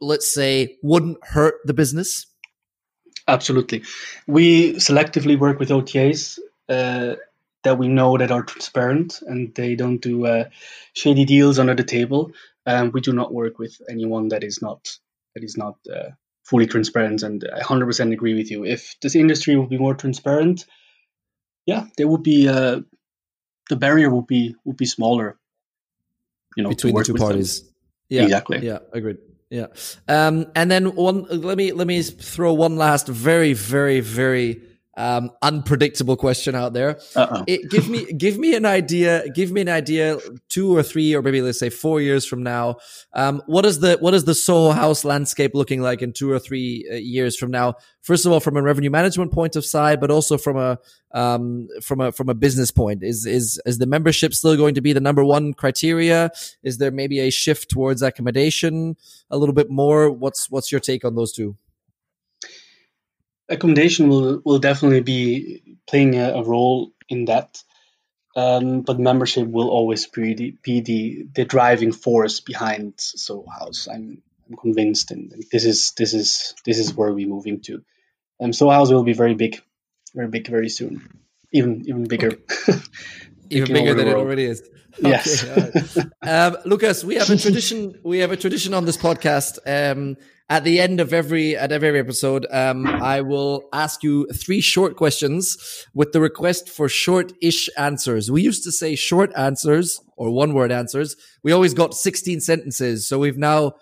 let's 0.01 0.33
say, 0.33 0.77
wouldn't 0.83 1.25
hurt 1.25 1.57
the 1.65 1.75
business? 1.75 2.27
Absolutely. 3.29 3.83
We 4.27 4.75
selectively 4.75 5.39
work 5.39 5.59
with 5.59 5.71
OTAs 5.71 6.39
uh, 6.69 7.17
that 7.65 7.79
we 7.79 7.89
know 7.89 8.17
that 8.17 8.31
are 8.31 8.43
transparent 8.43 9.21
and 9.27 9.55
they 9.55 9.75
don't 9.75 9.99
do 9.99 10.27
uh, 10.27 10.45
shady 10.93 11.25
deals 11.25 11.59
under 11.59 11.75
the 11.75 11.85
table. 11.85 12.33
Um, 12.67 12.91
we 12.93 13.01
do 13.01 13.13
not 13.13 13.33
work 13.35 13.59
with 13.59 13.81
anyone 13.89 14.29
that 14.29 14.45
is 14.45 14.63
not 14.63 14.97
that 15.35 15.45
is 15.45 15.57
not 15.57 15.77
uh, 15.93 16.11
fully 16.45 16.67
transparent. 16.67 17.23
And 17.23 17.45
I 17.55 17.61
100% 17.61 18.13
agree 18.13 18.35
with 18.35 18.51
you. 18.51 18.65
If 18.65 18.97
this 19.03 19.15
industry 19.15 19.57
would 19.57 19.69
be 19.69 19.79
more 19.79 19.95
transparent, 19.95 20.65
yeah, 21.67 21.87
there 21.99 22.09
would 22.09 22.23
be 22.23 22.49
uh, 22.49 22.81
the 23.69 23.77
barrier 23.77 24.11
would 24.11 24.27
be 24.27 24.55
would 24.65 24.77
be 24.77 24.87
smaller. 24.87 25.39
You 26.57 26.63
know, 26.63 26.71
between 26.71 26.95
the 26.95 27.05
two 27.05 27.15
parties. 27.15 27.63
Them. 27.63 27.73
Yeah, 28.09 28.23
exactly. 28.23 28.59
Yeah, 28.67 28.79
agreed. 28.93 29.19
Yeah. 29.51 29.67
Um, 30.09 30.47
and 30.55 30.71
then 30.71 30.95
one, 30.95 31.25
let 31.25 31.57
me, 31.57 31.73
let 31.73 31.87
me 31.87 32.03
throw 32.03 32.55
one 32.55 32.77
last 32.77 33.09
very, 33.09 33.53
very, 33.53 34.01
very, 34.01 34.61
um, 34.97 35.31
unpredictable 35.43 36.17
question 36.17 36.55
out 36.55 36.73
there. 36.73 36.99
It, 37.47 37.71
give 37.71 37.89
me, 37.89 38.13
give 38.19 38.39
me 38.39 38.55
an 38.55 38.65
idea, 38.65 39.29
give 39.31 39.53
me 39.53 39.61
an 39.61 39.69
idea 39.69 40.19
two 40.49 40.77
or 40.77 40.83
three, 40.83 41.15
or 41.15 41.23
maybe 41.23 41.43
let's 41.43 41.59
say 41.59 41.71
four 41.71 42.01
years 42.01 42.25
from 42.25 42.43
now. 42.43 42.77
Um, 43.13 43.43
what 43.47 43.67
is 43.67 43.81
the, 43.81 43.97
what 43.99 44.15
is 44.15 44.25
the 44.25 44.35
Soho 44.35 44.73
house 44.73 45.05
landscape 45.05 45.53
looking 45.55 45.83
like 45.83 46.03
in 46.03 46.13
two 46.13 46.31
or 46.31 46.39
three 46.39 46.89
uh, 46.91 46.95
years 46.95 47.37
from 47.37 47.51
now? 47.51 47.75
First 48.03 48.25
of 48.25 48.33
all, 48.33 48.41
from 48.41 48.57
a 48.57 48.63
revenue 48.63 48.91
management 48.91 49.33
point 49.33 49.57
of 49.57 49.65
side, 49.65 50.01
but 50.01 50.11
also 50.11 50.39
from 50.39 50.57
a, 50.57 50.79
um, 51.17 51.69
from 51.83 52.01
a 52.01 52.13
from 52.13 52.29
a 52.29 52.35
business 52.35 52.71
point? 52.71 53.03
Is 53.03 53.27
is 53.27 53.61
is 53.65 53.79
the 53.79 53.87
membership 53.87 54.35
still 54.35 54.57
going 54.57 54.75
to 54.75 54.83
be 54.83 54.93
the 54.93 55.01
number 55.01 55.25
one 55.25 55.55
criteria? 55.55 56.31
Is 56.63 56.79
there 56.79 56.91
maybe 56.91 57.21
a 57.21 57.31
shift 57.31 57.71
towards 57.71 58.03
accommodation 58.03 58.97
a 59.31 59.39
little 59.39 59.55
bit 59.55 59.71
more? 59.71 60.11
What's 60.11 60.51
what's 60.51 60.71
your 60.71 60.81
take 60.81 61.05
on 61.05 61.15
those 61.15 61.33
two? 61.33 61.57
Accommodation 63.49 64.09
will 64.09 64.41
will 64.45 64.59
definitely 64.59 65.01
be 65.01 65.77
playing 65.87 66.17
a, 66.17 66.35
a 66.35 66.43
role 66.43 66.93
in 67.09 67.27
that. 67.27 67.63
Um, 68.35 68.83
but 68.83 69.01
membership 69.01 69.49
will 69.49 69.71
always 69.71 70.07
be 70.09 70.35
the, 70.35 70.55
be 70.63 70.83
the, 70.83 71.27
the 71.35 71.47
driving 71.47 71.91
force 71.91 72.41
behind 72.41 72.93
Soho 72.99 73.49
House. 73.49 73.89
I'm 73.91 74.23
I'm 74.49 74.57
convinced, 74.57 75.11
and 75.11 75.33
this 75.51 75.65
is 75.65 75.93
this 75.97 76.13
is 76.15 76.55
this 76.65 76.79
is 76.79 76.95
where 76.95 77.13
we're 77.13 77.27
moving 77.27 77.61
to. 77.63 77.83
Um, 78.39 78.53
Soho 78.53 78.73
House 78.73 78.91
will 78.91 79.05
be 79.05 79.15
very 79.15 79.35
big 79.35 79.61
very 80.15 80.29
big 80.29 80.47
very 80.49 80.69
soon, 80.69 81.09
even 81.53 81.83
even 81.87 82.05
bigger. 82.05 82.33
Okay. 82.69 82.79
even 83.51 83.73
bigger 83.73 83.95
than 83.95 84.09
it 84.09 84.15
already 84.15 84.45
is. 84.45 84.63
Yes. 84.99 85.45
Okay, 85.45 86.09
um, 86.23 86.57
Lucas, 86.65 87.05
we 87.05 87.17
have 87.17 87.29
a 87.29 87.37
tradition. 87.37 88.01
We 88.03 88.21
have 88.21 88.33
a 88.33 88.37
tradition 88.37 88.73
on 88.73 88.87
this 88.87 88.97
podcast. 88.97 89.59
Um, 89.67 90.17
at 90.49 90.65
the 90.65 90.81
end 90.81 91.01
of 91.01 91.13
every 91.13 91.57
at 91.57 91.71
every 91.71 91.99
episode, 91.99 92.47
um, 92.51 92.87
I 92.87 93.21
will 93.21 93.69
ask 93.73 94.03
you 94.03 94.27
three 94.29 94.61
short 94.61 94.97
questions 94.97 95.85
with 95.93 96.13
the 96.13 96.21
request 96.21 96.71
for 96.71 96.89
short-ish 96.89 97.69
answers. 97.77 98.31
We 98.31 98.41
used 98.41 98.65
to 98.65 98.73
say 98.73 98.95
short 98.95 99.33
answers 99.37 100.01
or 100.17 100.31
one-word 100.31 100.73
answers. 100.73 101.17
We 101.43 101.53
always 101.53 101.75
got 101.75 101.93
sixteen 101.93 102.41
sentences, 102.41 103.07
so 103.07 103.19
we've 103.19 103.37
now 103.37 103.73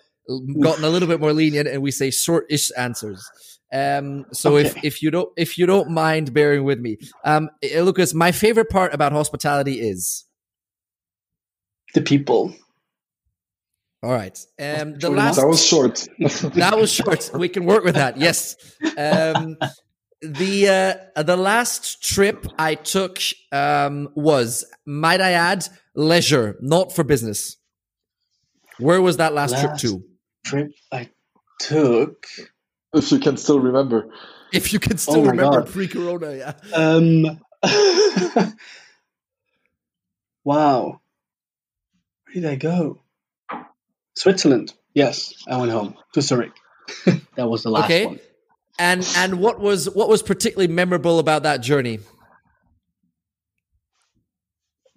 gotten 0.63 0.85
a 0.85 0.89
little 0.89 1.07
bit 1.07 1.21
more 1.21 1.33
lenient, 1.33 1.69
and 1.69 1.83
we 1.83 1.91
say 1.91 2.11
short-ish 2.11 2.73
answers. 2.77 3.31
Um, 3.75 4.27
so 4.33 4.57
okay. 4.57 4.69
if, 4.69 4.85
if 4.85 5.03
you 5.03 5.11
don't 5.11 5.31
if 5.37 5.59
you 5.59 5.67
don't 5.67 5.91
mind 5.91 6.33
bearing 6.33 6.63
with 6.65 6.79
me, 6.79 6.99
um, 7.25 7.51
eh, 7.63 7.81
Lucas, 7.83 8.15
my 8.15 8.31
favorite 8.31 8.71
part 8.71 8.95
about 8.95 9.13
hospitality 9.13 9.81
is 9.81 10.25
The 11.93 12.03
people. 12.03 12.55
All 14.03 14.13
right. 14.13 14.39
Um, 14.61 14.99
the 14.99 15.11
last 15.11 15.37
that 15.37 15.47
was 15.47 15.65
short. 15.65 16.07
that 16.19 16.77
was 16.77 16.93
short. 16.93 17.31
We 17.35 17.49
can 17.49 17.65
work 17.65 17.85
with 17.85 17.95
that. 17.95 18.19
Yes. 18.19 18.55
Um, 18.99 19.57
the 20.21 21.09
uh, 21.17 21.23
the 21.23 21.37
last 21.37 22.03
trip 22.03 22.47
I 22.59 22.75
took 22.77 23.19
um, 23.51 24.11
was, 24.15 24.65
might 24.87 25.21
I 25.21 25.33
add, 25.33 25.67
leisure, 25.95 26.57
not 26.61 26.95
for 26.95 27.03
business. 27.03 27.57
Where 28.79 29.01
was 29.01 29.17
that 29.19 29.35
last, 29.35 29.53
last 29.53 29.63
trip 29.63 29.77
to? 29.79 30.05
Trip 30.45 30.71
I 30.93 31.11
took. 31.61 32.27
If 32.95 33.13
you 33.13 33.19
can 33.19 33.37
still 33.37 33.61
remember. 33.61 34.09
If 34.53 34.73
you 34.73 34.79
can 34.79 34.99
still 34.99 35.17
oh 35.17 35.25
remember 35.27 35.63
pre-corona, 35.63 36.35
yeah. 36.37 36.53
Um. 36.73 37.41
wow. 40.45 41.01
Where 42.27 42.35
did 42.35 42.45
I 42.47 42.55
go? 42.55 43.01
Switzerland. 44.17 44.73
Yes, 44.95 45.35
I 45.49 45.57
went 45.57 45.73
home 45.73 45.97
to 46.13 46.23
Zurich. 46.23 46.53
that 47.35 47.49
was 47.49 47.65
the 47.65 47.71
last 47.71 47.87
okay. 47.87 48.07
one. 48.07 48.21
And 48.79 49.07
and 49.17 49.41
what 49.41 49.61
was 49.61 49.89
what 49.91 50.09
was 50.09 50.23
particularly 50.23 50.73
memorable 50.73 51.19
about 51.19 51.45
that 51.45 51.61
journey? 51.61 52.01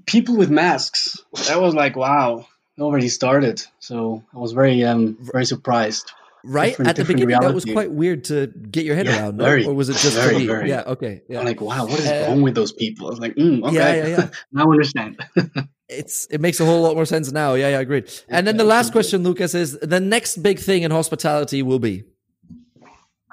People 0.05 0.37
with 0.37 0.49
masks. 0.49 1.17
That 1.47 1.59
was 1.59 1.73
like 1.75 1.95
wow, 1.95 2.47
it 2.77 2.81
already 2.81 3.09
started. 3.09 3.63
So 3.79 4.23
I 4.33 4.37
was 4.37 4.53
very 4.53 4.83
um 4.83 5.17
very 5.19 5.45
surprised. 5.45 6.11
Right 6.49 6.69
different, 6.69 6.89
at 6.89 6.95
the 6.95 7.03
beginning, 7.03 7.27
reality. 7.27 7.47
that 7.47 7.53
was 7.53 7.65
quite 7.65 7.91
weird 7.91 8.23
to 8.25 8.47
get 8.47 8.85
your 8.85 8.95
head 8.95 9.05
yeah, 9.05 9.23
around. 9.23 9.37
Very, 9.37 9.65
or 9.65 9.73
was 9.73 9.89
it 9.89 9.97
just 9.97 10.15
very, 10.15 10.45
very? 10.45 10.69
Yeah. 10.69 10.83
Okay. 10.87 11.21
Yeah. 11.27 11.39
I'm 11.39 11.45
like, 11.45 11.59
wow, 11.59 11.85
what 11.85 11.99
is 11.99 12.07
uh, 12.07 12.27
wrong 12.29 12.41
with 12.41 12.55
those 12.55 12.71
people? 12.71 13.07
I 13.07 13.09
was 13.09 13.19
like, 13.19 13.35
mm, 13.35 13.63
okay, 13.63 13.75
yeah, 13.75 13.95
yeah, 13.95 14.07
yeah. 14.07 14.29
now 14.53 14.67
I 14.67 14.71
understand. 14.71 15.19
it's 15.89 16.25
it 16.27 16.39
makes 16.39 16.61
a 16.61 16.65
whole 16.65 16.81
lot 16.81 16.95
more 16.95 17.05
sense 17.05 17.33
now. 17.33 17.55
Yeah, 17.55 17.69
yeah, 17.69 17.79
I 17.79 17.81
agreed. 17.81 18.09
And 18.29 18.47
then 18.47 18.55
the 18.55 18.63
last 18.63 18.93
question, 18.93 19.23
Lucas, 19.23 19.53
is 19.55 19.77
the 19.79 19.99
next 19.99 20.37
big 20.37 20.59
thing 20.59 20.83
in 20.83 20.91
hospitality 20.91 21.63
will 21.63 21.79
be. 21.79 22.05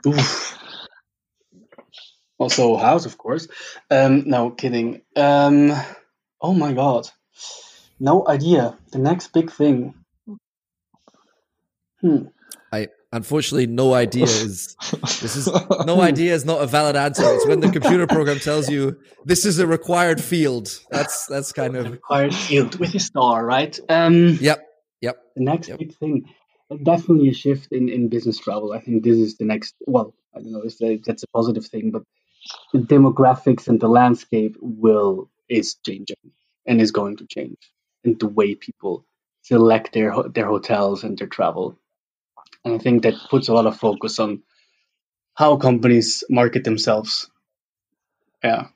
Oof. 0.07 0.59
Soho 2.49 2.77
House, 2.77 3.07
of 3.07 3.17
course. 3.17 3.47
Um, 3.91 4.25
no, 4.27 4.51
kidding. 4.51 5.03
Um, 5.15 5.73
oh 6.41 6.53
my 6.53 6.73
god, 6.73 7.09
no 8.01 8.27
idea. 8.27 8.77
The 8.91 8.99
next 8.99 9.29
big 9.29 9.53
thing. 9.53 9.95
Hmm. 12.01 12.25
I 12.73 12.89
unfortunately 13.15 13.67
no 13.67 13.95
idea 13.95 14.25
is 14.25 14.77
this 15.03 15.37
is 15.37 15.49
no 15.87 16.01
idea 16.11 16.35
is 16.35 16.45
not 16.45 16.61
a 16.63 16.67
valid 16.67 16.97
answer. 16.97 17.23
It's 17.25 17.47
when 17.47 17.61
the 17.61 17.71
computer 17.71 18.07
program 18.07 18.39
tells 18.39 18.69
you 18.69 18.99
this 19.25 19.45
is 19.45 19.59
a 19.59 19.67
required 19.67 20.21
field. 20.23 20.69
That's 20.91 21.27
that's 21.27 21.53
kind 21.53 21.77
of 21.77 21.91
required 21.91 22.35
field 22.35 22.79
with 22.79 22.95
a 22.95 23.01
star, 23.01 23.45
right? 23.45 23.79
Um, 23.89 24.39
yep. 24.41 24.67
Yep. 25.01 25.17
The 25.37 25.43
next 25.43 25.69
yep. 25.69 25.79
big 25.79 25.95
thing 25.97 26.27
definitely 26.83 27.29
a 27.29 27.35
shift 27.35 27.73
in, 27.73 27.89
in 27.89 28.09
business 28.09 28.39
travel. 28.39 28.73
I 28.73 28.81
think 28.81 29.05
this 29.05 29.19
is 29.19 29.37
the 29.37 29.45
next. 29.45 29.75
Well, 29.87 30.15
I 30.35 30.41
don't 30.41 30.53
know 30.53 30.63
if 30.65 31.05
that's 31.05 31.23
a 31.23 31.29
positive 31.29 31.67
thing, 31.67 31.91
but 31.91 32.03
the 32.73 32.81
demographics 32.81 33.69
and 33.69 33.81
the 33.81 33.89
landscape 33.89 34.57
will 34.61 35.31
is 35.49 35.77
changing 35.87 36.17
and 36.67 36.81
is 36.81 36.91
going 36.91 37.17
to 37.19 37.27
change, 37.27 37.59
and 38.05 38.19
the 38.19 38.29
way 38.29 38.55
people 38.55 39.07
select 39.43 39.93
their 39.93 40.15
their 40.35 40.47
hotels 40.47 41.05
and 41.05 41.19
their 41.19 41.27
travel. 41.27 41.79
And 42.65 42.75
I 42.75 42.79
think 42.79 43.03
that 43.03 43.15
puts 43.31 43.49
a 43.49 43.53
lot 43.53 43.67
of 43.67 43.77
focus 43.77 44.19
on 44.19 44.43
how 45.35 45.57
companies 45.57 46.25
market 46.31 46.65
themselves. 46.65 47.31
Yeah. 48.43 48.69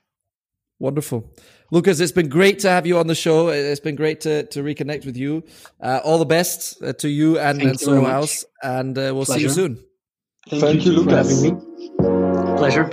Wonderful. 0.79 1.31
Lucas, 1.71 1.99
it's 1.99 2.11
been 2.11 2.29
great 2.29 2.59
to 2.59 2.69
have 2.69 2.87
you 2.87 2.97
on 2.97 3.07
the 3.07 3.15
show. 3.15 3.49
It's 3.49 3.79
been 3.79 3.95
great 3.95 4.21
to, 4.21 4.43
to 4.47 4.63
reconnect 4.63 5.05
with 5.05 5.17
you. 5.17 5.43
Uh, 5.79 5.99
all 6.03 6.17
the 6.17 6.25
best 6.25 6.81
uh, 6.81 6.93
to 6.93 7.09
you 7.09 7.37
and, 7.37 7.61
and 7.61 7.79
Soho 7.79 8.05
House, 8.05 8.45
and 8.63 8.97
uh, 8.97 9.11
we'll 9.13 9.25
Pleasure. 9.25 9.39
see 9.39 9.43
you 9.43 9.49
soon. 9.49 9.83
Thank, 10.49 10.63
Thank 10.63 10.85
you, 10.85 10.93
you 10.93 10.99
Lucas. 11.01 11.41
Pleasure. 12.59 12.89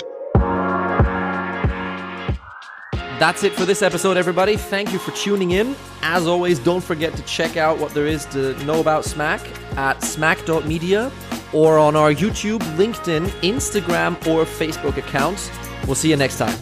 That's 3.18 3.44
it 3.44 3.54
for 3.54 3.64
this 3.64 3.80
episode, 3.80 4.18
everybody. 4.18 4.58
Thank 4.58 4.92
you 4.92 4.98
for 4.98 5.10
tuning 5.12 5.52
in. 5.52 5.74
As 6.02 6.26
always, 6.26 6.58
don't 6.58 6.84
forget 6.84 7.16
to 7.16 7.22
check 7.22 7.56
out 7.56 7.78
what 7.78 7.94
there 7.94 8.06
is 8.06 8.26
to 8.26 8.52
know 8.64 8.78
about 8.78 9.06
Smack 9.06 9.40
at 9.78 10.02
smack.media 10.02 11.10
or 11.54 11.78
on 11.78 11.96
our 11.96 12.12
YouTube, 12.12 12.60
LinkedIn, 12.76 13.28
Instagram, 13.40 14.14
or 14.26 14.44
Facebook 14.44 14.98
accounts. 14.98 15.50
We'll 15.86 15.94
see 15.94 16.10
you 16.10 16.16
next 16.16 16.36
time. 16.36 16.58